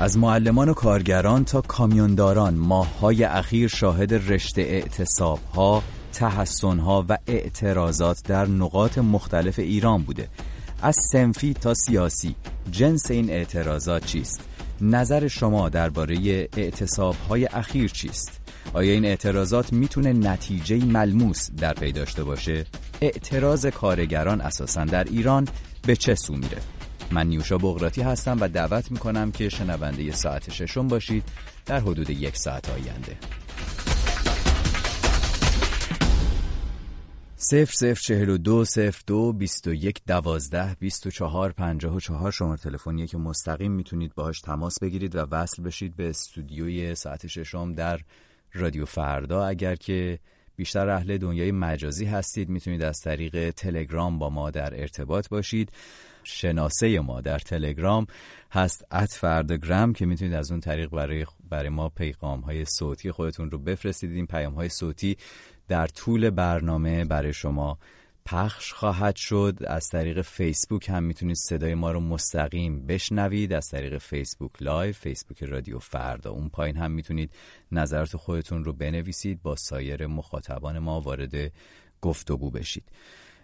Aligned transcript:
از 0.00 0.18
معلمان 0.18 0.68
و 0.68 0.74
کارگران 0.74 1.44
تا 1.44 1.60
کامیونداران 1.60 2.54
ماههای 2.54 3.24
اخیر 3.24 3.68
شاهد 3.68 4.14
رشته 4.32 4.62
اعتصابها، 4.62 5.82
تحسنها 6.12 7.06
و 7.08 7.18
اعتراضات 7.26 8.22
در 8.24 8.46
نقاط 8.46 8.98
مختلف 8.98 9.58
ایران 9.58 10.02
بوده 10.02 10.28
از 10.82 10.96
سنفی 11.12 11.54
تا 11.54 11.74
سیاسی 11.74 12.34
جنس 12.70 13.10
این 13.10 13.30
اعتراضات 13.30 14.06
چیست؟ 14.06 14.40
نظر 14.80 15.28
شما 15.28 15.68
درباره 15.68 16.48
اعتصابهای 16.56 17.46
اخیر 17.46 17.90
چیست؟ 17.90 18.40
آیا 18.72 18.92
این 18.92 19.04
اعتراضات 19.04 19.72
می‌تونه 19.72 20.12
نتیجه 20.12 20.84
ملموس 20.84 21.50
در 21.50 21.72
پی 21.74 21.92
داشته 21.92 22.24
باشه؟ 22.24 22.64
اعتراض 23.00 23.66
کارگران 23.66 24.40
اساسا 24.40 24.84
در 24.84 25.04
ایران 25.04 25.48
به 25.86 25.96
چه 25.96 26.14
سو 26.14 26.32
میره؟ 26.34 26.77
من 27.10 27.26
نیوشا 27.26 27.58
بغراتی 27.58 28.02
هستم 28.02 28.36
و 28.40 28.48
دعوت 28.48 28.90
می‌کنم 28.90 29.32
که 29.32 29.48
شنونده 29.48 30.12
ساعت 30.12 30.50
ششم 30.50 30.88
باشید 30.88 31.24
در 31.66 31.80
حدود 31.80 32.10
یک 32.10 32.36
ساعت 32.36 32.70
آینده. 32.70 33.16
صفر 37.36 37.72
صفر 37.72 38.00
چهل 38.00 38.28
و 38.28 38.38
دو 38.38 38.64
صفر 38.64 39.02
دو 39.06 39.32
بیست 39.32 39.66
و 39.66 39.74
یک 39.74 40.00
دوازده 40.06 40.76
بیست 40.80 41.06
و 41.06 41.10
چهار 41.10 41.52
پنجاه 41.52 41.94
و 41.96 42.00
چهار 42.00 42.30
شماره 42.30 42.58
تلفنیه 42.58 43.06
که 43.06 43.18
مستقیم 43.18 43.72
می‌تونید 43.72 44.14
باهاش 44.14 44.40
تماس 44.40 44.80
بگیرید 44.82 45.16
و 45.16 45.18
وصل 45.30 45.62
بشید 45.62 45.96
به 45.96 46.08
استودیوی 46.08 46.94
ساعت 46.94 47.26
ششم 47.26 47.72
در 47.72 48.00
رادیو 48.52 48.84
فردا. 48.84 49.46
اگر 49.46 49.74
که 49.74 50.18
بیشتر 50.56 50.88
اهل 50.88 51.18
دنیای 51.18 51.52
مجازی 51.52 52.04
هستید 52.04 52.48
می‌تونید 52.48 52.82
از 52.82 53.00
طریق 53.00 53.50
تلگرام 53.50 54.18
با 54.18 54.30
ما 54.30 54.50
در 54.50 54.80
ارتباط 54.80 55.28
باشید. 55.28 55.72
شناسه 56.28 57.00
ما 57.00 57.20
در 57.20 57.38
تلگرام 57.38 58.06
هست 58.52 58.84
at 58.92 59.12
فرداگرام 59.12 59.92
که 59.92 60.06
می‌تونید 60.06 60.34
از 60.34 60.50
اون 60.50 60.60
طریق 60.60 60.90
برای, 60.90 61.26
برای 61.50 61.68
ما 61.68 61.88
پیغام 61.88 62.40
های 62.40 62.64
صوتی 62.64 63.12
خودتون 63.12 63.50
رو 63.50 63.58
بفرستید. 63.58 64.12
این 64.12 64.26
پیام 64.26 64.54
های 64.54 64.68
صوتی 64.68 65.16
در 65.68 65.86
طول 65.86 66.30
برنامه 66.30 67.04
برای 67.04 67.32
شما 67.32 67.78
پخش 68.26 68.72
خواهد 68.72 69.16
شد. 69.16 69.58
از 69.66 69.88
طریق 69.88 70.22
فیسبوک 70.22 70.88
هم 70.88 71.02
می‌تونید 71.02 71.36
صدای 71.36 71.74
ما 71.74 71.92
رو 71.92 72.00
مستقیم 72.00 72.86
بشنوید. 72.86 73.52
از 73.52 73.68
طریق 73.68 73.98
فیسبوک 73.98 74.62
live 74.62 74.92
فیسبوک 74.92 75.42
رادیو 75.42 75.78
فردا. 75.78 76.30
اون 76.30 76.48
پایین 76.48 76.76
هم 76.76 76.90
می‌تونید 76.90 77.30
نظرات 77.72 78.16
خودتون 78.16 78.64
رو 78.64 78.72
بنویسید. 78.72 79.42
با 79.42 79.56
سایر 79.56 80.06
مخاطبان 80.06 80.78
ما 80.78 81.00
وارد 81.00 81.52
گفتگو 82.00 82.50
بشید. 82.50 82.84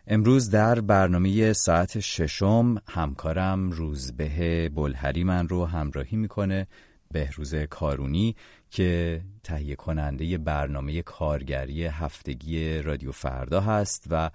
امروز 0.06 0.50
در 0.50 0.80
برنامه 0.80 1.52
ساعت 1.52 2.00
ششم 2.00 2.74
همکارم 2.88 3.70
روزبه 3.70 4.68
بلهری 4.68 5.24
من 5.24 5.48
رو 5.48 5.66
همراهی 5.66 6.16
می‌کنه 6.16 6.66
بهروز 7.12 7.54
کارونی 7.54 8.36
که 8.70 9.20
تهیه 9.44 9.76
کننده 9.76 10.38
برنامه 10.38 11.02
کارگری 11.02 11.84
هفتگی 11.84 12.82
رادیو 12.82 13.12
فردا 13.12 13.60
هست 13.60 14.04
و 14.10 14.30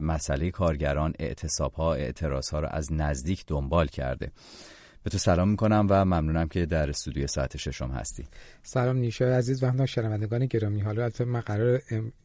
مسئله 0.00 0.50
کارگران 0.50 1.14
اعتصاب 1.18 1.72
ها 1.72 1.94
اعتراض 1.94 2.50
ها 2.50 2.60
رو 2.60 2.68
از 2.70 2.92
نزدیک 2.92 3.44
دنبال 3.46 3.86
کرده. 3.86 4.32
به 5.02 5.10
تو 5.10 5.18
سلام 5.18 5.48
می‌کنم 5.48 5.86
و 5.90 6.04
ممنونم 6.04 6.48
که 6.48 6.66
در 6.66 6.90
استودیو 6.90 7.26
ساعت 7.26 7.56
ششم 7.56 7.90
هستی. 7.90 8.24
سلام 8.62 8.96
نیشا 8.96 9.24
عزیز 9.24 9.62
و 9.62 9.66
همه 9.66 9.86
شنوندگان 9.86 10.46
گرامی. 10.46 10.80
حالا 10.80 11.02
البته 11.02 11.24
من 11.24 11.40
قرار 11.40 11.80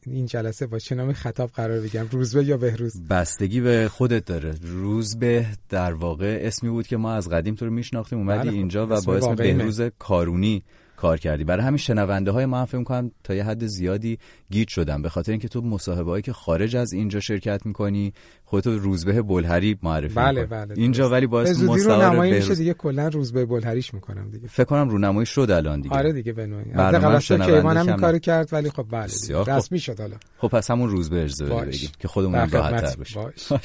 این 0.06 0.26
جلسه 0.26 0.66
با 0.66 0.78
چه 0.78 0.94
نام 0.94 1.12
خطاب 1.12 1.50
قرار 1.50 1.80
بگم 1.80 2.06
روزبه 2.10 2.44
یا 2.44 2.56
بهروز؟ 2.56 3.08
بستگی 3.08 3.60
به 3.60 3.88
خودت 3.88 4.24
داره. 4.24 4.54
روزبه 4.62 5.46
در 5.68 5.92
واقع 5.92 6.38
اسمی 6.42 6.70
بود 6.70 6.86
که 6.86 6.96
ما 6.96 7.14
از 7.14 7.28
قدیم 7.28 7.54
تو 7.54 7.64
رو 7.64 7.70
میشناختیم 7.70 8.18
اومدی 8.18 8.48
بله، 8.48 8.58
اینجا 8.58 8.86
و 8.86 9.00
با 9.00 9.16
اسم 9.16 9.34
بهروز 9.34 9.80
کارونی 9.98 10.62
کار 10.96 11.18
کردی. 11.18 11.44
برای 11.44 11.66
همین 11.66 11.76
شنونده 11.76 12.30
های 12.30 12.46
ما 12.46 12.58
هم 12.58 12.64
فکر 12.64 12.84
کنم 12.84 13.10
تا 13.24 13.34
یه 13.34 13.44
حد 13.44 13.66
زیادی 13.66 14.18
گیج 14.50 14.68
شدن. 14.68 15.02
به 15.02 15.08
خاطر 15.08 15.32
اینکه 15.32 15.48
تو 15.48 15.60
مصاحبه 15.60 16.10
هایی 16.10 16.22
که 16.22 16.32
خارج 16.32 16.76
از 16.76 16.92
اینجا 16.92 17.20
شرکت 17.20 17.66
می‌کنی 17.66 18.12
خودتو 18.44 18.78
روزبه 18.78 19.22
بلهری 19.22 19.78
معرفی 19.82 20.14
بله 20.14 20.46
بله 20.46 20.74
اینجا 20.76 21.10
ولی 21.10 21.26
باعث 21.26 21.62
مستعار 21.62 22.04
نمایی 22.04 22.32
میشه 22.32 22.54
دیگه 22.54 22.74
کلا 22.74 23.08
روزبه 23.08 23.46
بلهریش 23.46 23.94
می‌کنم 23.94 24.30
دیگه. 24.30 24.48
فکر 24.48 24.64
کنم 24.64 24.88
رونمایی 24.88 25.26
شد 25.26 25.50
الان 25.50 25.80
دیگه. 25.80 25.94
آره 25.94 26.12
دیگه 26.12 26.32
به 26.32 26.46
نوعی. 26.46 26.72
قبل 26.72 27.18
که 27.18 27.60
هم 27.60 27.96
کار 27.96 28.18
کرد 28.18 28.52
ولی 28.52 28.70
خب 28.70 28.86
بله 28.90 29.54
رسمی 29.56 29.78
شد 29.78 30.00
حالا. 30.00 30.16
خب 30.38 30.48
پس 30.48 30.70
همون 30.70 30.90
روزبه 30.90 31.24
اجازه 31.24 31.44
بگیم 31.44 31.90
که 31.98 32.08
خودمون 32.08 32.50
راحت 32.50 32.96
تر 32.96 33.60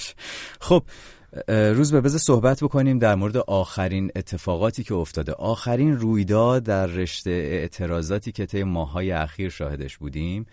خب 0.59 0.83
روز 1.47 1.91
به 1.91 2.01
بذار 2.01 2.19
صحبت 2.19 2.63
بکنیم 2.63 2.99
در 2.99 3.15
مورد 3.15 3.37
آخرین 3.37 4.11
اتفاقاتی 4.15 4.83
که 4.83 4.93
افتاده. 4.93 5.33
آخرین 5.33 5.97
رویداد 5.97 6.63
در 6.63 6.85
رشته 6.85 7.31
اعتراضاتی 7.31 8.31
که 8.31 8.45
طی 8.45 8.63
ماهای 8.63 9.11
اخیر 9.11 9.49
شاهدش 9.49 9.97
بودیم. 9.97 10.45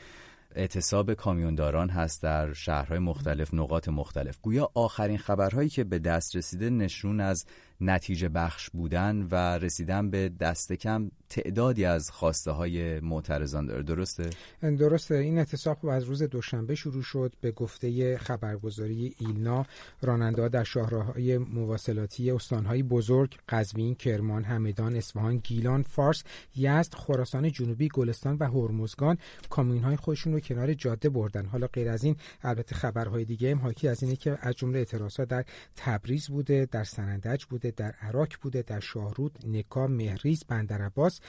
اعتصاب 0.54 1.14
کامیونداران 1.14 1.88
هست 1.88 2.22
در 2.22 2.52
شهرهای 2.52 2.98
مختلف 2.98 3.54
نقاط 3.54 3.88
مختلف. 3.88 4.38
گویا 4.42 4.70
آخرین 4.74 5.18
خبرهایی 5.18 5.68
که 5.68 5.84
به 5.84 5.98
دست 5.98 6.36
رسیده 6.36 6.70
نشون 6.70 7.20
از 7.20 7.46
نتیجه 7.80 8.28
بخش 8.28 8.70
بودن 8.70 9.28
و 9.30 9.34
رسیدن 9.34 10.10
به 10.10 10.28
دست 10.28 10.72
کم 10.72 11.10
تعدادی 11.28 11.84
از 11.84 12.10
خواسته 12.10 12.50
های 12.50 13.00
معترضان 13.00 13.66
داره. 13.66 13.82
درسته؟ 13.82 14.30
درسته. 14.62 15.14
این 15.14 15.38
اتفاق 15.38 15.84
از 15.84 16.04
روز 16.04 16.22
دوشنبه 16.22 16.74
شروع 16.74 17.02
شد 17.02 17.34
به 17.40 17.50
گفته 17.50 18.18
خبرگزاری 18.18 19.14
ایلنا. 19.18 19.66
راننده 20.02 20.48
در 20.48 20.64
شهرهای 20.64 21.38
مواصلاتی 21.38 22.30
استانهای 22.30 22.82
بزرگ 22.82 23.36
قزوین، 23.48 23.94
کرمان، 23.94 24.44
همدان، 24.44 24.96
اصفهان، 24.96 25.36
گیلان، 25.36 25.82
فارس، 25.82 26.24
یزد، 26.56 26.94
خراسان 26.94 27.52
جنوبی، 27.52 27.88
گلستان 27.88 28.36
و 28.40 28.44
هرمزگان 28.44 29.18
کامیون 29.50 29.84
های 29.84 29.96
خودشون 29.96 30.32
رو 30.32 30.40
کنار 30.40 30.74
جاده 30.74 31.08
بردن. 31.08 31.46
حالا 31.46 31.66
غیر 31.66 31.88
از 31.88 32.04
این 32.04 32.16
البته 32.42 32.74
خبرهای 32.74 33.24
دیگه 33.24 33.50
هم 33.50 33.58
حاکی 33.58 33.88
از 33.88 34.02
اینه 34.02 34.16
که 34.16 34.38
از 34.40 34.54
جمله 34.54 34.78
اعتراضات 34.78 35.28
در 35.28 35.44
تبریز 35.76 36.28
بوده 36.28 36.68
در 36.70 36.84
سنندج 36.84 37.44
بوده. 37.44 37.65
در 37.70 37.94
عراق 38.02 38.28
بوده 38.42 38.62
در 38.62 38.80
شاهرود 38.80 39.38
نکا 39.46 39.86
مهریز 39.86 40.44
بندرعباس 40.48 41.20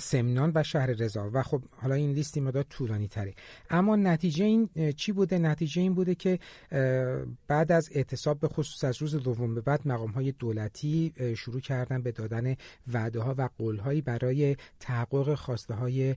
سمنان 0.00 0.52
و 0.54 0.62
شهر 0.62 0.86
رضا. 0.86 1.30
و 1.32 1.42
خب 1.42 1.62
حالا 1.70 1.94
این 1.94 2.12
لیستی 2.12 2.40
مدار 2.40 2.62
طولانی 2.62 3.08
تره. 3.08 3.34
اما 3.70 3.96
نتیجه 3.96 4.44
این 4.44 4.68
چی 4.96 5.12
بوده؟ 5.12 5.38
نتیجه 5.38 5.82
این 5.82 5.94
بوده 5.94 6.14
که 6.14 6.38
بعد 7.48 7.72
از 7.72 7.88
اعتصاب 7.92 8.40
به 8.40 8.48
خصوص 8.48 8.84
از 8.84 9.02
روز 9.02 9.14
دوم 9.14 9.54
به 9.54 9.60
بعد 9.60 9.88
مقام 9.88 10.10
های 10.10 10.32
دولتی 10.32 11.12
شروع 11.36 11.60
کردن 11.60 12.02
به 12.02 12.12
دادن 12.12 12.56
وعده 12.92 13.20
ها 13.20 13.34
و 13.38 13.48
قول 13.58 13.76
هایی 13.76 14.00
برای 14.00 14.56
تحقق 14.80 15.34
خواسته 15.34 15.74
های 15.74 16.16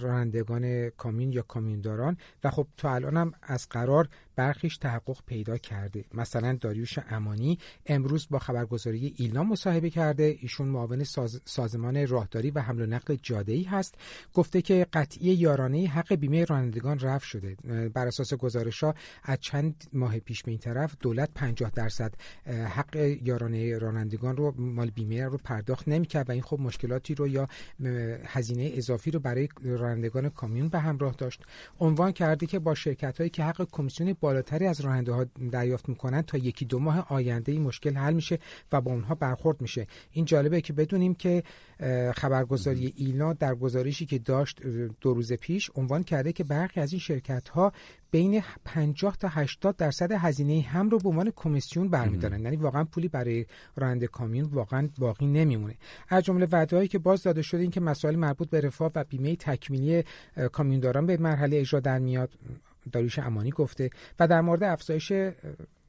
رانندگان 0.00 0.90
کامیون 0.90 1.32
یا 1.32 1.42
کامیونداران 1.42 2.16
و 2.44 2.50
خب 2.50 2.66
تا 2.76 2.94
الان 2.94 3.16
هم 3.16 3.32
از 3.42 3.68
قرار 3.68 4.08
برخیش 4.36 4.76
تحقق 4.76 5.18
پیدا 5.26 5.58
کرده. 5.58 6.04
مثلا 6.14 6.58
داریوش 6.60 6.98
امانی 7.10 7.58
امروز 7.86 8.26
با 8.30 8.38
خبرگزاری 8.38 9.14
ایلنا 9.16 9.42
مصاحبه 9.42 9.90
کرده. 9.90 10.36
ایشون 10.40 10.68
معاون 10.68 11.04
سازمان 11.44 12.08
راهداری 12.08 12.50
و 12.50 12.60
حمل 12.60 12.82
و 12.82 12.86
نقل 12.86 13.16
جاده 13.22 13.52
ای 13.52 13.62
هست. 13.62 13.94
گفته 14.34 14.62
که 14.62 14.86
قطعی 14.92 15.34
یارانه 15.34 15.86
حق 15.86 16.14
بیمه 16.14 16.44
رانندگان 16.44 16.98
رفع 16.98 17.26
شده. 17.26 17.56
بر 17.94 18.06
اساس 18.06 18.34
گزارش 18.34 18.84
ها 18.84 18.94
از 19.22 19.38
چند 19.40 19.84
ماه 19.92 20.18
پیش 20.18 20.42
به 20.42 20.50
این 20.50 20.60
طرف 20.60 20.96
دولت 21.00 21.30
50 21.34 21.70
درصد 21.70 22.14
حق 22.46 22.96
یارانه 23.22 23.78
رانندگان 23.78 24.36
رو 24.36 24.54
مال 24.60 24.90
بیمه 24.90 25.24
رو 25.24 25.38
پرداخت 25.38 25.88
نمی‌کرد 25.88 26.28
و 26.28 26.32
این 26.32 26.42
خب 26.42 26.60
مشکلاتی 26.60 27.14
رو 27.14 27.28
یا 27.28 27.48
هزینه 28.26 28.70
اضافی 28.74 29.10
رو 29.10 29.20
برای 29.20 29.48
رانندگان 29.62 30.28
کامیون 30.28 30.68
به 30.68 30.78
همراه 30.78 31.14
داشت. 31.18 31.42
عنوان 31.80 32.12
کرده 32.12 32.46
که 32.46 32.58
با 32.58 32.74
شرکت 32.74 33.18
هایی 33.18 33.30
که 33.30 33.44
حق 33.44 33.68
کمیسیون 33.72 34.12
بالاتری 34.22 34.66
از 34.66 34.80
راننده 34.80 35.12
ها 35.12 35.26
دریافت 35.50 35.88
می‌کنن 35.88 36.22
تا 36.22 36.38
یکی 36.38 36.64
دو 36.64 36.78
ماه 36.78 37.06
آینده 37.08 37.52
این 37.52 37.62
مشکل 37.62 37.96
حل 37.96 38.14
میشه 38.14 38.38
و 38.72 38.80
با 38.80 38.92
اونها 38.92 39.14
برخورد 39.14 39.60
میشه. 39.60 39.86
این 40.12 40.24
جالبه 40.24 40.60
که 40.60 40.72
بدونیم 40.72 41.14
که 41.14 41.42
خبرگزاری 42.14 42.92
ایلنا 42.96 43.32
در 43.32 43.54
گزارشی 43.54 44.06
که 44.06 44.18
داشت 44.18 44.62
دو 45.00 45.14
روز 45.14 45.32
پیش 45.32 45.70
عنوان 45.74 46.02
کرده 46.02 46.32
که 46.32 46.44
برخی 46.44 46.80
از 46.80 46.92
این 46.92 47.00
شرکت 47.00 47.48
ها 47.48 47.72
بین 48.10 48.42
50 48.64 49.16
تا 49.16 49.28
80 49.28 49.76
درصد 49.76 50.12
هزینه 50.12 50.60
هم 50.60 50.90
رو 50.90 50.98
به 50.98 51.08
عنوان 51.08 51.32
کمیسیون 51.36 51.88
برمیدارن. 51.88 52.40
یعنی 52.40 52.56
واقعا 52.56 52.84
پولی 52.84 53.08
برای 53.08 53.46
راننده 53.76 54.06
کامیون 54.06 54.44
واقعا 54.44 54.88
باقی 54.98 55.26
نمیمونه. 55.26 55.74
از 56.08 56.24
جمله 56.24 56.46
وعده‌هایی 56.52 56.88
که 56.88 56.98
باز 56.98 57.22
داده 57.22 57.42
شده 57.42 57.60
این 57.60 57.70
که 57.70 57.80
مسائل 57.80 58.16
مربوط 58.16 58.50
به 58.50 58.60
رفاه 58.60 58.90
و 58.94 59.04
بیمه 59.04 59.36
تکمیلی 59.36 60.04
کامیونداران 60.52 61.06
به 61.06 61.16
مرحله 61.16 61.56
اجرا 61.56 61.80
در 61.80 61.98
میاد. 61.98 62.30
داریوش 62.92 63.18
امانی 63.18 63.50
گفته 63.50 63.90
و 64.20 64.28
در 64.28 64.40
مورد 64.40 64.62
افزایش 64.62 65.12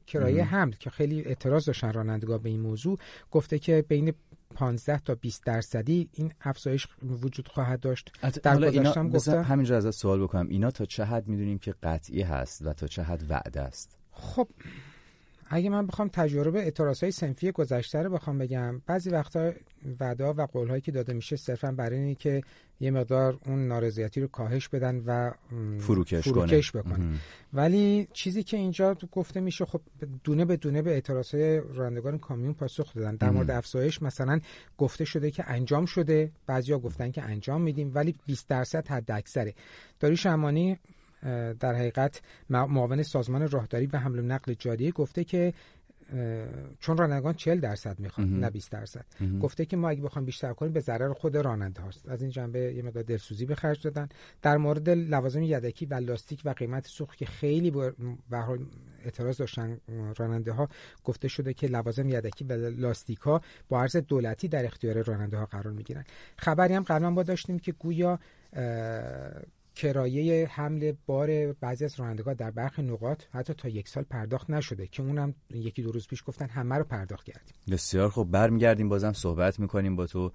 کرایه 0.06 0.44
حمل 0.44 0.72
که 0.72 0.90
خیلی 0.90 1.24
اعتراض 1.24 1.64
داشتن 1.64 1.92
رانندگان 1.92 2.38
به 2.38 2.48
این 2.48 2.60
موضوع 2.60 2.98
گفته 3.30 3.58
که 3.58 3.84
بین 3.88 4.12
15 4.54 4.98
تا 4.98 5.14
20 5.14 5.44
درصدی 5.44 6.08
این 6.12 6.32
افزایش 6.40 6.86
وجود 7.22 7.48
خواهد 7.48 7.80
داشت. 7.80 8.12
در 8.42 8.70
گذشته 8.70 9.02
گفتم 9.02 9.42
همینجا 9.42 9.76
از 9.76 9.94
سوال 9.94 10.22
بکنم. 10.22 10.48
اینا 10.48 10.70
تا 10.70 10.84
چه 10.84 11.04
حد 11.04 11.28
می‌دونیم 11.28 11.58
که 11.58 11.74
قطعی 11.82 12.22
هست 12.22 12.66
و 12.66 12.72
تا 12.72 12.86
چه 12.86 13.02
حد 13.02 13.30
وعده 13.30 13.60
است؟ 13.60 13.98
خب 14.10 14.48
اگه 15.54 15.70
من 15.70 15.86
بخوام 15.86 16.08
تجربه 16.08 16.58
اعتراض 16.58 17.02
های 17.02 17.12
سنفی 17.12 17.52
گذشته 17.52 18.02
رو 18.02 18.10
بخوام 18.10 18.38
بگم 18.38 18.82
بعضی 18.86 19.10
وقتا 19.10 19.52
وعدا 20.00 20.34
و 20.34 20.40
قول 20.40 20.68
هایی 20.68 20.80
که 20.80 20.92
داده 20.92 21.12
میشه 21.12 21.36
صرفا 21.36 21.72
برای 21.72 21.98
اینه 21.98 22.14
که 22.14 22.42
یه 22.80 22.90
مقدار 22.90 23.38
اون 23.46 23.68
نارضایتی 23.68 24.20
رو 24.20 24.26
کاهش 24.26 24.68
بدن 24.68 25.02
و 25.06 25.30
فروکش, 25.78 26.28
فروکش 26.28 26.72
بکنه. 26.72 27.20
ولی 27.52 28.08
چیزی 28.12 28.42
که 28.42 28.56
اینجا 28.56 28.96
گفته 29.12 29.40
میشه 29.40 29.64
خب 29.64 29.80
دونه 30.24 30.44
به 30.44 30.56
دونه 30.56 30.82
به 30.82 30.90
اعتراض 30.90 31.34
های 31.34 31.60
رانندگان 31.74 32.18
کامیون 32.18 32.54
پاسخ 32.54 32.94
دادن. 32.94 33.16
در 33.16 33.30
مورد 33.30 33.50
افزایش 33.50 34.02
مثلا 34.02 34.40
گفته 34.78 35.04
شده 35.04 35.30
که 35.30 35.44
انجام 35.50 35.86
شده 35.86 36.32
بعضیا 36.46 36.78
گفتن 36.78 37.10
که 37.10 37.22
انجام 37.22 37.62
میدیم 37.62 37.90
ولی 37.94 38.14
20 38.26 38.48
درصد 38.48 38.88
حد 38.88 39.10
اکثره 39.10 39.54
داری 40.00 40.16
شمانی 40.16 40.78
در 41.60 41.74
حقیقت 41.74 42.22
معاون 42.50 43.02
سازمان 43.02 43.48
راهداری 43.48 43.86
و 43.86 43.96
حمل 43.96 44.18
و 44.18 44.22
نقل 44.22 44.54
جادیه 44.54 44.92
گفته 44.92 45.24
که 45.24 45.54
چون 46.80 46.96
رانندگان 46.96 47.34
40 47.34 47.60
درصد 47.60 48.00
می‌خوان 48.00 48.40
نه 48.40 48.50
20 48.50 48.72
درصد. 48.72 49.04
گفته 49.42 49.66
که 49.66 49.76
ما 49.76 49.88
اگه 49.88 50.02
بخوایم 50.02 50.26
بیشتر 50.26 50.52
کنیم 50.52 50.72
به 50.72 50.80
ضرر 50.80 51.12
خود 51.12 51.36
راننده 51.36 51.82
هاست. 51.82 52.08
از 52.08 52.22
این 52.22 52.30
جنبه 52.30 52.58
یه 52.58 52.82
مقدار 52.82 53.02
دلسوزی 53.02 53.46
به 53.46 53.54
خرج 53.54 53.82
دادن. 53.82 54.08
در 54.42 54.56
مورد 54.56 54.90
لوازم 54.90 55.42
یدکی 55.42 55.86
و 55.86 55.94
لاستیک 55.94 56.42
و 56.44 56.50
قیمت 56.50 56.86
سوخت 56.86 57.18
که 57.18 57.26
خیلی 57.26 57.70
به 58.30 58.38
حال 58.38 58.66
اعتراض 59.04 59.36
داشتن 59.36 59.78
راننده 60.16 60.52
ها 60.52 60.68
گفته 61.04 61.28
شده 61.28 61.54
که 61.54 61.66
لوازم 61.66 62.08
یدکی 62.08 62.44
و 62.44 62.52
لاستیک 62.52 63.18
ها 63.18 63.40
با 63.68 63.80
عرض 63.80 63.96
دولتی 63.96 64.48
در 64.48 64.64
اختیار 64.64 65.02
راننده 65.02 65.36
ها 65.36 65.46
قرار 65.46 65.72
می‌گیرن. 65.72 66.04
خبری 66.36 66.74
هم 66.74 66.82
قبلا 66.82 67.10
با 67.10 67.22
داشتیم 67.22 67.58
که 67.58 67.72
گویا 67.72 68.18
کرایه 69.74 70.46
حمل 70.46 70.92
بار 71.06 71.52
بعضی 71.52 71.84
از 71.84 72.00
رانندگان 72.00 72.34
در 72.34 72.50
برخی 72.50 72.82
نقاط 72.82 73.22
حتی 73.32 73.54
تا 73.54 73.68
یک 73.68 73.88
سال 73.88 74.04
پرداخت 74.04 74.50
نشده 74.50 74.86
که 74.86 75.02
اونم 75.02 75.34
یکی 75.50 75.82
دو 75.82 75.92
روز 75.92 76.08
پیش 76.08 76.22
گفتن 76.26 76.48
همه 76.48 76.74
رو 76.74 76.84
پرداخت 76.84 77.24
کردیم. 77.24 77.54
بسیار 77.70 78.10
خب 78.10 78.28
برمیگردیم 78.30 78.88
بازم 78.88 79.12
صحبت 79.12 79.60
می‌کنیم 79.60 79.96
با 79.96 80.06
تو. 80.06 80.32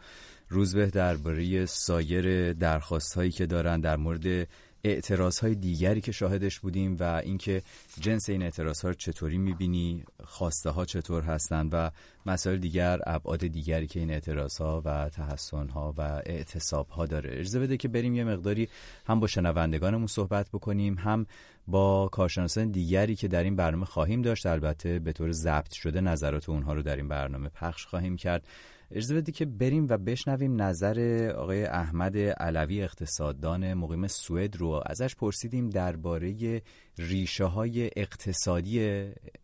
روز 0.50 0.76
به 0.76 0.86
درباره 0.86 1.66
سایر 1.66 2.54
درخواست 2.54 3.14
هایی 3.14 3.32
که 3.32 3.46
دارن 3.46 3.80
در 3.80 3.96
مورد 3.96 4.48
اعتراض 4.84 5.40
های 5.40 5.56
دیگری 5.56 6.02
که 6.02 6.12
شاهدش 6.12 6.60
بودیم 6.60 6.98
و 7.00 7.04
اینکه 7.04 7.62
جنس 8.00 8.30
این 8.30 8.44
اعتراض 8.44 8.82
ها 8.82 8.94
چطوری 8.94 9.38
می‌بینی 9.38 10.04
خواسته 10.24 10.70
ها 10.70 10.86
چطور 10.86 11.24
هستند 11.24 11.70
و 11.74 11.92
مسائل 12.26 12.58
دیگر 12.58 13.00
ابعاد 13.06 13.48
دیگری 13.48 13.88
که 13.88 14.00
این 14.00 14.12
اعتراض 14.12 14.58
ها 14.58 14.82
و 14.86 15.10
تحسن 15.10 15.70
ها 15.70 15.94
و 15.98 16.02
اعتصاب 16.26 16.90
ها 16.90 17.06
داره. 17.06 17.30
اجازه 17.34 17.60
بده 17.60 17.78
که 17.78 17.88
بریم 17.88 18.16
یه 18.16 18.24
مقداری 18.24 18.70
هم 19.06 19.20
با 19.20 19.28
شنوندگانمون 19.28 20.08
صحبت 20.08 20.50
بکنیم 20.50 20.98
هم 20.98 21.26
با 21.68 22.08
کارشناسان 22.08 22.72
دیگری 22.72 23.16
که 23.16 23.28
در 23.28 23.44
این 23.44 23.56
برنامه 23.56 23.86
خواهیم 23.86 24.22
داشت. 24.22 24.46
البته 24.46 25.00
به 25.00 25.14
طور 25.14 25.32
ضبط 25.32 25.74
شده 25.74 26.02
نظرات 26.02 26.50
اونها 26.50 26.74
رو 26.74 26.82
در 26.82 26.96
این 26.96 27.08
برنامه 27.08 27.50
پخش 27.50 27.86
خواهیم 27.86 28.16
کرد. 28.18 28.48
اجازه 28.92 29.16
بدید 29.16 29.36
که 29.36 29.46
بریم 29.46 29.88
و 29.90 29.98
بشنویم 29.98 30.62
نظر 30.62 31.30
آقای 31.38 31.66
احمد 31.66 32.18
علوی 32.18 32.82
اقتصاددان 32.82 33.74
مقیم 33.74 34.08
سوئد 34.08 34.56
رو. 34.56 34.84
ازش 34.86 35.16
پرسیدیم 35.16 35.70
درباره 35.70 36.62
ریشه 36.98 37.44
های 37.46 37.90
اقتصادی 37.96 38.80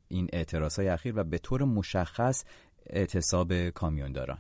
این 0.08 0.30
اعتراض 0.34 0.80
های 0.80 0.88
اخیر 0.88 1.14
و 1.16 1.24
به 1.24 1.38
طور 1.38 1.64
مشخص 1.64 2.44
اعتصاب 2.90 3.70
کامیونداران. 3.70 4.38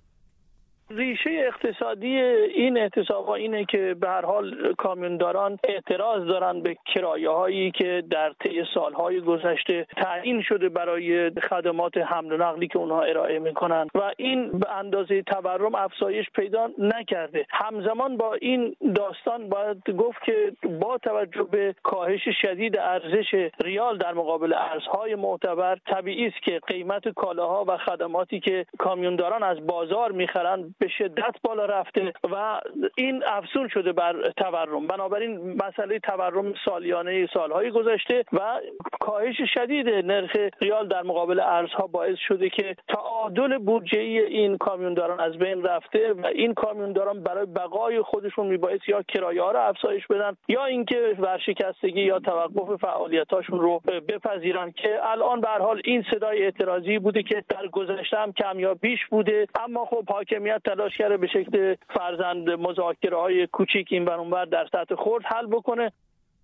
ریشه 0.89 1.29
اقتصادی 1.29 2.21
این 2.55 2.77
اعتصاب 2.77 3.29
اینه 3.29 3.65
که 3.65 3.95
به 4.01 4.07
هر 4.07 4.25
حال 4.25 4.73
کامیونداران 4.77 5.59
اعتراض 5.63 6.27
دارن 6.27 6.61
به 6.61 6.77
کرایه 6.85 7.29
هایی 7.29 7.71
که 7.71 8.03
در 8.09 8.33
طی 8.39 8.63
سالهای 8.73 9.21
گذشته 9.21 9.87
تعیین 9.97 10.41
شده 10.41 10.69
برای 10.69 11.31
خدمات 11.49 11.97
حمل 11.97 12.31
و 12.31 12.37
نقلی 12.37 12.67
که 12.67 12.77
اونها 12.77 13.01
ارائه 13.01 13.39
می‌کنن. 13.39 13.87
و 13.95 14.11
این 14.17 14.51
به 14.51 14.71
اندازه 14.75 15.21
تورم 15.21 15.75
افزایش 15.75 16.25
پیدا 16.35 16.69
نکرده. 16.77 17.45
همزمان 17.49 18.17
با 18.17 18.33
این 18.33 18.75
داستان 18.95 19.49
باید 19.49 19.89
گفت 19.89 20.23
که 20.23 20.51
با 20.79 20.97
توجه 20.97 21.43
به 21.43 21.75
کاهش 21.83 22.29
شدید 22.41 22.77
ارزش 22.77 23.49
ریال 23.63 23.97
در 23.97 24.13
مقابل 24.13 24.53
ارزهای 24.53 25.15
معتبر 25.15 25.77
طبیعی 25.87 26.27
است 26.27 26.41
که 26.43 26.59
قیمت 26.67 27.09
کالاها 27.09 27.65
و 27.67 27.77
خدماتی 27.77 28.39
که 28.39 28.65
کامیونداران 28.77 29.43
از 29.43 29.67
بازار 29.67 30.11
می‌خرن 30.11 30.74
به 30.79 30.87
شدت 30.87 31.35
بالا 31.43 31.65
رفته 31.65 32.13
و 32.31 32.61
این 32.97 33.23
افزون 33.23 33.67
شده 33.67 33.91
بر 33.93 34.31
تورم. 34.37 34.87
بنابراین 34.87 35.61
مسئله 35.65 35.99
تورم 35.99 36.53
سالیانه 36.65 37.27
سالهای 37.33 37.71
گذشته 37.71 38.23
و 38.33 38.59
کاهش 38.99 39.41
شدید 39.53 39.89
نرخ 39.89 40.35
ریال 40.61 40.87
در 40.87 41.03
مقابل 41.03 41.39
ارزها 41.39 41.87
باعث 41.87 42.17
شده 42.27 42.49
که 42.49 42.75
تعادل 42.87 43.57
بودجه 43.57 43.99
این 43.99 44.57
کامیونداران 44.57 45.19
از 45.19 45.37
بین 45.37 45.63
رفته 45.63 46.13
و 46.13 46.25
این 46.25 46.53
کامیونداران 46.53 47.23
برای 47.23 47.45
بقای 47.45 48.01
خودشون 48.01 48.47
میبایست 48.47 48.89
یا 48.89 49.03
کرایه 49.03 49.41
ها 49.41 49.51
رو 49.51 49.59
افزایش 49.59 50.07
بدن 50.07 50.37
یا 50.47 50.65
اینکه 50.65 51.15
ورشکستگی 51.19 52.01
یا 52.01 52.19
توقف 52.19 52.81
فعالیتاشون 52.81 53.59
رو 53.59 53.81
بپذیرن 54.07 54.71
که 54.71 54.99
الان 55.03 55.41
به 55.41 55.47
حال 55.47 55.81
این 55.85 56.05
صدای 56.11 56.43
اعتراضی 56.43 56.99
بوده 56.99 57.23
که 57.23 57.43
در 57.49 57.67
گذشته 57.67 58.17
هم 58.17 58.33
کم 58.33 58.59
یا 58.59 58.73
بیش 58.73 59.05
بوده. 59.05 59.47
اما 59.59 59.85
خب 59.85 60.09
حاکمیت 60.09 60.61
تلاش 60.65 60.97
کرده 60.97 61.17
به 61.17 61.27
شکل 61.27 61.75
فرزند 61.93 62.49
مذاکره 62.49 63.17
های 63.17 63.47
کوچیک 63.47 63.87
این 63.91 64.05
برانور 64.05 64.45
در 64.45 64.65
سطح 64.71 64.95
خرد 64.95 65.23
حل 65.25 65.47
بکنه. 65.47 65.91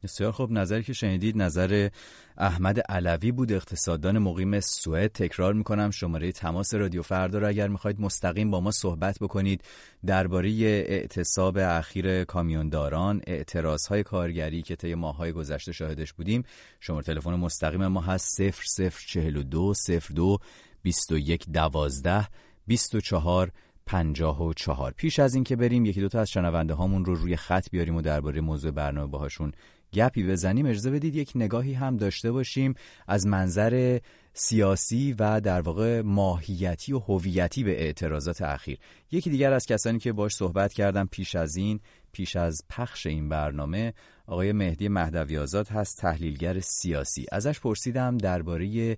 بسیار 0.03 0.31
خوب. 0.31 0.51
نظری 0.51 0.83
که 0.83 0.93
شنیدید 0.93 1.37
نظر 1.37 1.89
احمد 2.37 2.79
علوی 2.79 3.31
بود 3.31 3.51
اقتصاددان 3.51 4.17
مقیم 4.17 4.59
سوئد. 4.59 5.11
تکرار 5.11 5.53
می‌کنم 5.53 5.91
شماره 5.91 6.31
تماس 6.31 6.73
رادیو 6.73 7.01
فردا 7.01 7.39
را 7.39 7.47
اگر 7.47 7.67
می‌خواید 7.67 8.01
مستقیم 8.01 8.51
با 8.51 8.59
ما 8.59 8.71
صحبت 8.71 9.17
بکنید. 9.21 9.63
درباره 10.05 10.49
اعتصاب 10.87 11.57
اخیر 11.57 12.23
کامیونداران 12.23 13.21
اعتراض 13.27 13.87
های 13.87 14.03
کارگری 14.03 14.61
که 14.61 14.75
طی 14.75 14.95
ماهای 14.95 15.31
گذشته 15.31 15.71
شاهدش 15.71 16.13
بودیم. 16.13 16.43
شماره 16.79 17.03
تلفن 17.03 17.33
مستقیم 17.33 17.87
ما 17.87 18.01
هست 18.01 18.41
0042 18.41 19.73
02 20.15 20.37
21 20.83 21.45
12 21.53 22.27
24 22.67 23.51
پنجاه 23.85 24.43
و 24.43 24.53
چهار. 24.53 24.93
پیش 24.97 25.19
از 25.19 25.35
اینکه 25.35 25.55
بریم 25.55 25.85
یکی 25.85 26.01
دوتا 26.01 26.19
از 26.19 26.29
شنونده 26.29 26.73
هامون 26.73 27.05
رو 27.05 27.15
روی 27.15 27.35
خط 27.35 27.69
بیاریم 27.71 27.95
و 27.95 28.01
درباره 28.01 28.41
موضوع 28.41 28.71
برنامه 28.71 29.07
باهاشون 29.07 29.51
گپی 29.93 30.23
بزنیم. 30.23 30.65
اجازه 30.65 30.91
بدید 30.91 31.15
یک 31.15 31.31
نگاهی 31.35 31.73
هم 31.73 31.97
داشته 31.97 32.31
باشیم 32.31 32.73
از 33.07 33.27
منظر 33.27 33.99
سیاسی 34.33 35.15
و 35.19 35.41
در 35.41 35.61
واقع 35.61 36.01
ماهیتی 36.01 36.93
و 36.93 36.99
هویتی 36.99 37.63
به 37.63 37.81
اعتراضات 37.81 38.41
اخیر. 38.41 38.79
یکی 39.11 39.29
دیگر 39.29 39.53
از 39.53 39.65
کسانی 39.65 39.99
که 39.99 40.11
باش 40.11 40.35
صحبت 40.35 40.73
کردم 40.73 41.07
پیش 41.11 41.35
از 41.35 41.55
این 41.55 41.79
پیش 42.11 42.35
از 42.35 42.61
پخش 42.69 43.05
این 43.05 43.29
برنامه 43.29 43.93
آقای 44.27 44.51
مهدی 44.51 44.87
مهدوی 44.87 45.37
آزاد 45.37 45.67
هست 45.67 45.97
تحلیلگر 45.97 46.59
سیاسی. 46.59 47.25
ازش 47.31 47.59
پرسیدم 47.59 48.17
درباره 48.17 48.97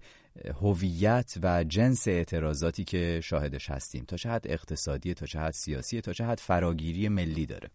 هویت 0.62 1.34
و 1.44 1.64
جنس 1.64 2.08
اعتراضاتی 2.08 2.84
که 2.84 3.22
شاهدش 3.24 3.70
هستیم. 3.70 4.06
تا 4.06 4.18
چه 4.18 4.30
حد 4.30 4.48
اقتصادی 4.48 5.14
تا 5.14 5.26
چه 5.26 5.40
حد 5.40 5.54
سیاسی 5.54 6.02
تا 6.02 6.14
چه 6.14 6.26
حد 6.26 6.40
فراگیری 6.40 7.10
ملی 7.10 7.46
داره. 7.46 7.70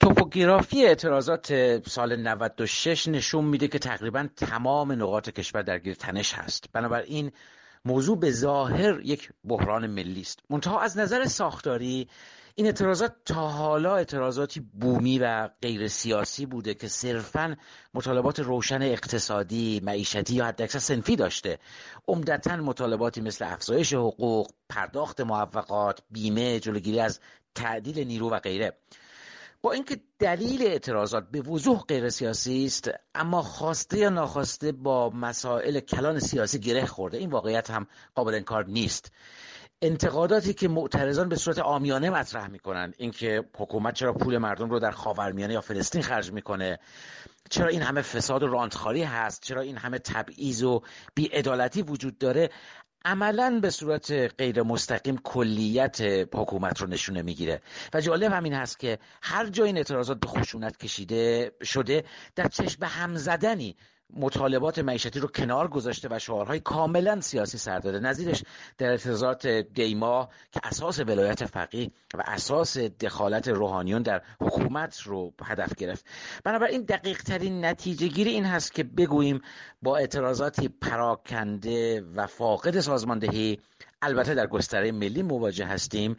توپوگرافی 0.00 0.86
اعتراضات 0.86 1.78
سال 1.88 2.16
96 2.16 3.08
نشون 3.08 3.44
میده 3.44 3.68
که 3.68 3.78
تقریبا 3.78 4.28
تمام 4.36 4.92
نقاط 4.92 5.30
کشور 5.30 5.62
درگیر 5.62 5.94
تنش 5.94 6.34
هست. 6.34 6.64
بنابراین 6.72 7.32
موضوع 7.84 8.18
به 8.18 8.30
ظاهر 8.30 9.00
یک 9.00 9.30
بحران 9.44 9.86
ملی 9.86 10.20
است 10.20 10.40
منتها 10.50 10.80
از 10.80 10.98
نظر 10.98 11.24
ساختاری 11.24 12.08
این 12.54 12.66
اعتراضات 12.66 13.14
تا 13.24 13.48
حالا 13.48 13.96
اعتراضاتی 13.96 14.60
بومی 14.60 15.18
و 15.18 15.48
غیر 15.62 15.88
سیاسی 15.88 16.46
بوده 16.46 16.74
که 16.74 16.88
صرفا 16.88 17.56
مطالبات 17.94 18.40
روشن 18.40 18.82
اقتصادی، 18.82 19.80
معیشتی 19.84 20.34
یا 20.34 20.44
حداکثر 20.44 20.78
سنفی 20.78 21.16
داشته. 21.16 21.58
عمدتا 22.08 22.56
مطالباتی 22.56 23.20
مثل 23.20 23.44
افزایش 23.44 23.94
حقوق، 23.94 24.50
پرداخت 24.68 25.20
موفقات، 25.20 26.00
بیمه، 26.10 26.60
جلوگیری 26.60 27.00
از 27.00 27.20
تعدیل 27.54 28.06
نیرو 28.06 28.30
و 28.30 28.38
غیره. 28.38 28.72
با 29.62 29.72
اینکه 29.72 30.00
دلیل 30.18 30.62
اعتراضات 30.62 31.30
به 31.30 31.40
وضوح 31.40 31.80
غیر 31.88 32.08
سیاسی 32.08 32.64
است 32.64 32.90
اما 33.14 33.42
خواسته 33.42 33.98
یا 33.98 34.08
ناخواسته 34.08 34.72
با 34.72 35.10
مسائل 35.10 35.80
کلان 35.80 36.18
سیاسی 36.18 36.60
گره 36.60 36.86
خورده 36.86 37.18
این 37.18 37.30
واقعیت 37.30 37.70
هم 37.70 37.86
قابل 38.14 38.34
انکار 38.34 38.66
نیست 38.66 39.12
انتقاداتی 39.82 40.54
که 40.54 40.68
معترضان 40.68 41.28
به 41.28 41.36
صورت 41.36 41.58
آمیانه 41.58 42.10
مطرح 42.10 42.48
می‌کنن. 42.48 42.94
اینکه 42.98 43.44
حکومت 43.56 43.94
چرا 43.94 44.12
پول 44.12 44.38
مردم 44.38 44.70
رو 44.70 44.78
در 44.78 44.90
خاورمیانه 44.90 45.54
یا 45.54 45.60
فلسطین 45.60 46.02
خرج 46.02 46.32
می‌کنه. 46.32 46.78
چرا 47.50 47.68
این 47.68 47.82
همه 47.82 48.02
فساد 48.02 48.42
و 48.42 48.46
رانتخاری 48.46 49.02
هست؟ 49.02 49.42
چرا 49.42 49.60
این 49.60 49.76
همه 49.76 49.98
تبعیض 49.98 50.62
و 50.62 50.82
بیعدالتی 51.14 51.82
وجود 51.82 52.18
داره؟ 52.18 52.50
عملا 53.04 53.58
به 53.62 53.70
صورت 53.70 54.10
غیر 54.12 54.62
مستقیم 54.62 55.18
کلیت 55.18 56.00
حکومت 56.34 56.80
رو 56.80 56.86
نشونه 56.86 57.22
می‌گیره. 57.22 57.60
و 57.94 58.00
جالب 58.00 58.32
همین 58.32 58.54
هست 58.54 58.78
که 58.78 58.98
هر 59.22 59.46
جای 59.46 59.66
این 59.66 59.76
اعتراضات 59.76 60.20
به 60.20 60.26
خشونت 60.26 60.76
کشیده 60.76 61.52
شده 61.62 62.04
در 62.36 62.48
چشم 62.48 62.84
هم 62.84 63.16
زدنی 63.16 63.76
مطالبات 64.16 64.78
معیشتی 64.78 65.20
رو 65.20 65.28
کنار 65.28 65.68
گذاشته 65.68 66.08
و 66.10 66.18
شعارهای 66.18 66.60
کاملا 66.60 67.20
سیاسی 67.20 67.58
سر 67.58 67.78
داده. 67.78 67.98
نظیرش 68.00 68.42
در 68.78 68.90
اعتراضات 68.90 69.46
دیما 69.46 70.28
که 70.52 70.60
اساس 70.64 71.00
ولایت 71.00 71.44
فقیه 71.44 71.90
و 72.14 72.22
اساس 72.26 72.78
دخالت 72.78 73.48
روحانیون 73.48 74.02
در 74.02 74.22
حکومت 74.40 75.00
رو 75.00 75.32
هدف 75.44 75.74
گرفت. 75.74 76.06
بنابراین 76.44 76.82
دقیق 76.82 77.22
ترین 77.22 77.64
نتیجه 77.64 78.08
گیری 78.08 78.30
این 78.30 78.44
هست 78.44 78.74
که 78.74 78.82
بگوییم 78.84 79.40
با 79.82 79.96
اعتراضاتی 79.96 80.68
پراکنده 80.68 82.00
و 82.00 82.26
فاقد 82.26 82.80
سازماندهی 82.80 83.58
البته 84.02 84.34
در 84.34 84.46
گستره 84.46 84.92
ملی 84.92 85.22
مواجه 85.22 85.66
هستیم 85.66 86.16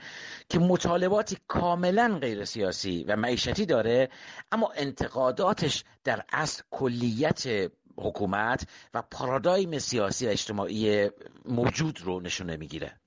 که 0.49 0.59
مطالباتی 0.59 1.37
کاملا 1.47 2.17
غیر 2.21 2.45
سیاسی 2.45 3.03
و 3.03 3.15
معیشتی 3.15 3.65
داره 3.65 4.09
اما 4.51 4.71
انتقاداتش 4.75 5.83
در 6.03 6.23
اصل 6.31 6.63
کلیت 6.71 7.71
حکومت 7.97 8.67
و 8.93 9.03
پارادایم 9.11 9.79
سیاسی 9.79 10.27
و 10.27 10.29
اجتماعی 10.29 11.09
موجود 11.45 12.01
رو 12.01 12.19
نشونه 12.19 12.57
می‌گیره 12.57 12.97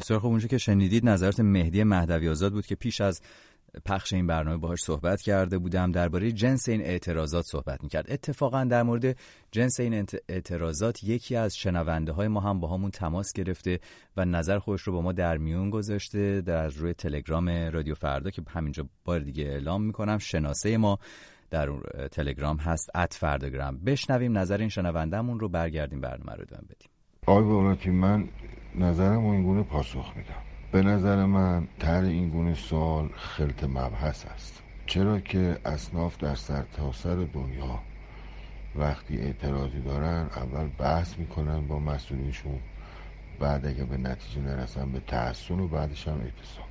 بسیار 0.00 0.20
خوب. 0.20 0.30
اونجا 0.30 0.48
که 0.48 0.58
شنیدید 0.58 1.08
نظرات 1.08 1.40
مهدی 1.40 1.84
مهدوی 1.84 2.28
آزاد 2.28 2.52
بود 2.52 2.66
که 2.66 2.74
پیش 2.74 3.00
از 3.00 3.20
پخش 3.84 4.12
این 4.12 4.26
برنامه 4.26 4.56
باهاش 4.56 4.80
صحبت 4.80 5.22
کرده 5.22 5.58
بودم 5.58 5.92
درباره 5.92 6.32
جنس 6.32 6.68
این 6.68 6.80
اعتراضات 6.80 7.44
صحبت 7.44 7.82
می‌کرد. 7.82 8.12
اتفاقا 8.12 8.64
در 8.64 8.82
مورد 8.82 9.16
جنس 9.52 9.80
این 9.80 10.06
اعتراضات 10.28 11.04
یکی 11.04 11.36
از 11.36 11.56
شنونده 11.56 12.12
های 12.12 12.28
ما 12.28 12.40
هم 12.40 12.60
با 12.60 12.68
همون 12.68 12.90
تماس 12.90 13.32
گرفته 13.32 13.80
و 14.16 14.24
نظر 14.24 14.58
خودش 14.58 14.82
رو 14.82 14.92
با 14.92 15.02
ما 15.02 15.12
در 15.12 15.36
میون 15.36 15.70
گذاشته 15.70 16.40
در 16.40 16.68
روی 16.68 16.94
تلگرام 16.94 17.48
رادیو 17.48 17.94
فردا 17.94 18.30
که 18.30 18.42
همینجا 18.48 18.88
بار 19.04 19.20
دیگه 19.20 19.44
اعلام 19.44 19.82
می‌کنم. 19.82 20.18
شناسه 20.18 20.76
ما 20.76 20.98
در 21.50 21.68
تلگرام 22.12 22.56
هست 22.56 22.90
ات 22.94 23.14
فرداگرام 23.14 23.78
بشنویم 23.78 24.38
نظر 24.38 24.58
این 24.58 24.68
شنوندهمون 24.68 25.40
رو 25.40 25.48
برگردیم 25.48 26.00
برنامه 26.00 26.32
رو 26.32 26.42
ادامه 26.42 26.62
بدیم. 26.62 26.88
آقای 27.26 27.90
من 27.90 28.28
نظرم 28.74 29.24
این 29.24 29.64
پاسخ 29.64 30.12
میدم. 30.16 30.42
به 30.72 30.82
نظر 30.82 31.24
من 31.24 31.68
تر 31.78 32.02
این 32.02 32.30
گونه 32.30 32.54
سوال 32.54 33.08
خلط 33.16 33.64
مبحث 33.64 34.26
است. 34.26 34.62
چرا 34.86 35.20
که 35.20 35.58
اصناف 35.64 36.18
در 36.18 36.34
سرتاسر 36.34 37.16
سر 37.16 37.28
دنیا 37.34 37.78
وقتی 38.74 39.18
اعتراضی 39.18 39.80
دارن 39.80 40.30
اول 40.36 40.68
بحث 40.78 41.18
می‌کنن 41.18 41.66
با 41.66 41.78
مسئولینشون 41.78 42.60
بعد 43.40 43.66
اگه 43.66 43.84
به 43.84 43.96
نتیجه 43.96 44.40
نرسن 44.40 44.92
به 44.92 45.00
تحسن 45.00 45.60
و 45.60 45.68
بعدش 45.68 46.08
هم 46.08 46.20
اعتصام 46.20 46.66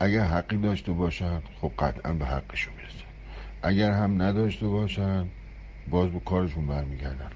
اگر 0.00 0.24
حقی 0.24 0.56
داشته 0.56 0.92
باشن 0.92 1.42
خب 1.60 1.72
قطعا 1.78 2.12
به 2.12 2.26
حقشون 2.26 2.74
اگر 3.62 3.92
هم 3.92 4.22
نداشته 4.22 4.68
باشن 4.68 5.26
باز 5.90 6.10
به 6.10 6.20
کارشون 6.20 6.66
برمیگردن. 6.66 7.30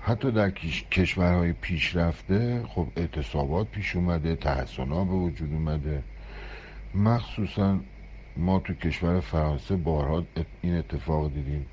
حتی 0.00 0.30
در 0.30 0.50
کشورهای 0.90 1.52
پیشرفته 1.52 2.62
خب 2.68 2.86
اعتصابات 2.96 3.68
پیش 3.68 3.96
اومده 3.96 4.36
تحسنا 4.36 5.04
به 5.04 5.12
وجود 5.12 5.52
اومده. 5.52 6.02
مخصوصا 6.94 7.80
ما 8.36 8.58
تو 8.58 8.74
کشور 8.74 9.20
فرانسه 9.20 9.76
بارها 9.76 10.24
این 10.62 10.76
اتفاق 10.76 11.34
دیدیم. 11.34 11.66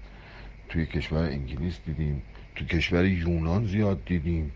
توی 0.70 0.86
کشور 0.86 1.24
انگلیس 1.24 1.80
دیدیم. 1.86 2.22
تو 2.56 2.66
کشور 2.66 3.06
یونان 3.06 3.66
زیاد 3.66 4.06
دیدیم. 4.06 4.52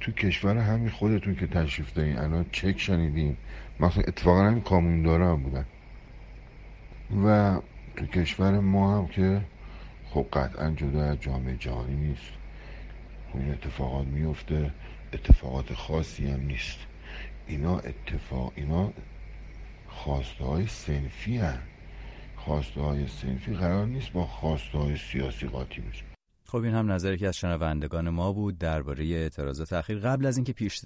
تو 0.00 0.12
کشور 0.12 0.56
همین 0.56 0.90
خودتون 0.90 1.34
که 1.34 1.46
تشریف 1.46 1.92
دارین 1.92 2.18
الان 2.18 2.46
چک 2.52 2.78
شنیدیم 2.78 3.36
مثلا 3.80 4.02
اتفاقا 4.06 4.44
همین 4.44 4.60
کامون 4.60 5.06
هم 5.06 5.42
بودن. 5.42 5.64
و 7.24 7.56
تو 7.96 8.06
کشور 8.06 8.60
ما 8.60 8.98
هم 8.98 9.06
که 9.08 9.42
خب 10.10 10.26
قطعا 10.32 10.70
جدا 10.70 11.04
از 11.04 11.20
جامعه 11.20 11.56
جهانی 11.56 11.96
نیست. 11.96 12.32
این 13.34 13.50
اتفاقات 13.52 14.06
میفته 14.06 14.70
اتفاقات 15.12 15.74
خاصی 15.74 16.30
هم 16.30 16.40
نیست. 16.40 16.78
اینا 17.46 17.78
اتفاق 17.78 18.52
اینا 18.56 18.92
خواسته 19.88 20.44
های 20.44 20.66
سنفی 20.66 21.36
هن. 21.38 21.58
خواسته 22.36 22.80
های 22.80 23.08
سنفی 23.08 23.54
قرار 23.54 23.86
نیست 23.86 24.12
با 24.12 24.26
خواسته 24.26 24.78
های 24.78 24.96
سیاسی 24.96 25.46
قاطی 25.46 25.80
بشه. 25.80 26.11
خب 26.52 26.58
این 26.58 26.74
هم 26.74 26.92
نظری 26.92 27.18
که 27.18 27.28
از 27.28 27.36
شنوندگان 27.36 28.10
ما 28.10 28.32
بود 28.32 28.58
درباره 28.58 29.04
اعتراضات 29.04 29.72
اخیر 29.72 29.98
قبل 29.98 30.26
از 30.26 30.36
اینکه 30.36 30.52
پیش 30.52 30.80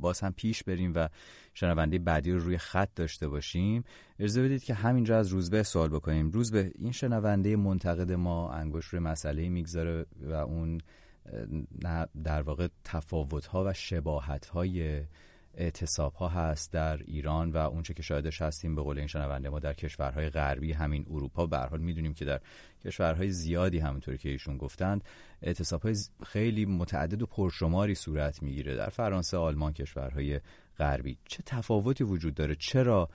باز 0.00 0.20
هم 0.20 0.32
پیش 0.32 0.62
بریم 0.62 0.92
و 0.94 1.08
شنونده 1.54 1.98
بعدی 1.98 2.32
رو 2.32 2.38
روی 2.38 2.58
خط 2.58 2.88
داشته 2.94 3.28
باشیم 3.28 3.84
اجازه 4.18 4.42
بدید 4.42 4.64
که 4.64 4.74
همینجا 4.74 5.18
از 5.18 5.28
روزبه 5.28 5.62
سوال 5.62 5.88
بکنیم. 5.88 6.30
روزبه 6.30 6.72
این 6.78 6.92
شنونده 6.92 7.56
منتقد 7.56 8.12
ما 8.12 8.50
انگوش 8.50 8.86
روی 8.86 9.00
مسئله 9.00 9.48
می‌گذاره 9.48 10.06
و 10.22 10.32
اون 10.32 10.80
در 12.24 12.42
واقع 12.42 12.68
تفاوت 12.84 13.54
و 13.54 13.72
شباهت 13.72 14.46
های 14.46 15.02
اعتصاب 15.56 16.14
ها 16.14 16.28
هست 16.28 16.72
در 16.72 16.96
ایران 16.96 17.50
و 17.50 17.56
اونچه 17.56 17.94
که 17.94 18.02
شاهدش 18.02 18.42
هستیم 18.42 18.74
به 18.74 18.82
قول 18.82 18.98
این 18.98 19.06
شنونده 19.06 19.48
ما 19.48 19.58
در 19.58 19.72
کشورهای 19.72 20.30
غربی 20.30 20.72
همین 20.72 21.06
اروپا. 21.10 21.46
به 21.46 21.58
حال 21.58 21.80
می‌دونیم 21.80 22.14
که 22.14 22.24
در 22.24 22.40
کشورهای 22.84 23.30
زیادی 23.30 23.78
همونطوری 23.78 24.18
که 24.18 24.28
ایشون 24.28 24.56
گفتند 24.56 25.04
اعتصاب 25.42 25.82
های 25.82 25.94
خیلی 26.26 26.66
متعدد 26.66 27.22
و 27.22 27.26
پرشماری 27.26 27.94
صورت 27.94 28.42
می‌گیره. 28.42 28.76
در 28.76 28.88
فرانسه 28.88 29.36
آلمان 29.36 29.72
کشورهای 29.72 30.40
غربی. 30.78 31.18
چه 31.24 31.42
تفاوتی 31.46 32.04
وجود 32.04 32.34
داره؟ 32.34 32.54
چرا 32.54 33.08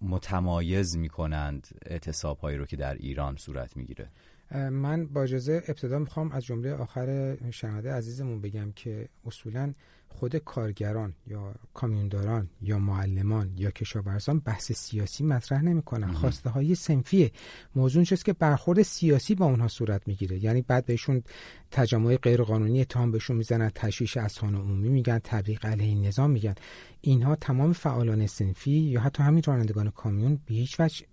متمایز 0.00 0.96
می‌کنند 0.96 1.68
اعتصاب 1.86 2.38
هایی 2.38 2.58
رو 2.58 2.66
که 2.66 2.76
در 2.76 2.94
ایران 2.94 3.36
صورت 3.36 3.76
می‌گیره؟ 3.76 4.10
من 4.54 5.06
با 5.06 5.22
اجازه 5.22 5.62
ابتدا 5.68 5.98
می‌خوام 5.98 6.32
از 6.32 6.44
جمله 6.44 6.74
آخر 6.74 7.36
شنونده 7.50 7.92
عزیزمون 7.92 8.40
بگم 8.40 8.72
که 8.72 9.08
اصولا 9.26 9.74
خود 10.08 10.36
کارگران 10.36 11.14
یا 11.26 11.54
کامیونداران 11.74 12.50
یا 12.62 12.78
معلمان 12.78 13.52
یا 13.56 13.70
کشاورزان 13.70 14.38
بحث 14.38 14.72
سیاسی 14.72 15.24
مطرح 15.24 15.62
نمی‌کنن. 15.62 16.12
خواسته 16.12 16.50
های 16.50 16.74
سنفیه 16.74 17.30
موضوع 17.76 18.04
چیست 18.04 18.24
که 18.24 18.32
برخورد 18.32 18.82
سیاسی 18.82 19.34
با 19.34 19.46
اونها 19.46 19.68
صورت 19.68 20.08
می‌گیره. 20.08 20.44
یعنی 20.44 20.62
بعد 20.62 20.86
بهشون 20.86 21.22
تجمع 21.70 22.16
غیر 22.16 22.42
قانونی 22.42 22.80
اتهام 22.80 23.10
بهشون 23.10 23.36
می‌زنن 23.36 23.70
تشویش 23.74 24.16
اسهان 24.16 24.54
عمومی 24.54 24.88
میگن 24.88 25.18
تبلیغ 25.18 25.66
علیه 25.66 25.94
نظام 25.94 26.30
میگن. 26.30 26.54
اینها 27.00 27.36
تمام 27.36 27.72
فعالان 27.72 28.26
سنفی 28.26 28.70
یا 28.70 29.00
حتی 29.00 29.22
همین 29.22 29.42
رانندگان 29.46 29.90
کامیون 29.90 30.40
به 30.46 30.54
هیچ 30.54 30.80
وجه 30.80 31.06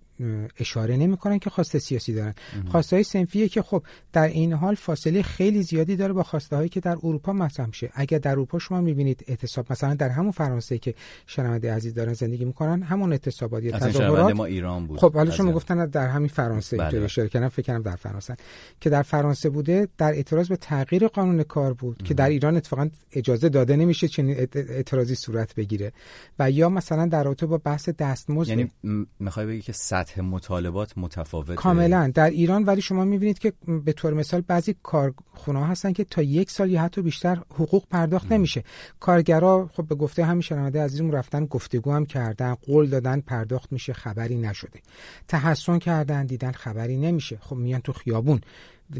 اشاره 0.60 0.98
نمی‌کنن 0.98 1.39
که 1.39 1.50
خواسته 1.50 1.79
سیاسی 1.79 2.13
دارن. 2.13 2.34
خواسته 2.72 2.95
های 2.95 3.03
سنفیه 3.03 3.50
که 3.50 3.62
خب 3.62 3.84
در 4.13 4.27
این 4.27 4.53
حال 4.53 4.75
فاصله 4.75 5.22
خیلی 5.22 5.63
زیادی 5.63 5.95
داره 5.95 6.13
با 6.13 6.24
خواسته 6.24 6.55
هایی 6.55 6.69
که 6.69 6.79
در 6.79 6.91
اروپا 6.91 7.34
مطرح 7.34 7.67
میشه. 7.67 7.89
اگر 7.93 8.17
در 8.17 8.31
اروپا 8.31 8.60
شما 8.60 8.81
می‌بینید 8.81 9.24
اعتصاب 9.27 9.65
مثلا 9.69 9.93
در 9.93 10.10
همون 10.10 10.31
فرانسه 10.31 10.77
که 10.77 10.95
شنونده 11.27 11.74
عزیز 11.74 11.93
دارن 11.93 12.13
زندگی 12.13 12.45
می‌کنن 12.45 12.81
همون 12.81 13.12
اعتصابات 13.12 13.63
یا 13.63 13.79
تظاهرات. 13.79 14.36
ما 14.36 14.45
ایران 14.45 14.88
بود. 14.88 15.00
خب 15.00 15.13
حالا 15.13 15.31
شما 15.31 15.51
گفتن 15.51 15.86
در 15.86 16.07
همین 16.07 16.29
فرانسه 16.29 16.77
بله. 16.77 17.01
اشاره 17.01 17.29
کردم 17.29 17.50
فکر 17.50 17.65
کنم 17.65 17.81
در 17.81 17.95
فرانسه. 17.95 18.36
که 18.79 18.89
در 18.89 19.01
فرانسه 19.01 19.50
بوده 19.50 19.88
در 19.98 20.12
اعتراض 20.12 20.48
به 20.48 20.55
تغییر 20.55 21.07
قانون 21.07 21.43
کار 21.43 21.74
بود 21.74 22.03
که 22.03 22.13
در 22.13 22.29
ایران 22.29 22.55
اتفاقا 22.55 22.89
اجازه 23.12 23.50
داده 23.50 23.75
نمیشه 23.75 24.07
چنین 24.07 24.48
اعتراضی 24.55 25.15
صورت 25.15 25.55
بگیره. 25.55 25.91
و 26.39 26.51
یا 26.51 26.69
مثلا 26.69 27.05
در 27.05 27.24
رابطه 27.24 27.45
با 27.45 27.57
بحث 27.57 27.89
دستمزد 27.89 28.50
یعنی 28.50 28.72
می‌خوای 29.19 29.45
بگی 29.45 29.62
که 29.62 29.74
سطح 30.05 30.21
مطالبات 30.21 30.97
متفاوته. 30.97 31.55
کاملا. 31.55 32.12
در 32.13 32.29
ایران 32.29 32.63
ولی 32.63 32.81
شما 32.81 33.05
می‌بینید 33.05 33.39
که 33.39 33.53
به 33.85 33.93
طور 33.93 34.13
مثال 34.13 34.41
بعضی 34.41 34.75
کارخونه 34.83 35.65
هستن 35.65 35.93
که 35.93 36.03
تا 36.03 36.21
یک 36.21 36.51
سال 36.51 36.71
یا 36.71 36.81
حتی 36.81 37.01
بیشتر 37.01 37.35
حقوق 37.35 37.88
پرداخت 37.88 38.31
نمیشه. 38.31 38.63
کارگرا 39.00 39.69
خب 39.74 39.88
به 39.88 39.95
گفته 39.95 40.25
همین 40.25 40.41
شنونده 40.41 40.81
عزیزمون 40.81 41.12
رفتن 41.12 41.45
گفتگو 41.45 41.91
هم 41.91 42.05
کردن 42.05 42.53
قول 42.53 42.89
دادن 42.89 43.19
پرداخت 43.19 43.71
میشه 43.71 43.93
خبری 43.93 44.38
نشده. 44.38 44.79
تحسن 45.27 45.79
کردن 45.79 46.25
دیدن 46.25 46.51
خبری 46.51 46.97
نمیشه. 46.97 47.38
خب 47.41 47.55
میان 47.55 47.81
تو 47.81 47.93
خیابون. 47.93 48.41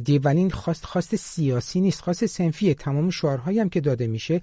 دی 0.04 0.20
ولی 0.20 0.40
این 0.40 0.52
خواست 0.52 0.86
خواست 0.86 1.16
سیاسی 1.16 1.82
نیست 1.82 2.02
خواست 2.02 2.26
سنفیه. 2.26 2.74
تمام 2.74 3.10
شعارهایی 3.10 3.60
هم 3.60 3.70
که 3.70 3.82
داده 3.82 4.08
میشه 4.08 4.42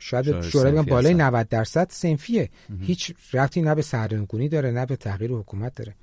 شاید 0.00 0.40
شورای 0.40 0.72
بگم 0.72 0.82
بالای 0.82 1.14
90 1.14 1.48
درصد 1.48 1.86
سنفیه. 1.90 2.50
هیچ 2.80 3.14
رفتی 3.32 3.62
نه 3.62 3.74
به 3.74 3.82
سرنگونی 3.82 4.48
داره 4.48 4.70
نه 4.70 4.86
به 4.86 4.96
تغییر 4.96 5.32
حکومت 5.32 5.74
داره. 5.74 5.94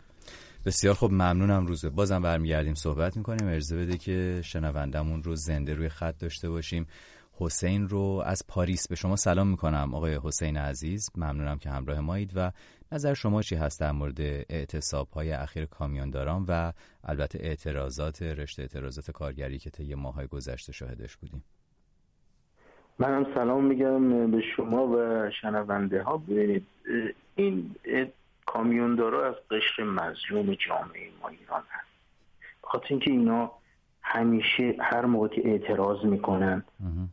بسیار 0.66 0.94
خوب 0.94 1.12
ممنونم 1.12 1.68
روزه. 1.68 1.89
بازم 1.89 2.22
برمیگردیم 2.22 2.74
صحبت 2.74 3.18
می‌کنیم. 3.18 3.48
ارزه 3.48 3.77
بده 3.77 3.98
که 3.98 4.42
شنوندمون 4.44 5.24
رو 5.24 5.36
زنده 5.36 5.74
روی 5.74 5.89
خط 5.89 6.18
داشته 6.18 6.50
باشیم. 6.50 6.88
حسین 7.39 7.89
رو 7.89 8.24
از 8.25 8.44
پاریس 8.48 8.88
به 8.88 8.96
شما 8.96 9.16
سلام 9.16 9.48
می‌کنم. 9.48 9.96
آقای 9.96 10.20
حسین 10.24 10.58
عزیز 10.58 11.10
ممنونم 11.16 11.58
که 11.58 11.70
همراه 11.70 12.00
مایید 12.00 12.32
و 12.36 12.51
نظر 12.92 13.13
شما 13.13 13.42
چی 13.42 13.56
هست 13.56 13.80
در 13.80 13.92
مورد 13.92 14.22
اعتصاب 14.22 15.10
های 15.10 15.32
اخیر 15.32 15.66
کامیونداران 15.66 16.46
و 16.48 16.72
البته 17.04 17.39
اعتراضات 17.42 18.22
رشته 18.22 18.62
اعتراضات 18.62 19.12
کارگری 19.12 19.60
که 19.60 19.70
طی 19.70 19.96
ماهای 19.96 20.27
گذشته 20.27 20.74
شاهدش 20.74 21.18
بودیم؟ 21.18 21.44
منم 23.00 23.25
سلام 23.36 23.63
میگم 23.63 24.32
به 24.32 24.42
شما 24.42 24.88
و 24.88 25.30
شنونده 25.42 26.04
ها. 26.04 26.18
ببینید 26.18 26.68
این 27.36 27.75
کامیوندارا 28.46 29.27
از 29.27 29.36
قشر 29.51 29.84
مظلوم 29.84 30.54
جامعه 30.54 31.10
ما 31.22 31.27
ایران 31.27 31.63
هست. 31.70 31.88
خاطر 32.62 32.88
اینکه 32.89 33.12
اینا 33.12 33.51
همیشه 34.01 34.75
هر 34.80 35.06
موقع 35.06 35.27
که 35.27 35.42
اعتراض 35.48 36.06
می‌کنن 36.06 36.63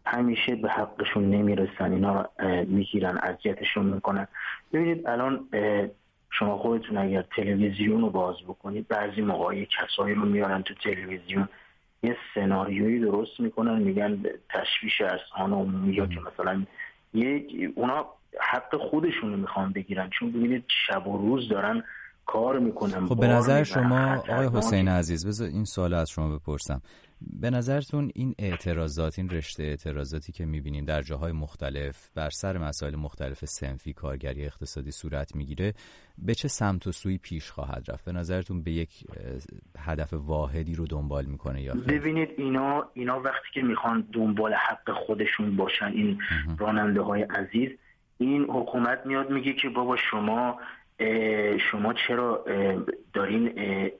همیشه 0.07 0.55
به 0.55 0.69
حقشون 0.69 1.31
نمی‌رسن. 1.31 1.93
اینا 1.93 2.29
می‌گیرن 2.67 3.19
اذیتشون 3.23 3.87
می‌کنن. 3.87 4.29
ببینید 4.73 5.07
الان 5.07 5.49
شما 6.31 6.59
خودتون 6.59 6.97
اگر 6.97 7.23
تلویزیون 7.23 8.01
رو 8.01 8.11
باز 8.11 8.37
بکنید 8.49 8.89
بعضی 8.89 9.21
موقع 9.21 9.65
کسایی 9.65 10.15
رو 10.15 10.25
میارن 10.25 10.63
تو 10.63 10.75
تلویزیون. 10.75 11.49
یه 12.05 12.17
سناریویی 12.35 13.01
درست 13.01 13.41
می‌کنن 13.41 13.83
میگن 13.83 14.23
تشویش 14.51 15.01
از 15.01 15.21
آن 15.37 15.53
عمومی 15.53 15.95
یا 15.95 16.07
که 16.07 16.21
مثلا 16.33 16.65
یک 17.15 17.73
اونا 17.75 18.07
حق 18.41 18.77
خودشون 18.77 19.31
رو 19.31 19.37
می‌خوان 19.37 19.73
بگیرن. 19.73 20.11
چون 20.19 20.33
ببینید 20.33 20.65
شب 20.87 21.07
و 21.07 21.19
روز 21.19 21.49
دارن 21.49 21.83
کار 22.27 22.59
می‌کنن 22.59 23.07
خب 23.07 23.21
به 23.21 23.29
نظر 23.29 23.63
شما 23.63 24.17
آقای 24.17 24.49
حسین 24.55 24.89
عزیز 24.89 25.27
بذار 25.27 25.49
این 25.49 25.65
سوال 25.65 25.95
از 25.95 26.11
شما 26.11 26.39
بپرسم. 26.39 26.83
به 27.21 27.51
نظرتون 27.51 28.11
این 28.15 28.35
اعتراضات 28.39 29.19
این 29.19 29.31
رشته 29.31 29.63
اعتراضاتی 29.63 30.33
که 30.33 30.45
می‌بینیم 30.45 30.85
در 30.85 31.03
جاهای 31.03 31.33
مختلف 31.33 32.11
بر 32.15 32.31
سر 32.31 32.59
مسائل 32.59 32.97
مختلف 32.97 33.45
سنفی 33.45 33.93
کارگری 33.93 34.45
اقتصادی 34.45 34.91
صورت 34.91 35.37
می‌گیره 35.37 35.75
به 36.19 36.35
چه 36.35 36.49
سمت 36.49 36.87
و 36.87 36.93
سوی 36.93 37.19
پیش 37.19 37.51
خواهد 37.51 37.85
رفت؟ 37.89 38.05
به 38.05 38.13
نظرتون 38.13 38.63
به 38.63 38.71
یک 38.71 39.05
هدف 39.79 40.13
واحدی 40.13 40.75
رو 40.75 40.87
دنبال 40.87 41.25
می‌کنه 41.25 41.63
یا 41.63 41.75
ببینید 41.75 42.29
اینا 42.37 42.91
اینا 42.95 43.21
وقتی 43.21 43.49
که 43.55 43.63
می‌خوان 43.63 44.09
دنبال 44.13 44.55
حق 44.55 44.91
خودشون 44.93 45.57
باشن 45.57 45.87
این 45.87 46.19
راننده 46.59 47.01
های 47.01 47.23
عزیز 47.23 47.71
این 48.19 48.43
حکومت 48.43 49.07
میاد 49.07 49.31
میگه 49.31 49.53
که 49.53 49.69
بابا 49.69 49.97
شما 49.97 50.61
شما 51.71 51.95
چرا 52.09 52.45
دارین 53.13 53.53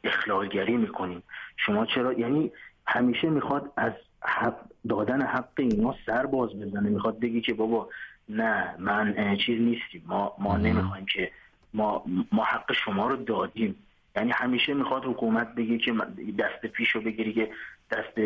اخلاقگری 0.05 0.77
می‌کنین؟ 0.77 1.23
شما 1.57 1.87
چرا 1.87 2.13
یعنی 2.13 2.53
همیشه 2.87 3.31
می‌خواد 3.31 3.73
از 3.77 3.93
حق 4.21 4.57
دادن 4.89 5.27
حق 5.27 5.49
اینا 5.57 5.95
سر 6.07 6.27
باز 6.27 6.51
بزنه. 6.51 6.91
می‌خواد 6.91 7.21
بگی 7.21 7.41
که 7.41 7.55
بابا 7.55 7.89
نه 8.29 8.75
من 8.79 9.37
چیز 9.47 9.61
نیستیم. 9.61 10.03
ما 10.07 10.33
ما 10.39 10.57
نمی‌خوایم 10.57 11.07
که 11.15 11.31
ما 11.75 12.05
ما 12.33 12.45
حق 12.45 12.73
شما 12.85 13.07
رو 13.07 13.17
دادیم. 13.17 13.77
یعنی 14.17 14.31
همیشه 14.31 14.75
می‌خواد 14.75 15.05
حکومت 15.05 15.55
بگه 15.55 15.79
که 15.79 15.93
دست 16.39 16.67
پیشو 16.67 17.01
بگیری 17.01 17.33
که 17.33 17.51
دست 17.91 18.19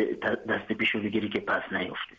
دست 0.49 0.73
پیشو 0.73 0.99
بگیری 0.99 1.29
که 1.29 1.39
پس 1.39 1.61
نیفته. 1.71 2.15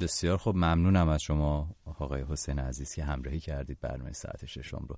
بسیار 0.00 0.38
خب 0.38 0.52
ممنونم 0.54 1.08
از 1.08 1.22
شما 1.22 1.66
آقای 2.00 2.24
حسین 2.30 2.58
عزیز 2.58 2.94
که 2.94 3.04
همراهی 3.04 3.40
کردید 3.40 3.78
برنامه 3.82 4.12
ساعت 4.12 4.46
ششم 4.46 4.86
رو. 4.88 4.96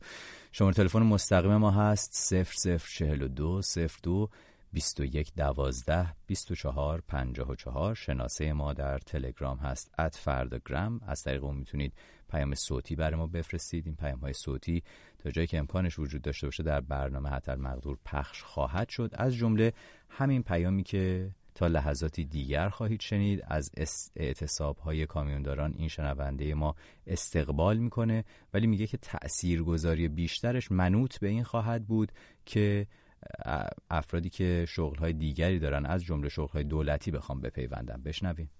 شماره 0.52 0.74
تلفن 0.74 1.02
مستقیم 1.02 1.56
ما 1.56 1.70
هست 1.70 2.34
0042 2.34 3.60
02 4.02 4.28
21 4.72 5.32
12 5.36 6.14
24 6.26 7.00
54 7.00 7.94
شناسه 7.94 8.52
ما 8.52 8.72
در 8.72 8.98
تلگرام 8.98 9.58
هست 9.58 9.90
ات 9.98 10.16
فرداگرام 10.16 11.00
از 11.06 11.22
طریق 11.22 11.44
اون 11.44 11.56
می‌تونید 11.56 11.92
پیام 12.30 12.54
صوتی 12.54 12.96
برای 12.96 13.16
ما 13.16 13.26
بفرستید. 13.26 13.86
این 13.86 13.96
پیام 13.96 14.18
های 14.18 14.32
صوتی 14.32 14.82
تا 15.18 15.30
جایی 15.30 15.46
که 15.46 15.58
امکانش 15.58 15.98
وجود 15.98 16.22
داشته 16.22 16.46
باشه 16.46 16.62
در 16.62 16.80
برنامه 16.80 17.28
حتی 17.28 17.52
مقدور 17.52 17.98
پخش 18.04 18.42
خواهد 18.42 18.88
شد. 18.88 19.10
از 19.14 19.34
جمله 19.34 19.72
همین 20.08 20.42
پیامی 20.42 20.82
که 20.82 21.30
تا 21.54 21.66
لحظاتی 21.66 22.24
دیگر 22.24 22.68
خواهید 22.68 23.00
شنید 23.00 23.42
از 23.46 23.70
اعتصاب 24.16 24.78
های 24.78 25.06
کامیونداران 25.06 25.74
این 25.76 25.88
شنونده 25.88 26.54
ما 26.54 26.74
استقبال 27.06 27.76
می‌کنه 27.76 28.24
ولی 28.54 28.66
میگه 28.66 28.86
که 28.86 28.96
تاثیرگذاری 28.96 30.08
بیشترش 30.08 30.72
منوط 30.72 31.18
به 31.18 31.28
این 31.28 31.44
خواهد 31.44 31.86
بود 31.86 32.12
که 32.44 32.86
افرادی 33.90 34.30
که 34.30 34.64
شغلهای 34.68 35.12
دیگری 35.12 35.58
دارن 35.58 35.86
از 35.86 36.04
جمله 36.04 36.28
شغلهای 36.28 36.64
دولتی 36.64 37.10
بخوام 37.10 37.40
بپیوندن 37.40 38.02
بشنویم. 38.04 38.50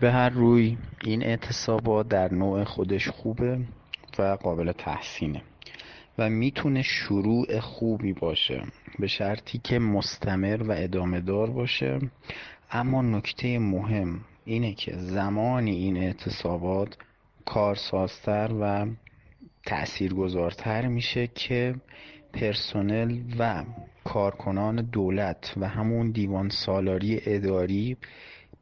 به 0.00 0.12
هر 0.12 0.28
روی 0.28 0.78
این 1.04 1.22
اعتصابات 1.22 2.08
در 2.08 2.34
نوع 2.34 2.64
خودش 2.64 3.08
خوبه 3.08 3.60
و 4.18 4.22
قابل 4.22 4.72
تحسینه 4.72 5.42
و 6.18 6.30
می‌تونه 6.30 6.82
شروع 6.82 7.60
خوبی 7.60 8.12
باشه. 8.12 8.62
به 8.98 9.06
شرطی 9.06 9.58
که 9.58 9.78
مستمر 9.78 10.62
و 10.62 10.72
ادامه 10.72 11.20
دار 11.20 11.50
باشه. 11.50 11.98
اما 12.70 13.02
نکته 13.02 13.58
مهم 13.58 14.20
اینه 14.44 14.74
که 14.74 14.96
زمانی 14.96 15.70
این 15.70 15.96
اعتصابات 15.96 16.96
کارسازتر 17.44 18.50
و 18.60 18.86
تاثیرگذارتر 19.66 20.86
میشه 20.86 21.26
که 21.26 21.74
پرسنل 22.32 23.18
و 23.38 23.64
کارکنان 24.04 24.76
دولت 24.76 25.54
و 25.56 25.68
همون 25.68 26.10
دیوان 26.10 26.48
سالاری 26.48 27.20
اداری 27.26 27.96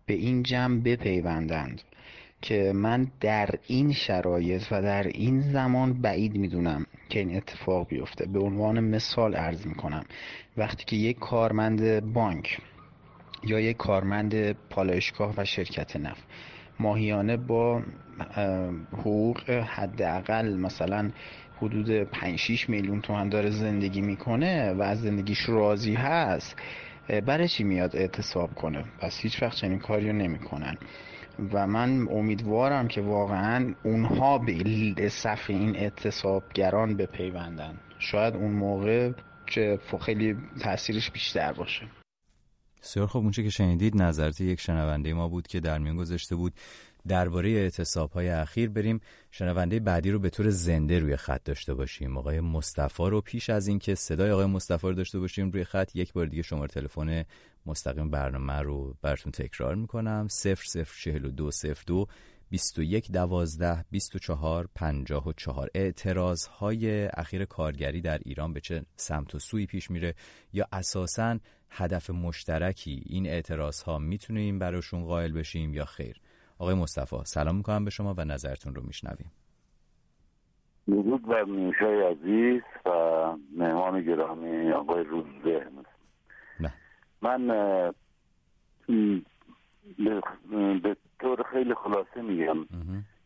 به 0.07 0.15
این 0.15 0.43
جمع 0.43 0.81
بپیوندند 0.81 1.83
که 2.43 2.73
من 2.75 3.07
در 3.21 3.51
این 3.67 3.93
شرایط 3.93 4.63
و 4.71 4.83
در 4.83 5.07
این 5.07 5.41
زمان 5.41 5.93
بعید 6.03 6.37
می‌دونم 6.37 6.87
که 7.09 7.19
این 7.19 7.37
اتفاق 7.37 7.89
بیفته. 7.89 8.27
به 8.27 8.39
عنوان 8.39 8.81
مثال 8.81 9.35
عرض 9.35 9.67
می‌کنم 9.67 10.05
وقتی 10.57 10.85
که 10.85 10.97
یک 10.97 11.19
کارمند 11.19 12.13
بانک 12.13 12.59
یا 13.45 13.61
یک 13.61 13.77
کارمند 13.77 14.53
پالایشگاه 14.53 15.35
و 15.37 15.45
شرکت 15.45 15.97
نفت 15.97 16.25
ماهیانه 16.81 17.37
با 17.37 17.83
حقوق 18.93 19.51
حداقل 19.51 20.57
مثلا 20.57 21.11
حدود 21.61 21.91
5 21.91 22.39
6 22.39 22.69
میلیون 22.69 23.01
تومن 23.01 23.29
داره 23.29 23.51
زندگی 23.51 24.01
می‌کنه 24.01 24.73
و 24.73 24.83
از 24.83 25.01
زندگیش 25.01 25.49
راضی 25.49 25.95
هست 25.95 26.57
برای 27.27 27.49
چی 27.49 27.65
میاد 27.65 27.97
اعتصاب 27.97 28.55
کنه؟ 28.55 28.85
پس 28.99 29.21
هیچ 29.21 29.43
وقت 29.43 29.57
چنین 29.57 29.79
کاری 29.79 30.07
رو 30.07 30.17
نمی‌کنن. 30.17 30.77
و 31.53 31.67
من 31.67 32.09
امیدوارم 32.11 32.89
که 32.89 33.01
واقعا 33.01 33.75
اونها 33.85 34.39
به 34.39 35.09
صف 35.09 35.51
این 35.51 35.77
اعتصابگران 35.77 36.97
بپیوندن. 36.97 37.81
شاید 37.99 38.35
اون 38.35 38.53
موقع 38.53 39.13
که 39.47 39.79
خیلی 40.01 40.37
تاثیرش 40.61 41.11
بیشتر 41.11 41.53
باشه. 41.53 41.87
بسیار 42.83 43.07
خب 43.07 43.19
اونچه 43.19 43.43
که 43.43 43.51
شنیدید 43.51 44.03
نظرت 44.03 44.41
یک 44.41 44.61
شنونده 44.61 45.15
ما 45.15 45.29
بود 45.29 45.47
که 45.47 45.61
در 45.61 45.79
میان 45.79 45.97
گذاشته 45.97 46.37
بود. 46.37 46.53
درباره 47.09 47.51
اعتصاب 47.51 48.11
های 48.13 48.29
اخیر 48.29 48.71
بریم. 48.71 49.01
شنونده 49.31 49.81
بعدی 49.81 50.11
رو 50.11 50.19
به 50.19 50.31
طور 50.31 50.51
زنده 50.51 50.99
روی 50.99 51.17
خط 51.17 51.45
داشته 51.45 51.75
باشیم. 51.75 52.19
آقای 52.19 52.41
مصطفی 52.41 53.03
رو 53.03 53.21
پیش 53.21 53.51
از 53.51 53.67
اینکه 53.67 53.95
صدای 53.95 54.31
آقای 54.31 54.47
مصطفی 54.47 54.87
رو 54.87 54.95
داشته 54.95 55.19
باشیم 55.19 55.51
روی 55.51 55.65
خط 55.65 55.97
یک 55.97 56.13
بار 56.13 56.27
دیگه 56.27 56.43
شماره 56.43 56.69
تلفن 56.69 57.25
مستقیم 57.67 58.11
برنامه 58.11 58.59
رو 58.63 58.97
براتون 59.03 59.33
تکرار 59.33 59.75
می‌کنم. 59.75 60.29
004202 60.29 62.07
21 62.51 63.13
12 63.13 63.85
24 63.91 64.69
54 64.75 65.69
اعتراض 65.75 66.47
های 66.47 67.07
اخیر 67.07 67.45
کارگری 67.45 68.01
در 68.01 68.19
ایران 68.19 68.53
به 68.53 68.61
چه 68.61 68.85
سمت 68.97 69.35
و 69.35 69.39
سوی 69.39 69.67
پیش 69.67 69.91
میره 69.91 70.15
یا 70.53 70.67
اساسا 70.73 71.39
هدف 71.71 72.11
مشترکی 72.11 73.03
این 73.07 73.27
اعتراض 73.27 73.83
ها 73.83 73.99
می‌تونیم 73.99 74.59
براشون 74.59 75.05
قائل 75.05 75.33
بشیم 75.33 75.75
یا 75.75 75.85
خیر؟ 75.85 76.21
آقای 76.61 76.75
مصطفی 76.75 77.17
سلام 77.25 77.57
می‌کنم 77.57 77.85
به 77.85 77.91
شما 77.91 78.15
و 78.19 78.25
نظرتون 78.25 78.75
رو 78.75 78.83
میشنویم. 78.87 79.31
درود 80.87 81.27
بر 81.27 81.45
نیوشای 81.45 82.03
عزیز 82.03 82.63
و 82.87 82.91
مهمان 83.57 84.05
گرامی 84.05 84.73
آقای 84.73 85.05
روزه 85.05 85.67
نه. 86.61 86.73
من 87.23 87.47
به 90.83 90.97
طور 91.21 91.43
خیلی 91.53 91.75
خلاصه 91.75 92.23
میگم. 92.23 92.67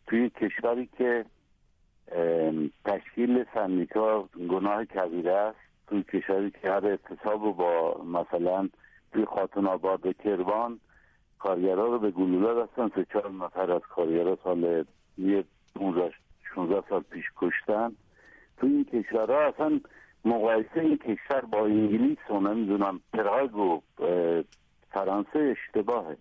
توی 0.06 0.30
کشوری 0.30 0.88
که 0.98 1.24
تشکیل 2.84 3.44
سندیکا 3.54 4.28
گناه 4.50 4.84
کبیره 4.84 5.32
است 5.32 5.58
توی 5.86 6.02
کشوری 6.02 6.50
که 6.50 6.70
هر 6.70 6.86
اعتصاب 6.86 7.56
با 7.56 8.04
مثلا 8.04 8.68
توی 9.12 9.24
خاتون 9.24 9.66
آباد 9.66 10.06
و 10.06 10.12
کربان 10.12 10.80
کارگرا 11.44 11.86
رو 11.86 11.98
به 11.98 12.10
گلوله 12.10 12.62
دستن 12.62 12.90
سه 12.94 13.06
چهار 13.12 13.30
نفر 13.30 13.72
از 13.72 13.82
کارگرا 13.82 14.38
سال 14.44 14.84
یه 15.18 15.44
16 16.54 16.82
سال 16.88 17.00
پیش 17.00 17.24
کشتن. 17.36 17.92
تو 18.56 18.66
این 18.66 18.84
کشورها 18.84 19.40
اصلا 19.40 19.80
مقایسه 20.24 20.80
این 20.80 20.98
کشور 20.98 21.40
با 21.40 21.66
انگلیس 21.66 22.30
و 22.30 22.40
نمی‌دونم 22.40 23.00
پراگ 23.12 23.56
و 23.56 23.80
فرانسه 24.90 25.56
اشتباهه. 25.56 26.16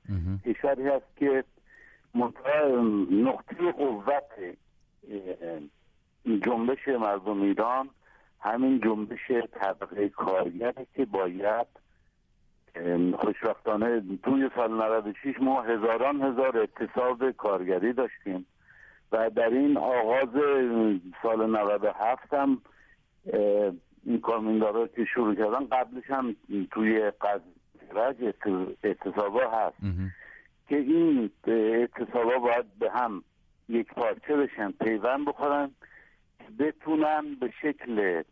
کشوری 0.45 0.88
هست 0.88 1.17
که 1.17 1.43
نقطه 3.12 3.71
قوت 3.71 4.57
جنبش 6.45 6.88
مردم 6.88 7.41
ایران 7.41 7.89
همین 8.39 8.81
جنبش 8.81 9.31
طبقه 9.51 10.09
کارگره 10.09 10.86
که 10.95 11.05
باید 11.05 11.83
خوشبختانه 13.19 14.03
توی 14.23 14.49
سال 14.55 14.71
96 14.71 15.36
ما 15.41 15.62
هزاران 15.62 16.21
هزار 16.21 16.57
اتصاب 16.57 17.31
کارگری 17.31 17.93
داشتیم 17.93 18.45
و 19.12 19.29
در 19.29 19.49
این 19.49 19.77
آغاز 19.77 20.29
سال 21.23 21.49
97 21.49 22.33
هم 22.33 22.62
این 24.05 24.19
کارمندارا 24.21 24.88
که 24.88 25.05
شروع 25.05 25.36
کردن 25.36 25.67
قبلش 25.67 26.03
هم 26.09 26.36
توی 26.71 27.12
مخرج 27.93 28.33
اعتصابا 28.83 29.49
هست 29.49 29.77
که 30.69 30.75
این 30.75 31.31
اعتصابا 31.47 32.38
باید 32.38 32.65
به 32.79 32.91
هم 32.91 33.23
یک 33.69 33.88
پارچه 33.88 34.36
بشن 34.36 34.71
پیوند 34.71 35.25
بخورن 35.25 35.71
بتونن 36.59 37.36
به 37.39 37.53
شکل 37.62 38.23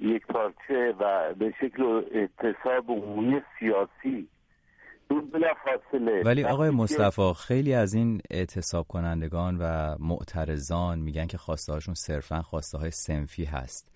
یک 0.00 0.26
پارچه 0.26 0.94
و 1.00 1.34
به 1.34 1.54
شکل 1.60 2.02
اعتصاب 2.12 2.90
عمومی 2.90 3.40
سیاسی. 3.58 4.28
فاصله. 5.64 6.22
ولی 6.24 6.44
آقای 6.44 6.70
مصطفی 6.70 7.32
خیلی 7.46 7.74
از 7.74 7.94
این 7.94 8.20
اعتصاب 8.30 8.86
کنندگان 8.88 9.58
و 9.60 9.96
معترضان 9.98 10.98
میگن 10.98 11.26
که 11.26 11.38
خواسته 11.38 11.72
هاشون 11.72 11.94
صرفا 11.94 12.42
خواسته 12.42 12.78
های 12.78 12.90
سنفی 12.90 13.44
هست. 13.44 13.92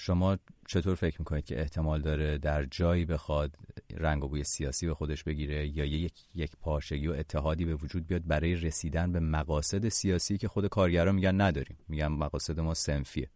شما 0.00 0.36
چطور 0.68 0.94
فکر 0.94 1.16
می‌کنید 1.18 1.44
که 1.44 1.60
احتمال 1.60 2.00
داره 2.00 2.38
در 2.38 2.64
جایی 2.64 3.04
بخواد 3.04 3.50
رنگ 3.98 4.24
و 4.24 4.28
بوی 4.28 4.44
سیاسی 4.44 4.86
به 4.86 4.94
خودش 4.94 5.24
بگیره 5.24 5.66
یا 5.66 5.84
یک 5.84 6.12
یک 6.34 6.52
پارچگی 6.60 7.08
و 7.08 7.12
اتحادی 7.12 7.64
به 7.64 7.74
وجود 7.74 8.06
بیاد 8.06 8.22
برای 8.26 8.54
رسیدن 8.54 9.12
به 9.12 9.20
مقاصد 9.20 9.88
سیاسی 9.88 10.38
که 10.38 10.48
خود 10.48 10.66
کارگران 10.66 11.14
میگن 11.14 11.40
نداریم؟ 11.40 11.76
میگن 11.88 12.06
مقاصد 12.06 12.60
ما 12.60 12.74
سنفیه. 12.74 13.28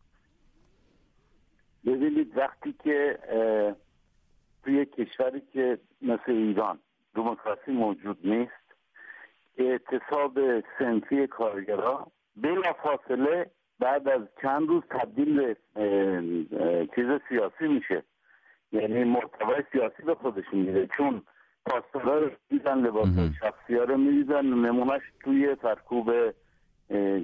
ببینید 1.87 2.39
وقتی 2.39 2.75
که 2.85 3.19
توی 4.65 4.85
کشوری 4.87 5.43
که 5.53 5.79
مثل 6.03 6.23
ایران 6.27 6.79
دموکراسی 7.15 7.73
موجود 7.73 8.19
نیست 8.25 8.67
اعتصاب 9.59 10.39
سنفی 10.79 11.27
کارگرا 11.27 12.07
بلا 12.37 12.73
فاصله 12.73 13.51
بعد 13.81 14.09
از 14.09 14.23
چند 14.43 14.69
روز 14.69 14.83
تبدیل 14.91 15.37
به 15.37 15.57
چیز 16.95 17.07
سیاسی 17.29 17.69
میشه. 17.69 18.03
یعنی 18.73 19.05
محتوای 19.05 19.63
سیاسی 19.73 20.03
به 20.03 20.15
خودشون 20.15 20.59
میده. 20.59 20.89
چون 20.97 21.23
پاسدارا 21.67 22.19
رو 22.19 22.31
میدن 22.51 22.79
لباس 22.79 23.09
شخصی 23.41 23.75
ها 23.77 23.85
رو 23.85 23.97
میدن 23.97 24.47
نمونهش 24.47 25.03
توی 25.21 25.57
سرکوب 25.63 26.13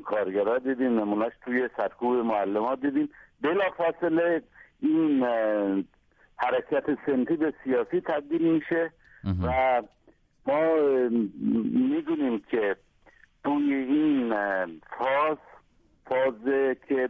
کارگرا 0.05 0.59
دیدیم 0.59 1.01
نمونهش 1.01 1.33
توی 1.45 1.69
سرکوب 1.77 2.17
معلمات 2.17 2.81
دیدیم. 2.81 3.09
بلا 3.41 3.71
فاصله 3.71 4.43
این 4.83 5.25
حرکت 6.37 6.85
سنتی 7.07 7.37
به 7.37 7.55
سیاسی 7.65 8.01
تبدیل 8.01 8.53
میشه 8.53 8.91
و 9.43 9.83
ما 10.47 10.75
می‌دونیم 11.91 12.43
که 12.51 12.77
توی 13.45 13.75
این 13.75 14.35
فاز 14.99 15.39
فاز 16.07 16.35
که 16.89 17.09